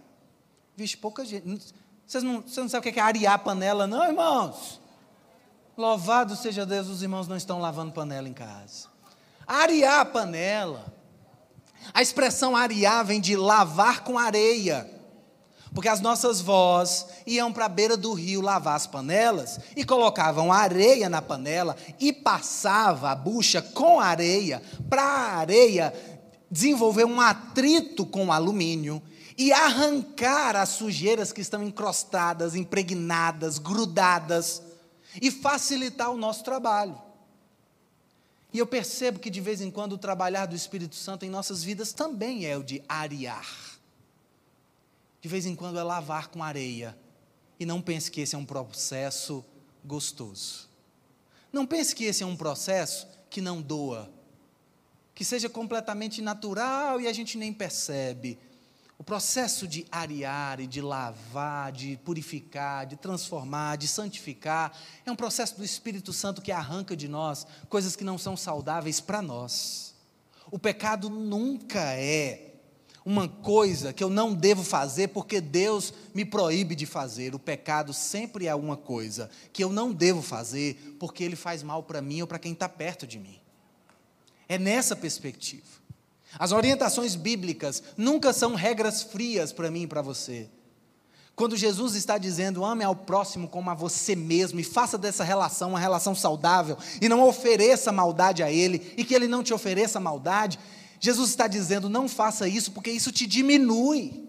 Vixe, 0.76 0.98
pouca 0.98 1.26
gente. 1.26 1.74
Vocês 2.06 2.24
não, 2.24 2.42
vocês 2.42 2.58
não 2.58 2.70
sabem 2.70 2.90
o 2.90 2.94
que 2.94 3.00
é 3.00 3.04
ariar 3.04 3.40
panela, 3.40 3.86
não, 3.86 4.04
irmãos? 4.06 4.80
Louvado 5.78 6.36
seja 6.36 6.66
Deus, 6.66 6.88
os 6.88 7.04
irmãos 7.04 7.28
não 7.28 7.38
estão 7.38 7.60
lavando 7.60 7.92
panela 7.92 8.28
em 8.28 8.34
casa. 8.34 8.88
Ariar 9.46 10.06
panela. 10.08 10.94
A 11.94 12.02
expressão 12.02 12.56
ariar 12.56 13.06
vem 13.06 13.22
de 13.22 13.36
lavar 13.36 14.04
com 14.04 14.18
areia. 14.18 14.97
Porque 15.74 15.90
as 15.90 16.02
nossas 16.02 16.42
vós 16.42 17.06
iam 17.26 17.52
para 17.52 17.66
a 17.66 17.70
beira 17.70 17.98
do 17.98 18.14
rio 18.14 18.42
lavar 18.42 18.76
as 18.76 18.88
panelas 18.88 19.60
e 19.76 19.84
colocavam 19.84 20.52
areia 20.52 21.10
na 21.10 21.22
panela 21.22 21.76
e 22.00 22.14
passava 22.14 23.12
a 23.12 23.16
bucha 23.16 23.62
com 23.62 24.00
areia 24.00 24.62
para 24.90 25.04
a 25.04 25.38
areia 25.38 25.94
desenvolver 26.50 27.06
um 27.06 27.20
atrito 27.20 28.06
com 28.06 28.28
o 28.28 28.32
alumínio 28.32 29.02
e 29.38 29.52
arrancar 29.52 30.56
as 30.56 30.70
sujeiras 30.70 31.32
que 31.32 31.42
estão 31.42 31.62
encrostadas, 31.62 32.56
impregnadas, 32.56 33.60
grudadas 33.60 34.62
e 35.22 35.30
facilitar 35.30 36.10
o 36.10 36.18
nosso 36.18 36.44
trabalho. 36.44 37.00
E 38.54 38.58
eu 38.58 38.66
percebo 38.66 39.20
que 39.20 39.30
de 39.30 39.42
vez 39.42 39.62
em 39.62 39.70
quando 39.70 39.94
o 39.94 39.98
trabalhar 39.98 40.46
do 40.46 40.56
Espírito 40.56 40.96
Santo 40.96 41.26
em 41.26 41.30
nossas 41.30 41.62
vidas 41.62 41.92
também 41.94 42.46
é 42.46 42.58
o 42.58 42.64
de 42.64 42.82
arear 42.88 43.77
de 45.28 45.32
vez 45.32 45.46
em 45.46 45.54
quando 45.54 45.78
é 45.78 45.84
lavar 45.84 46.30
com 46.30 46.42
areia. 46.42 46.98
E 47.60 47.66
não 47.66 47.82
pense 47.82 48.10
que 48.10 48.22
esse 48.22 48.34
é 48.34 48.38
um 48.38 48.46
processo 48.46 49.44
gostoso. 49.84 50.70
Não 51.52 51.66
pense 51.66 51.94
que 51.94 52.06
esse 52.06 52.24
é 52.24 52.26
um 52.26 52.38
processo 52.38 53.06
que 53.30 53.42
não 53.42 53.62
doa, 53.62 54.10
que 55.14 55.26
seja 55.26 55.50
completamente 55.50 56.22
natural 56.22 57.02
e 57.02 57.08
a 57.08 57.14
gente 57.14 57.38
nem 57.38 57.52
percebe. 57.52 58.40
O 58.98 59.04
processo 59.04 59.68
de 59.68 59.86
arear 59.92 60.62
e 60.62 60.66
de 60.66 60.80
lavar, 60.80 61.74
de 61.74 61.98
purificar, 62.06 62.86
de 62.86 62.96
transformar, 62.96 63.76
de 63.76 63.88
santificar, 63.88 64.72
é 65.06 65.12
um 65.12 65.16
processo 65.16 65.58
do 65.58 65.64
Espírito 65.66 66.14
Santo 66.14 66.42
que 66.42 66.54
arranca 66.54 66.96
de 66.96 67.10
nós 67.10 67.46
coisas 67.68 67.98
que 67.98 68.04
não 68.06 68.18
são 68.18 68.38
saudáveis 68.38 69.02
para 69.02 69.22
nós. 69.22 69.94
O 70.50 70.58
pecado 70.58 71.10
nunca 71.10 71.82
é 71.82 72.47
uma 73.08 73.30
coisa 73.30 73.94
que 73.94 74.04
eu 74.04 74.10
não 74.10 74.34
devo 74.34 74.66
fazer 74.66 75.08
porque 75.08 75.40
Deus 75.40 75.94
me 76.14 76.26
proíbe 76.26 76.76
de 76.76 76.86
fazer. 76.86 77.34
O 77.34 77.40
pecado 77.40 77.94
sempre 77.94 78.48
é 78.48 78.54
uma 78.54 78.76
coisa 78.76 79.30
que 79.54 79.64
eu 79.64 79.72
não 79.72 79.94
devo 79.94 80.22
fazer 80.22 80.98
porque 81.00 81.24
ele 81.24 81.38
faz 81.38 81.64
mal 81.64 81.84
para 81.84 82.02
mim 82.02 82.20
ou 82.20 82.28
para 82.28 82.38
quem 82.38 82.52
está 82.52 82.68
perto 82.68 83.08
de 83.08 83.18
mim. 83.18 83.40
É 84.50 84.58
nessa 84.58 84.94
perspectiva. 84.94 85.64
As 86.38 86.52
orientações 86.52 87.16
bíblicas 87.16 87.82
nunca 87.96 88.34
são 88.34 88.56
regras 88.56 89.04
frias 89.04 89.54
para 89.54 89.72
mim 89.72 89.84
e 89.84 89.88
para 89.88 90.02
você. 90.02 90.50
Quando 91.34 91.56
Jesus 91.56 91.96
está 91.96 92.18
dizendo 92.18 92.66
ame 92.66 92.84
ao 92.84 92.96
próximo 92.96 93.48
como 93.48 93.70
a 93.70 93.74
você 93.74 94.18
mesmo 94.18 94.60
e 94.60 94.66
faça 94.66 94.98
dessa 94.98 95.24
relação 95.24 95.70
uma 95.70 95.80
relação 95.80 96.14
saudável 96.14 96.78
e 97.02 97.08
não 97.08 97.26
ofereça 97.26 97.90
maldade 97.90 98.44
a 98.44 98.52
ele 98.52 98.94
e 98.98 99.06
que 99.06 99.16
ele 99.16 99.30
não 99.30 99.44
te 99.44 99.54
ofereça 99.54 99.98
maldade, 99.98 100.60
Jesus 101.00 101.30
está 101.30 101.48
dizendo 101.48 101.90
não 101.90 102.08
faça 102.08 102.48
isso 102.48 102.72
porque 102.72 102.92
isso 102.92 103.12
te 103.12 103.26
diminui. 103.26 104.28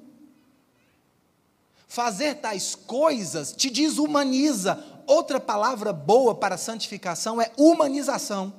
Fazer 1.86 2.36
tais 2.36 2.74
coisas 2.74 3.52
te 3.52 3.70
desumaniza. 3.70 4.84
Outra 5.06 5.40
palavra 5.40 5.92
boa 5.92 6.34
para 6.34 6.58
santificação 6.58 7.40
é 7.40 7.50
humanização. 7.56 8.52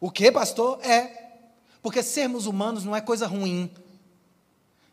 O 0.00 0.10
que, 0.10 0.32
pastor? 0.32 0.84
É 0.84 1.22
porque 1.80 2.02
sermos 2.02 2.46
humanos 2.46 2.84
não 2.84 2.94
é 2.94 3.00
coisa 3.00 3.26
ruim. 3.26 3.70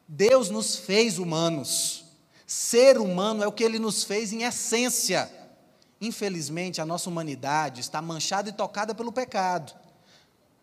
Deus 0.07 0.49
nos 0.49 0.75
fez 0.75 1.17
humanos. 1.17 2.05
Ser 2.45 2.97
humano 2.97 3.43
é 3.43 3.47
o 3.47 3.51
que 3.51 3.63
ele 3.63 3.77
nos 3.77 4.03
fez 4.03 4.34
em 4.34 4.43
essência. 4.43 5.32
Infelizmente, 6.01 6.82
a 6.82 6.86
nossa 6.86 7.09
humanidade 7.09 7.82
está 7.82 8.01
manchada 8.01 8.49
e 8.49 8.53
tocada 8.53 8.95
pelo 8.95 9.11
pecado. 9.11 9.73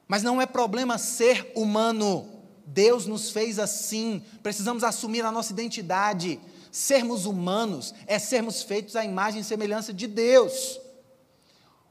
Mas 0.09 0.23
não 0.23 0.41
é 0.41 0.47
problema 0.47 0.99
ser 0.99 1.53
humano. 1.55 2.29
Deus 2.67 3.07
nos 3.07 3.31
fez 3.31 3.59
assim. 3.59 4.23
Precisamos 4.43 4.85
assumir 4.85 5.25
a 5.25 5.33
nossa 5.33 5.53
identidade. 5.53 6.41
Sermos 6.71 7.27
humanos 7.27 7.95
é 8.07 8.19
sermos 8.19 8.63
feitos 8.63 8.97
à 8.97 9.05
imagem 9.05 9.41
e 9.41 9.45
semelhança 9.45 9.93
de 9.93 10.07
Deus. 10.07 10.81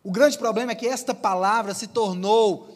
O 0.03 0.11
grande 0.11 0.37
problema 0.37 0.71
é 0.71 0.75
que 0.75 0.87
esta 0.87 1.13
palavra 1.13 1.73
se 1.73 1.87
tornou 1.87 2.75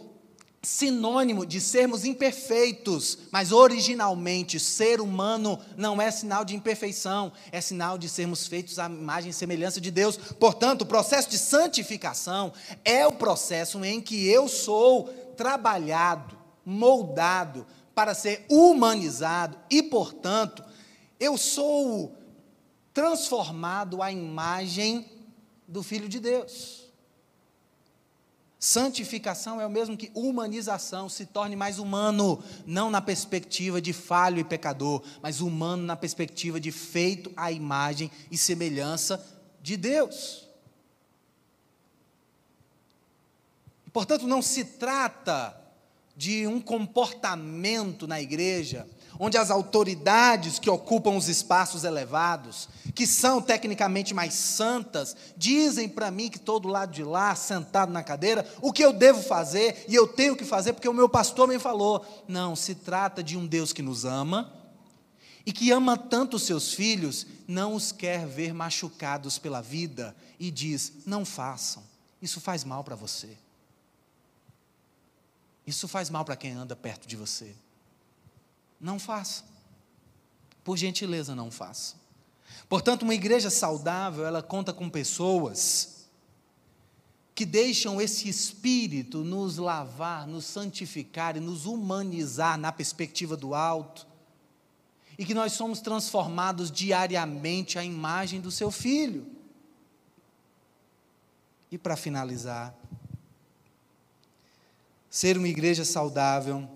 sinônimo 0.62 1.46
de 1.46 1.62
sermos 1.62 2.04
imperfeitos, 2.04 3.18
mas 3.32 3.52
originalmente 3.52 4.60
ser 4.60 5.00
humano 5.00 5.58
não 5.78 6.02
é 6.02 6.12
sinal 6.12 6.44
de 6.44 6.56
imperfeição, 6.56 7.32
é 7.52 7.62
sinal 7.62 7.98
de 7.98 8.10
sermos 8.10 8.46
feitos 8.46 8.78
à 8.78 8.88
imagem 8.88 9.30
e 9.30 9.34
semelhança 9.34 9.80
de 9.80 9.90
Deus. 9.90 10.18
Portanto, 10.18 10.82
o 10.82 10.86
processo 10.86 11.30
de 11.30 11.38
santificação 11.38 12.52
é 12.84 13.08
o 13.08 13.14
processo 13.14 13.84
em 13.86 14.02
que 14.02 14.28
eu 14.28 14.48
sou 14.48 15.10
trabalhado, 15.40 16.38
moldado 16.66 17.66
para 17.96 18.14
ser 18.14 18.46
humanizado 18.50 19.58
e, 19.70 19.82
portanto, 19.82 20.62
eu 21.18 21.38
sou 21.38 22.14
transformado 22.94 24.02
à 24.02 24.12
imagem 24.12 25.10
do 25.66 25.82
Filho 25.82 26.10
de 26.10 26.20
Deus. 26.20 26.92
Santificação 28.60 29.62
é 29.62 29.66
o 29.66 29.70
mesmo 29.70 29.96
que 29.96 30.12
humanização, 30.14 31.08
se 31.08 31.26
torne 31.26 31.56
mais 31.56 31.80
humano, 31.80 32.44
não 32.66 32.92
na 32.92 33.00
perspectiva 33.00 33.82
de 33.82 33.94
falho 33.94 34.40
e 34.40 34.44
pecador, 34.44 35.02
mas 35.22 35.40
humano 35.40 35.84
na 35.84 35.96
perspectiva 35.96 36.60
de 36.60 36.70
feito 36.70 37.32
à 37.38 37.50
imagem 37.50 38.12
e 38.30 38.38
semelhança 38.38 39.26
de 39.62 39.78
Deus. 39.78 40.49
Portanto, 43.92 44.28
não 44.28 44.42
se 44.42 44.64
trata 44.64 45.56
de 46.16 46.46
um 46.46 46.60
comportamento 46.60 48.08
na 48.08 48.22
igreja 48.22 48.88
onde 49.20 49.38
as 49.38 49.52
autoridades 49.52 50.58
que 50.58 50.70
ocupam 50.70 51.18
os 51.18 51.28
espaços 51.28 51.84
elevados, 51.84 52.70
que 52.96 53.06
são 53.06 53.42
tecnicamente 53.42 54.14
mais 54.14 54.34
santas, 54.34 55.16
dizem 55.36 55.90
para 55.90 56.10
mim 56.10 56.30
que 56.30 56.40
todo 56.40 56.70
lado 56.70 56.94
de 56.94 57.04
lá, 57.04 57.36
sentado 57.36 57.92
na 57.92 58.02
cadeira, 58.02 58.50
o 58.62 58.72
que 58.72 58.84
eu 58.84 58.94
devo 58.94 59.22
fazer 59.22 59.86
e 59.90 59.96
eu 59.96 60.08
tenho 60.08 60.38
que 60.38 60.46
fazer 60.46 60.72
porque 60.72 60.88
o 60.88 60.94
meu 60.94 61.10
pastor 61.10 61.50
me 61.50 61.60
falou. 61.60 62.06
Não, 62.28 62.56
se 62.56 62.74
trata 62.76 63.22
de 63.22 63.38
um 63.38 63.46
Deus 63.46 63.74
que 63.74 63.82
nos 63.82 64.06
ama 64.06 64.54
e 65.46 65.52
que 65.52 65.70
ama 65.72 65.98
tanto 65.98 66.38
os 66.38 66.44
seus 66.44 66.74
filhos, 66.74 67.28
não 67.46 67.76
os 67.76 67.92
quer 67.92 68.26
ver 68.26 68.54
machucados 68.54 69.38
pela 69.38 69.62
vida 69.62 70.16
e 70.40 70.50
diz: 70.50 70.94
não 71.06 71.26
façam, 71.26 71.84
isso 72.22 72.40
faz 72.40 72.64
mal 72.64 72.86
para 72.86 72.96
você. 72.96 73.38
Isso 75.70 75.88
faz 75.88 76.10
mal 76.10 76.26
para 76.26 76.36
quem 76.36 76.54
anda 76.54 76.76
perto 76.76 77.08
de 77.08 77.16
você. 77.16 77.56
Não 78.82 78.98
faça. 78.98 79.44
Por 80.64 80.76
gentileza, 80.76 81.36
não 81.36 81.52
faça. 81.52 81.96
Portanto, 82.68 83.04
uma 83.04 83.14
igreja 83.14 83.52
saudável, 83.52 84.26
ela 84.26 84.42
conta 84.42 84.74
com 84.74 84.90
pessoas 84.90 86.08
que 87.36 87.46
deixam 87.46 88.02
esse 88.02 88.28
espírito 88.28 89.24
nos 89.24 89.58
lavar, 89.58 90.26
nos 90.26 90.46
santificar 90.46 91.38
e 91.38 91.40
nos 91.40 91.68
humanizar 91.68 92.58
na 92.58 92.72
perspectiva 92.72 93.38
do 93.38 93.54
alto, 93.54 94.08
e 95.20 95.24
que 95.26 95.36
nós 95.36 95.54
somos 95.54 95.82
transformados 95.82 96.72
diariamente 96.72 97.78
à 97.78 97.84
imagem 97.84 98.42
do 98.42 98.50
seu 98.50 98.72
filho. 98.72 99.28
E 101.72 101.78
para 101.78 101.96
finalizar, 101.96 102.76
ser 105.10 105.38
uma 105.38 105.48
igreja 105.48 105.84
saudável 105.84 106.70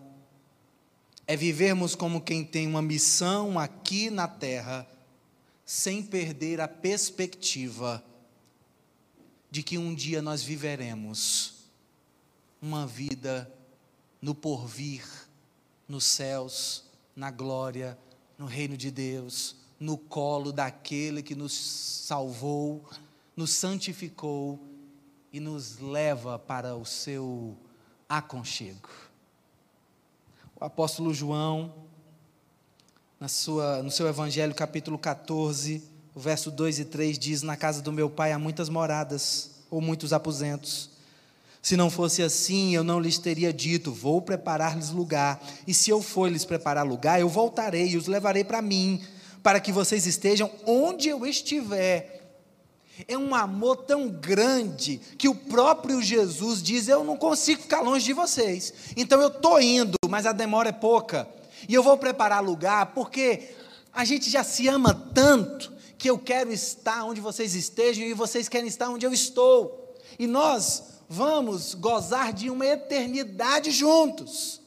é 1.27 1.37
vivermos 1.37 1.95
como 1.95 2.21
quem 2.21 2.43
tem 2.43 2.67
uma 2.67 2.81
missão 2.81 3.59
aqui 3.59 4.09
na 4.09 4.27
terra, 4.27 4.87
sem 5.65 6.03
perder 6.03 6.59
a 6.59 6.67
perspectiva 6.67 8.03
de 9.49 9.61
que 9.63 9.77
um 9.77 9.93
dia 9.93 10.21
nós 10.21 10.43
viveremos 10.43 11.53
uma 12.61 12.87
vida 12.87 13.51
no 14.21 14.33
porvir, 14.33 15.05
nos 15.87 16.05
céus, 16.05 16.85
na 17.15 17.29
glória, 17.29 17.97
no 18.37 18.45
reino 18.45 18.75
de 18.75 18.89
Deus, 18.89 19.55
no 19.79 19.97
colo 19.97 20.51
daquele 20.51 21.21
que 21.21 21.35
nos 21.35 21.53
salvou, 21.53 22.83
nos 23.35 23.51
santificou 23.51 24.59
e 25.31 25.39
nos 25.39 25.77
leva 25.77 26.39
para 26.39 26.75
o 26.75 26.85
seu 26.85 27.57
aconchego 28.17 28.89
o 30.63 30.65
apóstolo 30.65 31.13
João, 31.13 31.73
na 33.19 33.27
sua, 33.27 33.83
no 33.83 33.91
seu 33.91 34.07
Evangelho, 34.07 34.55
capítulo 34.55 34.97
14, 34.97 35.83
o 36.15 36.19
verso 36.21 36.49
2 36.49 36.79
e 36.79 36.85
3 36.85 37.19
diz: 37.19 37.41
Na 37.41 37.57
casa 37.57 37.81
do 37.81 37.91
meu 37.91 38.09
pai 38.09 38.31
há 38.31 38.39
muitas 38.39 38.69
moradas, 38.69 39.51
ou 39.69 39.81
muitos 39.81 40.13
aposentos. 40.13 40.89
Se 41.61 41.75
não 41.75 41.89
fosse 41.89 42.23
assim, 42.23 42.73
eu 42.73 42.81
não 42.81 42.97
lhes 42.97 43.17
teria 43.17 43.51
dito: 43.51 43.91
Vou 43.91 44.21
preparar-lhes 44.21 44.89
lugar. 44.89 45.45
E 45.67 45.73
se 45.73 45.89
eu 45.89 46.01
for 46.01 46.31
lhes 46.31 46.45
preparar 46.45 46.87
lugar, 46.87 47.19
eu 47.19 47.27
voltarei 47.27 47.89
e 47.89 47.97
os 47.97 48.07
levarei 48.07 48.45
para 48.45 48.61
mim, 48.61 49.03
para 49.43 49.59
que 49.59 49.73
vocês 49.73 50.05
estejam 50.05 50.49
onde 50.65 51.09
eu 51.09 51.25
estiver. 51.25 52.22
É 53.07 53.17
um 53.17 53.33
amor 53.33 53.77
tão 53.77 54.07
grande 54.07 54.99
que 55.17 55.27
o 55.27 55.33
próprio 55.33 56.01
Jesus 56.01 56.61
diz: 56.61 56.87
Eu 56.87 57.03
não 57.03 57.17
consigo 57.17 57.63
ficar 57.63 57.81
longe 57.81 58.05
de 58.05 58.13
vocês. 58.13 58.73
Então 58.95 59.19
eu 59.19 59.29
estou 59.29 59.59
indo, 59.59 59.97
mas 60.07 60.25
a 60.25 60.31
demora 60.31 60.69
é 60.69 60.73
pouca. 60.73 61.27
E 61.67 61.73
eu 61.73 61.81
vou 61.81 61.97
preparar 61.97 62.43
lugar, 62.43 62.93
porque 62.93 63.55
a 63.91 64.05
gente 64.05 64.29
já 64.29 64.43
se 64.43 64.67
ama 64.67 64.93
tanto 65.13 65.73
que 65.97 66.09
eu 66.09 66.19
quero 66.19 66.51
estar 66.51 67.03
onde 67.05 67.19
vocês 67.19 67.55
estejam 67.55 68.03
e 68.05 68.13
vocês 68.13 68.47
querem 68.47 68.67
estar 68.67 68.89
onde 68.89 69.05
eu 69.05 69.13
estou. 69.13 69.95
E 70.19 70.27
nós 70.27 70.83
vamos 71.09 71.73
gozar 71.73 72.31
de 72.31 72.49
uma 72.49 72.65
eternidade 72.65 73.71
juntos. 73.71 74.61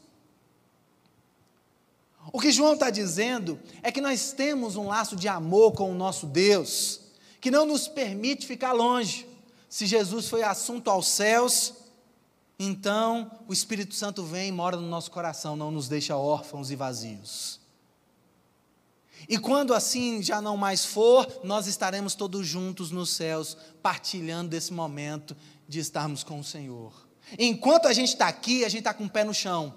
O 2.33 2.41
que 2.41 2.51
João 2.51 2.75
está 2.75 2.91
dizendo 2.91 3.61
é 3.85 3.93
que 3.93 4.01
nós 4.01 4.33
temos 4.33 4.75
um 4.75 4.89
laço 4.89 5.15
de 5.15 5.29
amor 5.29 5.73
com 5.73 5.93
o 5.93 5.95
nosso 5.95 6.27
Deus 6.27 7.06
que 7.47 7.51
não 7.53 7.65
nos 7.65 7.87
permite 7.87 8.45
ficar 8.45 8.73
longe. 8.73 9.25
Se 9.69 9.87
Jesus 9.87 10.29
foi 10.29 10.43
assunto 10.43 10.91
aos 10.91 11.07
céus, 11.07 11.75
então 12.59 13.31
o 13.47 13.53
Espírito 13.53 13.95
Santo 13.95 14.25
vem 14.25 14.49
e 14.49 14.51
mora 14.53 14.77
no 14.77 14.89
nosso 14.89 15.13
coração, 15.13 15.55
não 15.55 15.71
nos 15.71 15.87
deixa 15.87 16.17
órfãos 16.17 16.73
e 16.73 16.75
vazios. 16.75 17.61
E 19.29 19.39
quando 19.39 19.75
assim 19.75 20.21
já 20.25 20.41
não 20.41 20.57
mais 20.57 20.85
for, 20.85 21.25
nós 21.45 21.69
estaremos 21.69 22.17
todos 22.17 22.45
juntos 22.45 22.91
nos 22.91 23.11
céus, 23.11 23.57
partilhando 23.81 24.51
desse 24.51 24.73
momento 24.73 25.37
de 25.69 25.79
estarmos 25.79 26.25
com 26.25 26.41
o 26.41 26.45
Senhor. 26.45 26.93
Enquanto 27.39 27.87
a 27.87 27.93
gente 27.93 28.09
está 28.09 28.27
aqui, 28.27 28.65
a 28.65 28.69
gente 28.69 28.81
está 28.81 28.93
com 28.93 29.05
o 29.05 29.09
pé 29.09 29.23
no 29.23 29.33
chão. 29.33 29.73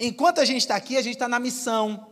Enquanto 0.00 0.38
a 0.38 0.46
gente 0.46 0.62
está 0.62 0.76
aqui, 0.76 0.96
a 0.96 1.02
gente 1.02 1.16
está 1.16 1.28
na 1.28 1.38
missão. 1.38 2.06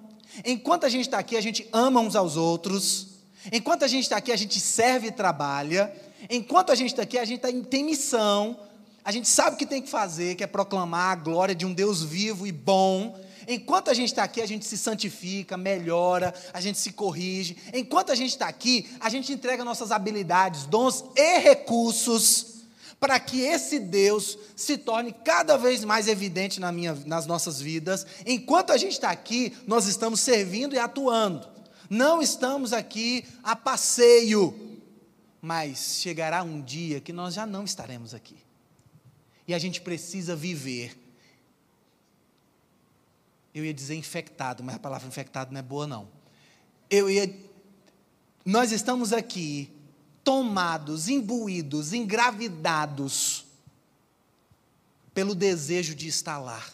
Enquanto 0.45 0.85
a 0.85 0.91
gente 0.91 1.07
está 1.07 1.19
aqui, 1.19 1.39
a 1.39 1.41
gente 1.41 1.67
ama 1.73 2.03
uns 2.03 2.15
aos 2.15 2.37
outros. 2.37 3.14
Enquanto 3.53 3.85
a 3.85 3.89
gente 3.89 4.05
está 4.05 4.17
aqui, 4.17 4.33
a 4.33 4.37
gente 4.37 4.61
serve 4.61 5.09
e 5.09 5.13
trabalha. 5.13 5.93
Enquanto 6.31 6.71
a 6.71 6.75
gente 6.75 6.91
está 6.91 7.03
aqui, 7.03 7.19
a 7.19 7.25
gente 7.25 7.41
tá, 7.41 7.49
tem 7.69 7.85
missão. 7.85 8.59
A 9.05 9.13
gente 9.13 9.29
sabe 9.29 9.57
o 9.57 9.59
que 9.59 9.67
tem 9.67 9.83
que 9.83 9.89
fazer, 9.89 10.35
que 10.35 10.43
é 10.43 10.47
proclamar 10.47 11.13
a 11.13 11.15
glória 11.15 11.55
de 11.55 11.67
um 11.67 11.75
Deus 11.75 12.03
vivo 12.03 12.47
e 12.47 12.53
bom. 12.53 13.19
Enquanto 13.47 13.91
a 13.91 13.95
gente 13.95 14.09
está 14.09 14.25
aqui, 14.25 14.41
a 14.41 14.47
gente 14.47 14.65
se 14.65 14.79
santifica, 14.79 15.57
melhora, 15.57 16.35
a 16.53 16.61
gente 16.61 16.79
se 16.79 16.93
corrige. 16.93 17.57
Enquanto 17.75 18.11
a 18.11 18.15
gente 18.15 18.31
está 18.31 18.49
aqui, 18.49 18.89
a 19.01 19.11
gente 19.11 19.31
entrega 19.33 19.63
nossas 19.63 19.93
habilidades, 19.93 20.65
dons 20.65 21.05
e 21.15 21.39
recursos 21.39 22.55
para 22.99 23.21
que 23.21 23.43
esse 23.43 23.79
Deus 23.79 24.39
se 24.57 24.79
torne 24.79 25.13
cada 25.13 25.59
vez 25.59 25.85
mais 25.85 26.09
evidente 26.09 26.59
na 26.59 26.73
minha, 26.73 26.97
nas 27.05 27.27
nossas 27.27 27.61
vidas. 27.61 28.07
Enquanto 28.25 28.71
a 28.71 28.79
gente 28.79 28.93
está 28.93 29.11
aqui, 29.11 29.55
nós 29.67 29.87
estamos 29.87 30.21
servindo 30.21 30.75
e 30.75 30.79
atuando. 30.79 31.54
Não 31.95 32.21
estamos 32.21 32.73
aqui 32.73 33.25
a 33.41 33.55
passeio, 33.55 34.81
mas 35.41 36.01
chegará 36.01 36.43
um 36.43 36.61
dia 36.61 37.01
que 37.01 37.13
nós 37.13 37.35
já 37.35 37.47
não 37.47 37.63
estaremos 37.63 38.13
aqui. 38.13 38.37
E 39.47 39.55
a 39.55 39.61
gente 39.61 39.81
precisa 39.81 40.35
viver. 40.35 40.99
Eu 43.55 43.65
ia 43.65 43.73
dizer 43.73 43.95
infectado, 43.95 44.65
mas 44.65 44.75
a 44.75 44.79
palavra 44.81 45.07
infectado 45.07 45.53
não 45.53 45.61
é 45.61 45.63
boa, 45.63 45.87
não. 45.87 46.09
Eu 46.91 47.09
ia. 47.09 47.33
Nós 48.45 48.73
estamos 48.73 49.13
aqui 49.13 49.71
tomados, 50.25 51.09
imbuídos, 51.09 51.93
engravidados 51.93 53.47
pelo 55.15 55.33
desejo 55.33 55.95
de 55.95 56.09
estar 56.09 56.41
lá, 56.41 56.67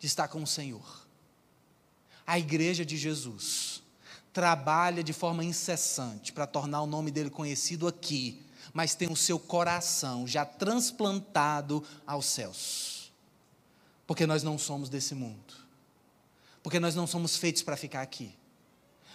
de 0.00 0.08
estar 0.08 0.26
com 0.26 0.42
o 0.42 0.46
Senhor. 0.46 1.03
A 2.26 2.38
igreja 2.38 2.84
de 2.84 2.96
Jesus 2.96 3.82
trabalha 4.32 5.04
de 5.04 5.12
forma 5.12 5.44
incessante 5.44 6.32
para 6.32 6.46
tornar 6.46 6.82
o 6.82 6.86
nome 6.86 7.10
dele 7.10 7.30
conhecido 7.30 7.86
aqui, 7.86 8.42
mas 8.72 8.94
tem 8.94 9.10
o 9.10 9.16
seu 9.16 9.38
coração 9.38 10.26
já 10.26 10.44
transplantado 10.44 11.84
aos 12.06 12.26
céus. 12.26 13.12
Porque 14.06 14.26
nós 14.26 14.42
não 14.42 14.58
somos 14.58 14.88
desse 14.88 15.14
mundo. 15.14 15.54
Porque 16.62 16.80
nós 16.80 16.94
não 16.94 17.06
somos 17.06 17.36
feitos 17.36 17.62
para 17.62 17.76
ficar 17.76 18.02
aqui. 18.02 18.34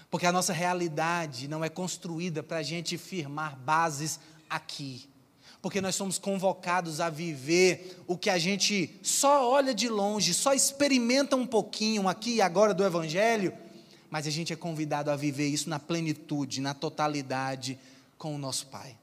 Porque 0.10 0.26
a 0.26 0.32
nossa 0.32 0.54
realidade 0.54 1.48
não 1.48 1.64
é 1.64 1.70
construída 1.70 2.42
para 2.42 2.58
a 2.58 2.64
gente 2.64 2.98
firmar 2.98 3.58
bases 3.58 4.20
aqui. 4.50 5.08
Porque 5.62 5.82
nós 5.82 5.96
somos 5.96 6.18
convocados 6.18 7.02
a 7.02 7.10
viver 7.10 8.02
o 8.08 8.18
que 8.18 8.30
a 8.30 8.38
gente 8.38 8.98
só 9.04 9.50
olha 9.52 9.74
de 9.74 9.90
longe, 9.90 10.34
só 10.34 10.54
experimenta 10.54 11.36
um 11.36 11.46
pouquinho 11.46 12.08
aqui 12.08 12.36
e 12.36 12.42
agora 12.42 12.74
do 12.74 12.86
Evangelho, 12.86 13.54
mas 14.10 14.26
a 14.26 14.30
gente 14.30 14.54
é 14.54 14.56
convidado 14.56 15.12
a 15.12 15.16
viver 15.16 15.48
isso 15.48 15.70
na 15.70 15.80
plenitude, 15.80 16.62
na 16.62 16.74
totalidade 16.74 17.78
com 18.18 18.34
o 18.34 18.38
nosso 18.38 18.68
Pai. 18.68 18.96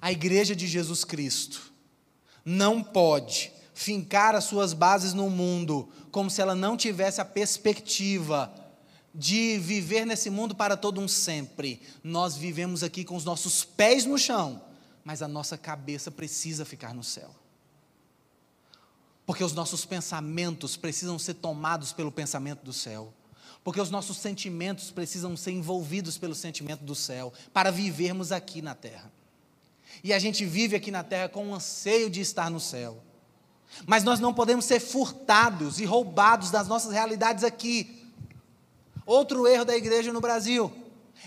A 0.00 0.12
igreja 0.12 0.54
de 0.54 0.66
Jesus 0.66 1.04
Cristo 1.04 1.72
não 2.44 2.82
pode 2.82 3.52
fincar 3.74 4.34
as 4.34 4.44
suas 4.44 4.72
bases 4.72 5.12
no 5.12 5.28
mundo 5.28 5.88
como 6.10 6.30
se 6.30 6.40
ela 6.40 6.54
não 6.54 6.76
tivesse 6.76 7.20
a 7.20 7.24
perspectiva 7.24 8.52
de 9.14 9.58
viver 9.58 10.06
nesse 10.06 10.30
mundo 10.30 10.54
para 10.54 10.76
todo 10.76 11.00
um 11.00 11.08
sempre. 11.08 11.80
Nós 12.02 12.36
vivemos 12.36 12.82
aqui 12.82 13.04
com 13.04 13.16
os 13.16 13.24
nossos 13.24 13.64
pés 13.64 14.04
no 14.04 14.16
chão, 14.16 14.62
mas 15.06 15.22
a 15.22 15.28
nossa 15.28 15.56
cabeça 15.56 16.10
precisa 16.10 16.64
ficar 16.64 16.92
no 16.92 17.04
céu. 17.04 17.30
Porque 19.24 19.44
os 19.44 19.52
nossos 19.52 19.84
pensamentos 19.84 20.76
precisam 20.76 21.16
ser 21.16 21.34
tomados 21.34 21.92
pelo 21.92 22.10
pensamento 22.10 22.64
do 22.64 22.72
céu. 22.72 23.14
Porque 23.62 23.80
os 23.80 23.88
nossos 23.88 24.16
sentimentos 24.16 24.90
precisam 24.90 25.36
ser 25.36 25.52
envolvidos 25.52 26.18
pelo 26.18 26.34
sentimento 26.34 26.82
do 26.82 26.96
céu, 26.96 27.32
para 27.52 27.70
vivermos 27.70 28.32
aqui 28.32 28.60
na 28.60 28.74
terra. 28.74 29.12
E 30.02 30.12
a 30.12 30.18
gente 30.18 30.44
vive 30.44 30.74
aqui 30.74 30.90
na 30.90 31.04
terra 31.04 31.28
com 31.28 31.50
o 31.50 31.54
anseio 31.54 32.10
de 32.10 32.20
estar 32.20 32.50
no 32.50 32.58
céu. 32.58 33.00
Mas 33.86 34.02
nós 34.02 34.18
não 34.18 34.34
podemos 34.34 34.64
ser 34.64 34.80
furtados 34.80 35.78
e 35.78 35.84
roubados 35.84 36.50
das 36.50 36.66
nossas 36.66 36.90
realidades 36.90 37.44
aqui. 37.44 38.10
Outro 39.06 39.46
erro 39.46 39.64
da 39.64 39.76
igreja 39.76 40.12
no 40.12 40.20
Brasil 40.20 40.72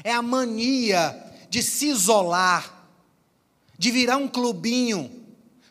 é 0.03 0.11
a 0.11 0.21
mania 0.21 1.15
de 1.49 1.63
se 1.63 1.88
isolar, 1.88 2.78
de 3.80 3.89
virar 3.89 4.17
um 4.17 4.27
clubinho, 4.27 5.09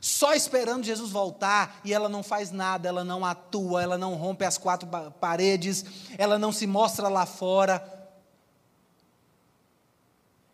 só 0.01 0.35
esperando 0.35 0.83
Jesus 0.83 1.13
voltar 1.13 1.81
e 1.85 1.93
ela 1.93 2.09
não 2.09 2.25
faz 2.25 2.51
nada, 2.51 2.89
ela 2.89 3.05
não 3.05 3.25
atua, 3.25 3.83
ela 3.83 3.97
não 3.97 4.15
rompe 4.15 4.45
as 4.45 4.59
quatro 4.59 4.89
paredes, 5.21 5.85
ela 6.19 6.39
não 6.39 6.51
se 6.51 6.67
mostra 6.67 7.09
lá 7.09 7.25
fora. 7.25 7.85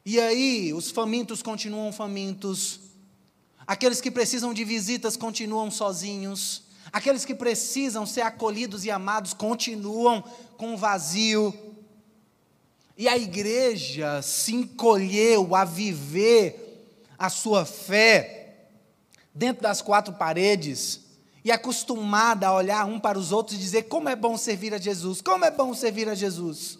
E 0.04 0.20
aí, 0.20 0.74
os 0.74 0.90
famintos 0.90 1.42
continuam 1.42 1.90
famintos, 1.90 2.80
aqueles 3.66 4.02
que 4.02 4.10
precisam 4.10 4.52
de 4.52 4.64
visitas 4.64 5.16
continuam 5.16 5.70
sozinhos, 5.70 6.64
Aqueles 6.92 7.24
que 7.24 7.34
precisam 7.34 8.06
ser 8.06 8.20
acolhidos 8.20 8.84
e 8.84 8.90
amados 8.90 9.34
continuam 9.34 10.22
com 10.56 10.76
vazio. 10.76 11.52
E 12.96 13.08
a 13.08 13.16
igreja 13.16 14.22
se 14.22 14.54
encolheu 14.54 15.56
a 15.56 15.64
viver 15.64 16.63
a 17.24 17.30
sua 17.30 17.64
fé 17.64 18.68
dentro 19.34 19.62
das 19.62 19.82
quatro 19.82 20.14
paredes 20.14 21.00
e 21.44 21.50
acostumada 21.52 22.46
a 22.46 22.54
olhar 22.54 22.86
um 22.86 22.98
para 22.98 23.18
os 23.18 23.32
outros 23.32 23.56
e 23.56 23.60
dizer 23.60 23.84
como 23.84 24.08
é 24.08 24.16
bom 24.16 24.36
servir 24.36 24.72
a 24.72 24.78
Jesus, 24.78 25.20
como 25.20 25.44
é 25.44 25.50
bom 25.50 25.74
servir 25.74 26.08
a 26.08 26.14
Jesus. 26.14 26.78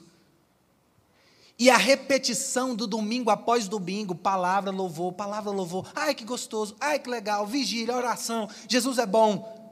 E 1.59 1.71
a 1.71 1.77
repetição 1.77 2.75
do 2.75 2.87
domingo 2.87 3.31
após 3.31 3.69
domingo, 3.69 4.15
palavra, 4.15 4.71
louvor, 4.73 5.13
palavra, 5.13 5.53
louvor. 5.53 5.87
Ai 5.95 6.15
que 6.15 6.25
gostoso, 6.25 6.75
ai 6.81 6.99
que 6.99 7.09
legal, 7.09 7.47
vigília, 7.47 7.95
oração. 7.95 8.49
Jesus 8.69 8.99
é 8.99 9.07
bom 9.07 9.63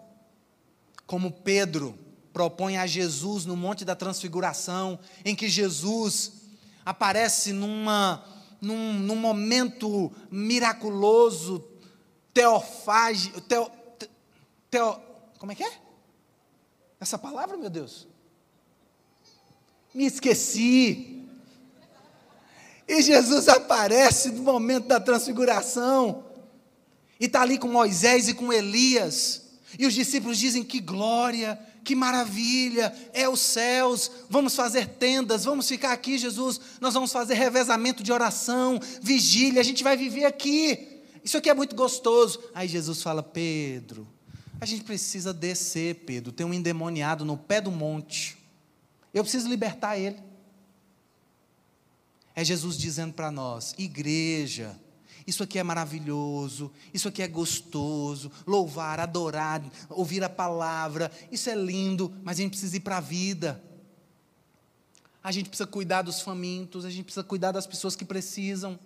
como 1.07 1.31
Pedro 1.31 1.99
propõe 2.33 2.79
a 2.79 2.87
Jesus 2.87 3.45
no 3.45 3.57
Monte 3.57 3.85
da 3.85 3.95
Transfiguração, 3.95 4.99
em 5.25 5.35
que 5.35 5.49
Jesus 5.49 6.33
aparece 6.85 7.53
numa, 7.53 8.25
num, 8.63 8.95
num 8.95 9.17
momento 9.17 10.13
miraculoso, 10.31 11.65
teofágico, 12.33 13.41
teo, 13.41 13.69
teo, 14.71 15.01
como 15.37 15.51
é 15.51 15.55
que 15.57 15.65
é? 15.65 15.73
Essa 17.01 17.19
palavra, 17.19 17.57
meu 17.57 17.69
Deus? 17.69 18.07
Me 19.93 20.07
esqueci. 20.07 21.27
E 22.87 23.03
Jesus 23.03 23.49
aparece 23.49 24.31
no 24.31 24.43
momento 24.45 24.87
da 24.87 25.01
transfiguração, 25.01 26.25
e 27.19 27.27
está 27.27 27.43
ali 27.43 27.59
com 27.59 27.67
Moisés 27.69 28.29
e 28.29 28.35
com 28.35 28.53
Elias. 28.53 29.43
E 29.79 29.87
os 29.87 29.95
discípulos 29.95 30.39
dizem: 30.39 30.63
Que 30.63 30.81
glória, 30.81 31.59
que 31.85 31.95
maravilha, 31.95 32.95
é 33.13 33.29
os 33.29 33.41
céus, 33.41 34.11
vamos 34.29 34.55
fazer 34.55 34.87
tendas, 34.87 35.45
vamos 35.45 35.69
ficar 35.69 35.93
aqui, 35.93 36.17
Jesus, 36.17 36.61
nós 36.81 36.95
vamos 36.95 37.13
fazer 37.13 37.35
revezamento 37.35 38.03
de 38.03 38.13
oração, 38.13 38.81
vigília, 39.01 39.61
a 39.61 39.65
gente 39.65 39.83
vai 39.83 39.97
viver 39.97 40.25
aqui. 40.25 41.01
Isso 41.25 41.37
aqui 41.37 41.49
é 41.49 41.55
muito 41.55 41.77
gostoso. 41.77 42.43
Aí 42.55 42.67
Jesus 42.67 43.03
fala: 43.03 43.23
Pedro, 43.23 44.09
a 44.61 44.67
gente 44.67 44.85
precisa 44.85 45.33
descer, 45.33 45.97
Pedro. 46.07 46.33
Tem 46.33 46.47
um 46.47 46.55
endemoniado 46.55 47.25
no 47.25 47.37
pé 47.37 47.61
do 47.61 47.71
monte. 47.71 48.37
Eu 49.15 49.23
preciso 49.23 49.49
libertar 49.49 49.99
ele. 49.99 50.19
É 52.35 52.45
Jesus 52.45 52.77
dizendo 52.77 53.13
para 53.13 53.31
nós: 53.31 53.75
igreja, 53.79 54.79
isso 55.27 55.43
aqui 55.43 55.59
é 55.59 55.63
maravilhoso, 55.63 56.73
isso 56.93 57.09
aqui 57.09 57.23
é 57.23 57.29
gostoso, 57.29 58.31
louvar, 58.47 59.01
adorar, 59.01 59.63
ouvir 59.89 60.23
a 60.25 60.29
palavra, 60.29 61.11
isso 61.31 61.49
é 61.49 61.55
lindo, 61.55 62.13
mas 62.23 62.39
a 62.39 62.43
gente 62.43 62.51
precisa 62.51 62.77
ir 62.77 62.81
para 62.81 62.99
a 62.99 63.01
vida. 63.01 63.63
A 65.23 65.31
gente 65.31 65.49
precisa 65.49 65.67
cuidar 65.67 66.03
dos 66.03 66.21
famintos, 66.21 66.85
a 66.85 66.91
gente 66.91 67.05
precisa 67.05 67.23
cuidar 67.23 67.53
das 67.53 67.67
pessoas 67.67 67.95
que 67.95 68.05
precisam 68.05 68.79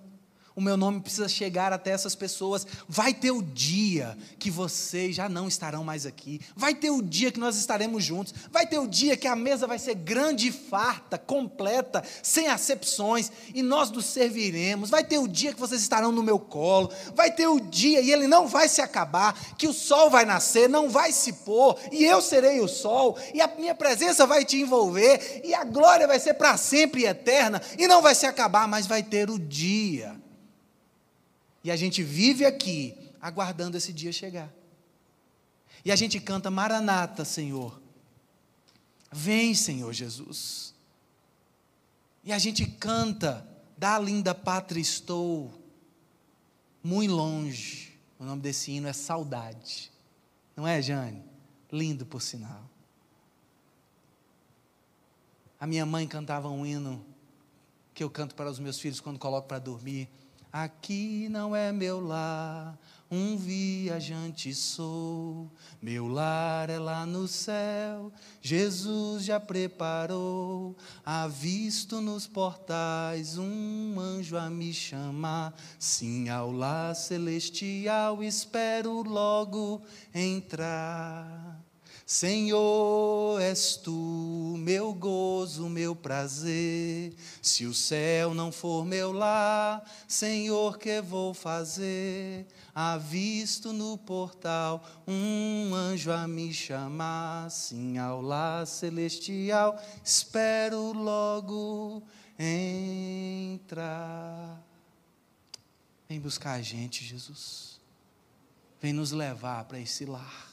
o 0.56 0.60
meu 0.62 0.74
nome 0.74 1.02
precisa 1.02 1.28
chegar 1.28 1.70
até 1.70 1.90
essas 1.90 2.14
pessoas. 2.14 2.66
Vai 2.88 3.12
ter 3.12 3.30
o 3.30 3.42
dia 3.42 4.16
que 4.38 4.50
vocês 4.50 5.14
já 5.14 5.28
não 5.28 5.46
estarão 5.46 5.84
mais 5.84 6.06
aqui. 6.06 6.40
Vai 6.56 6.74
ter 6.74 6.88
o 6.88 7.02
dia 7.02 7.30
que 7.30 7.38
nós 7.38 7.58
estaremos 7.58 8.02
juntos. 8.02 8.32
Vai 8.50 8.66
ter 8.66 8.78
o 8.78 8.86
dia 8.86 9.18
que 9.18 9.28
a 9.28 9.36
mesa 9.36 9.66
vai 9.66 9.78
ser 9.78 9.94
grande 9.94 10.48
e 10.48 10.52
farta, 10.52 11.18
completa, 11.18 12.02
sem 12.22 12.48
acepções, 12.48 13.30
e 13.54 13.62
nós 13.62 13.90
nos 13.90 14.06
serviremos. 14.06 14.88
Vai 14.88 15.04
ter 15.04 15.18
o 15.18 15.28
dia 15.28 15.52
que 15.52 15.60
vocês 15.60 15.82
estarão 15.82 16.10
no 16.10 16.22
meu 16.22 16.38
colo. 16.38 16.90
Vai 17.14 17.30
ter 17.30 17.46
o 17.46 17.60
dia, 17.60 18.00
e 18.00 18.10
ele 18.10 18.26
não 18.26 18.48
vai 18.48 18.66
se 18.66 18.80
acabar, 18.80 19.38
que 19.58 19.68
o 19.68 19.74
sol 19.74 20.08
vai 20.08 20.24
nascer, 20.24 20.70
não 20.70 20.88
vai 20.88 21.12
se 21.12 21.34
pôr, 21.34 21.78
e 21.92 22.02
eu 22.02 22.22
serei 22.22 22.60
o 22.60 22.68
sol, 22.68 23.18
e 23.34 23.42
a 23.42 23.46
minha 23.58 23.74
presença 23.74 24.26
vai 24.26 24.42
te 24.42 24.56
envolver, 24.56 25.42
e 25.44 25.52
a 25.52 25.64
glória 25.64 26.06
vai 26.06 26.18
ser 26.18 26.32
para 26.32 26.56
sempre 26.56 27.02
e 27.02 27.06
eterna, 27.06 27.60
e 27.78 27.86
não 27.86 28.00
vai 28.00 28.14
se 28.14 28.24
acabar, 28.24 28.66
mas 28.66 28.86
vai 28.86 29.02
ter 29.02 29.28
o 29.28 29.38
dia 29.38 30.16
e 31.66 31.70
a 31.72 31.74
gente 31.74 32.00
vive 32.00 32.44
aqui 32.44 32.96
aguardando 33.20 33.76
esse 33.76 33.92
dia 33.92 34.12
chegar. 34.12 34.54
E 35.84 35.90
a 35.90 35.96
gente 35.96 36.20
canta 36.20 36.48
Maranata, 36.48 37.24
Senhor. 37.24 37.82
Vem, 39.10 39.52
Senhor 39.52 39.92
Jesus. 39.92 40.72
E 42.22 42.32
a 42.32 42.38
gente 42.38 42.64
canta, 42.66 43.44
da 43.76 43.98
linda 43.98 44.32
pátria 44.32 44.80
estou, 44.80 45.60
muito 46.84 47.12
longe. 47.12 47.98
O 48.16 48.24
nome 48.24 48.42
desse 48.42 48.70
hino 48.70 48.86
é 48.86 48.92
Saudade. 48.92 49.90
Não 50.54 50.68
é, 50.68 50.80
Jane? 50.80 51.24
Lindo 51.72 52.06
por 52.06 52.22
sinal. 52.22 52.70
A 55.58 55.66
minha 55.66 55.84
mãe 55.84 56.06
cantava 56.06 56.48
um 56.48 56.64
hino 56.64 57.04
que 57.92 58.04
eu 58.04 58.08
canto 58.08 58.36
para 58.36 58.48
os 58.48 58.60
meus 58.60 58.78
filhos 58.78 59.00
quando 59.00 59.18
coloco 59.18 59.48
para 59.48 59.58
dormir. 59.58 60.08
Aqui 60.56 61.28
não 61.28 61.54
é 61.54 61.70
meu 61.70 62.00
lar, 62.00 62.78
um 63.10 63.36
viajante 63.36 64.54
sou. 64.54 65.52
Meu 65.82 66.08
lar 66.08 66.70
é 66.70 66.78
lá 66.78 67.04
no 67.04 67.28
céu, 67.28 68.10
Jesus 68.40 69.24
já 69.24 69.38
preparou. 69.38 70.74
Avisto 71.04 72.00
nos 72.00 72.26
portais 72.26 73.36
um 73.36 74.00
anjo 74.00 74.34
a 74.38 74.48
me 74.48 74.72
chamar. 74.72 75.54
Sim, 75.78 76.30
ao 76.30 76.50
lar 76.50 76.96
celestial 76.96 78.22
espero 78.22 79.02
logo 79.02 79.82
entrar. 80.14 81.65
Senhor, 82.08 83.42
és 83.42 83.74
tu, 83.74 84.54
meu 84.58 84.94
gozo, 84.94 85.68
meu 85.68 85.96
prazer. 85.96 87.12
Se 87.42 87.66
o 87.66 87.74
céu 87.74 88.32
não 88.32 88.52
for 88.52 88.86
meu 88.86 89.10
lar, 89.10 89.82
Senhor, 90.06 90.78
que 90.78 91.02
vou 91.02 91.34
fazer? 91.34 92.46
Avisto 92.72 93.72
no 93.72 93.98
portal 93.98 94.84
um 95.04 95.74
anjo 95.74 96.12
a 96.12 96.28
me 96.28 96.54
chamar, 96.54 97.50
sim, 97.50 97.98
ao 97.98 98.22
lar 98.22 98.68
celestial, 98.68 99.76
espero 100.04 100.92
logo 100.92 102.04
entrar. 102.38 103.84
Vem 106.08 106.20
buscar 106.20 106.52
a 106.52 106.62
gente, 106.62 107.04
Jesus. 107.04 107.80
Vem 108.80 108.92
nos 108.92 109.10
levar 109.10 109.64
para 109.64 109.80
esse 109.80 110.04
lar 110.04 110.45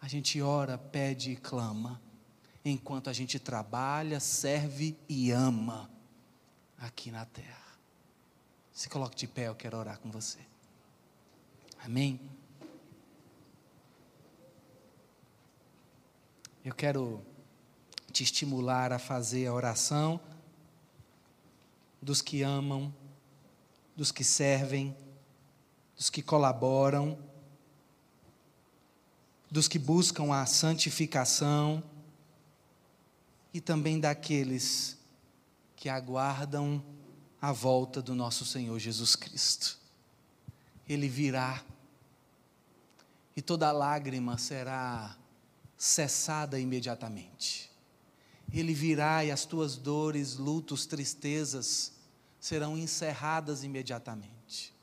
a 0.00 0.06
gente 0.06 0.40
ora, 0.40 0.78
pede 0.78 1.32
e 1.32 1.36
clama, 1.36 2.00
enquanto 2.64 3.10
a 3.10 3.12
gente 3.12 3.38
trabalha, 3.38 4.20
serve 4.20 4.96
e 5.08 5.30
ama 5.30 5.90
aqui 6.78 7.10
na 7.10 7.24
terra. 7.24 7.68
Se 8.72 8.88
coloque 8.88 9.16
de 9.16 9.26
pé, 9.26 9.48
eu 9.48 9.54
quero 9.54 9.76
orar 9.76 9.98
com 9.98 10.10
você. 10.10 10.38
Amém? 11.84 12.20
Eu 16.64 16.74
quero 16.74 17.20
te 18.12 18.22
estimular 18.22 18.92
a 18.92 18.98
fazer 18.98 19.46
a 19.46 19.52
oração 19.52 20.20
dos 22.00 22.22
que 22.22 22.42
amam, 22.42 22.94
dos 23.96 24.12
que 24.12 24.22
servem, 24.22 24.96
dos 25.96 26.08
que 26.08 26.22
colaboram 26.22 27.18
dos 29.50 29.66
que 29.66 29.78
buscam 29.78 30.32
a 30.32 30.44
santificação 30.46 31.82
e 33.52 33.60
também 33.60 33.98
daqueles 33.98 34.98
que 35.74 35.88
aguardam 35.88 36.82
a 37.40 37.52
volta 37.52 38.02
do 38.02 38.14
nosso 38.14 38.44
Senhor 38.44 38.78
Jesus 38.78 39.16
Cristo. 39.16 39.78
Ele 40.88 41.08
virá 41.08 41.62
e 43.36 43.40
toda 43.40 43.70
lágrima 43.70 44.36
será 44.36 45.16
cessada 45.76 46.58
imediatamente. 46.58 47.70
Ele 48.52 48.74
virá 48.74 49.24
e 49.24 49.30
as 49.30 49.44
tuas 49.44 49.76
dores, 49.76 50.36
lutos, 50.36 50.86
tristezas 50.86 51.92
serão 52.40 52.76
encerradas 52.76 53.62
imediatamente. 53.62 54.74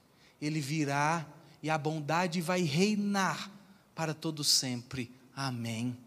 Ele 0.42 0.62
virá 0.62 1.28
e 1.62 1.70
a 1.70 1.78
bondade 1.78 2.42
vai 2.42 2.62
reinar 2.62 3.52
para 3.96 4.14
todo 4.14 4.44
sempre. 4.44 5.10
Amém. 5.36 5.98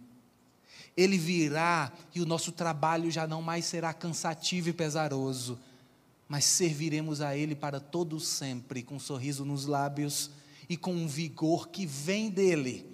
Ele 0.96 1.16
virá 1.16 1.92
e 2.14 2.20
o 2.20 2.26
nosso 2.26 2.52
trabalho 2.52 3.10
já 3.10 3.26
não 3.26 3.40
mais 3.40 3.64
será 3.64 3.94
cansativo 3.94 4.68
e 4.68 4.72
pesaroso, 4.72 5.58
mas 6.28 6.44
serviremos 6.44 7.20
a 7.20 7.36
Ele 7.36 7.54
para 7.54 7.80
todo 7.80 8.20
sempre, 8.20 8.82
com 8.82 8.96
um 8.96 9.00
sorriso 9.00 9.44
nos 9.44 9.64
lábios 9.64 10.30
e 10.68 10.76
com 10.76 10.92
um 10.92 11.08
vigor 11.08 11.68
que 11.68 11.86
vem 11.86 12.28
dele. 12.28 12.84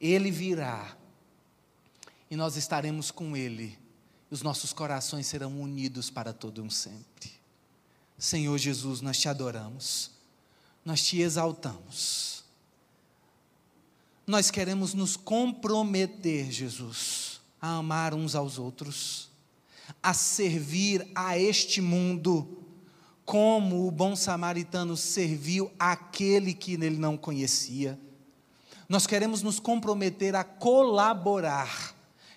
Ele 0.00 0.30
virá 0.30 0.96
e 2.30 2.36
nós 2.36 2.56
estaremos 2.56 3.10
com 3.10 3.36
Ele, 3.36 3.78
e 4.30 4.34
os 4.34 4.42
nossos 4.42 4.72
corações 4.72 5.26
serão 5.26 5.60
unidos 5.60 6.10
para 6.10 6.32
todo 6.32 6.62
um 6.62 6.70
sempre. 6.70 7.30
Senhor 8.18 8.56
Jesus, 8.56 9.00
nós 9.00 9.18
te 9.18 9.28
adoramos, 9.28 10.10
nós 10.84 11.04
te 11.04 11.20
exaltamos 11.20 12.31
nós 14.26 14.50
queremos 14.50 14.94
nos 14.94 15.16
comprometer, 15.16 16.50
Jesus, 16.50 17.40
a 17.60 17.76
amar 17.76 18.14
uns 18.14 18.34
aos 18.34 18.58
outros, 18.58 19.28
a 20.02 20.14
servir 20.14 21.06
a 21.14 21.38
este 21.38 21.80
mundo, 21.80 22.58
como 23.24 23.86
o 23.86 23.90
bom 23.90 24.14
samaritano 24.14 24.96
serviu 24.96 25.70
aquele 25.78 26.54
que 26.54 26.76
nele 26.76 26.96
não 26.96 27.16
conhecia. 27.16 27.98
Nós 28.88 29.06
queremos 29.06 29.42
nos 29.42 29.58
comprometer 29.58 30.36
a 30.36 30.44
colaborar, 30.44 31.94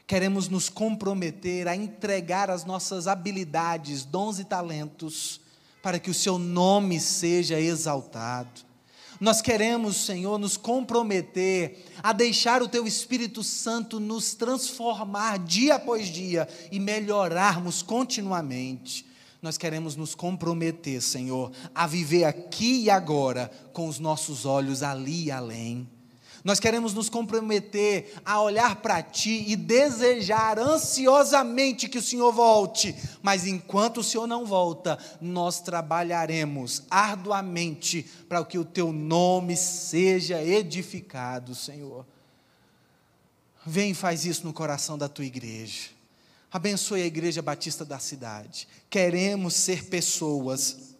queremos 0.07 0.47
nos 0.47 0.69
comprometer 0.69 1.67
a 1.67 1.75
entregar 1.75 2.49
as 2.49 2.65
nossas 2.65 3.07
habilidades, 3.07 4.05
dons 4.05 4.39
e 4.39 4.45
talentos, 4.45 5.41
para 5.81 5.99
que 5.99 6.09
o 6.09 6.13
seu 6.13 6.39
nome 6.39 6.99
seja 6.99 7.59
exaltado. 7.59 8.65
Nós 9.19 9.41
queremos, 9.41 9.95
Senhor, 10.05 10.37
nos 10.37 10.57
comprometer 10.57 11.85
a 12.03 12.11
deixar 12.11 12.61
o 12.61 12.67
Teu 12.67 12.85
Espírito 12.85 13.43
Santo 13.43 13.99
nos 13.99 14.33
transformar 14.33 15.39
dia 15.39 15.75
após 15.75 16.07
dia 16.07 16.47
e 16.71 16.79
melhorarmos 16.79 17.81
continuamente. 17.81 19.05
Nós 19.41 19.57
queremos 19.57 19.95
nos 19.95 20.15
comprometer, 20.15 21.01
Senhor, 21.01 21.51
a 21.73 21.85
viver 21.85 22.23
aqui 22.23 22.83
e 22.83 22.89
agora 22.89 23.51
com 23.71 23.87
os 23.87 23.99
nossos 23.99 24.45
olhos 24.45 24.81
ali 24.81 25.25
e 25.25 25.31
além. 25.31 25.87
Nós 26.45 26.59
queremos 26.59 26.93
nos 26.93 27.09
comprometer 27.09 28.13
a 28.23 28.39
olhar 28.39 28.75
para 28.75 29.01
Ti 29.01 29.45
e 29.47 29.55
desejar 29.55 30.59
ansiosamente 30.59 31.89
que 31.89 31.97
o 31.97 32.03
Senhor 32.03 32.31
volte, 32.31 32.95
mas 33.23 33.47
enquanto 33.47 33.97
o 33.97 34.03
Senhor 34.03 34.27
não 34.27 34.45
volta, 34.45 34.99
nós 35.19 35.59
trabalharemos 35.59 36.83
arduamente 36.87 38.03
para 38.29 38.45
que 38.45 38.59
o 38.59 38.63
Teu 38.63 38.93
nome 38.93 39.57
seja 39.57 40.39
edificado, 40.39 41.55
Senhor. 41.55 42.05
Vem 43.65 43.89
e 43.89 43.95
faz 43.95 44.23
isso 44.23 44.45
no 44.45 44.53
coração 44.53 44.99
da 44.99 45.09
Tua 45.09 45.25
igreja. 45.25 45.89
Abençoe 46.51 47.01
a 47.01 47.07
Igreja 47.07 47.41
Batista 47.41 47.83
da 47.83 47.97
cidade. 47.97 48.67
Queremos 48.87 49.55
ser 49.55 49.85
pessoas 49.85 50.93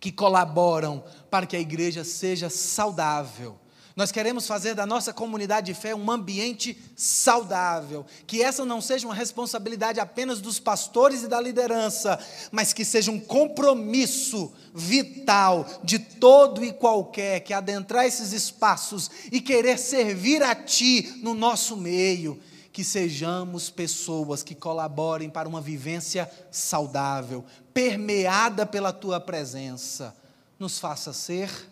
que 0.00 0.10
colaboram 0.10 1.04
para 1.30 1.46
que 1.46 1.54
a 1.54 1.60
igreja 1.60 2.02
seja 2.02 2.50
saudável 2.50 3.61
nós 3.94 4.10
queremos 4.10 4.46
fazer 4.46 4.74
da 4.74 4.86
nossa 4.86 5.12
comunidade 5.12 5.66
de 5.66 5.78
fé 5.78 5.94
um 5.94 6.10
ambiente 6.10 6.76
saudável, 6.96 8.06
que 8.26 8.42
essa 8.42 8.64
não 8.64 8.80
seja 8.80 9.06
uma 9.06 9.14
responsabilidade 9.14 10.00
apenas 10.00 10.40
dos 10.40 10.58
pastores 10.58 11.22
e 11.22 11.28
da 11.28 11.40
liderança, 11.40 12.18
mas 12.50 12.72
que 12.72 12.84
seja 12.84 13.10
um 13.10 13.20
compromisso 13.20 14.52
vital 14.74 15.66
de 15.84 15.98
todo 15.98 16.64
e 16.64 16.72
qualquer 16.72 17.40
que 17.40 17.52
adentrar 17.52 18.06
esses 18.06 18.32
espaços 18.32 19.10
e 19.30 19.40
querer 19.40 19.78
servir 19.78 20.42
a 20.42 20.54
Ti 20.54 21.20
no 21.22 21.34
nosso 21.34 21.76
meio, 21.76 22.40
que 22.72 22.82
sejamos 22.82 23.68
pessoas 23.68 24.42
que 24.42 24.54
colaborem 24.54 25.28
para 25.28 25.48
uma 25.48 25.60
vivência 25.60 26.30
saudável, 26.50 27.44
permeada 27.74 28.64
pela 28.64 28.92
Tua 28.92 29.20
presença. 29.20 30.16
Nos 30.58 30.78
faça 30.78 31.12
ser 31.12 31.71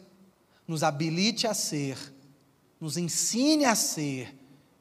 nos 0.71 0.85
habilite 0.85 1.49
a 1.49 1.53
ser, 1.53 1.99
nos 2.81 2.97
ensine 2.97 3.65
a 3.65 3.75
ser, 3.75 4.33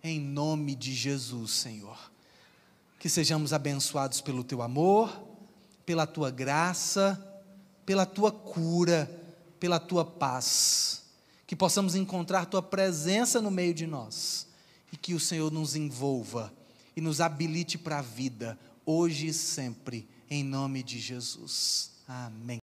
em 0.03 0.19
nome 0.19 0.75
de 0.75 0.93
Jesus, 0.93 1.49
Senhor. 1.49 1.97
Que 2.99 3.09
sejamos 3.09 3.53
abençoados 3.53 4.21
pelo 4.21 4.43
teu 4.43 4.61
amor, 4.61 5.19
pela 5.87 6.05
tua 6.05 6.29
graça, 6.29 7.17
pela 7.87 8.05
tua 8.05 8.31
cura, 8.31 9.09
pela 9.59 9.79
tua 9.79 10.05
paz. 10.05 11.05
Que 11.47 11.55
possamos 11.55 11.95
encontrar 11.95 12.45
tua 12.45 12.61
presença 12.61 13.41
no 13.41 13.49
meio 13.49 13.73
de 13.73 13.87
nós 13.87 14.45
e 14.93 14.97
que 14.97 15.15
o 15.15 15.19
Senhor 15.19 15.51
nos 15.51 15.75
envolva 15.75 16.53
e 16.95 17.01
nos 17.01 17.19
habilite 17.19 17.79
para 17.79 17.97
a 17.97 18.03
vida, 18.03 18.59
hoje 18.85 19.25
e 19.25 19.33
sempre, 19.33 20.07
em 20.29 20.43
nome 20.43 20.83
de 20.83 20.99
Jesus. 20.99 21.93
Amém. 22.07 22.59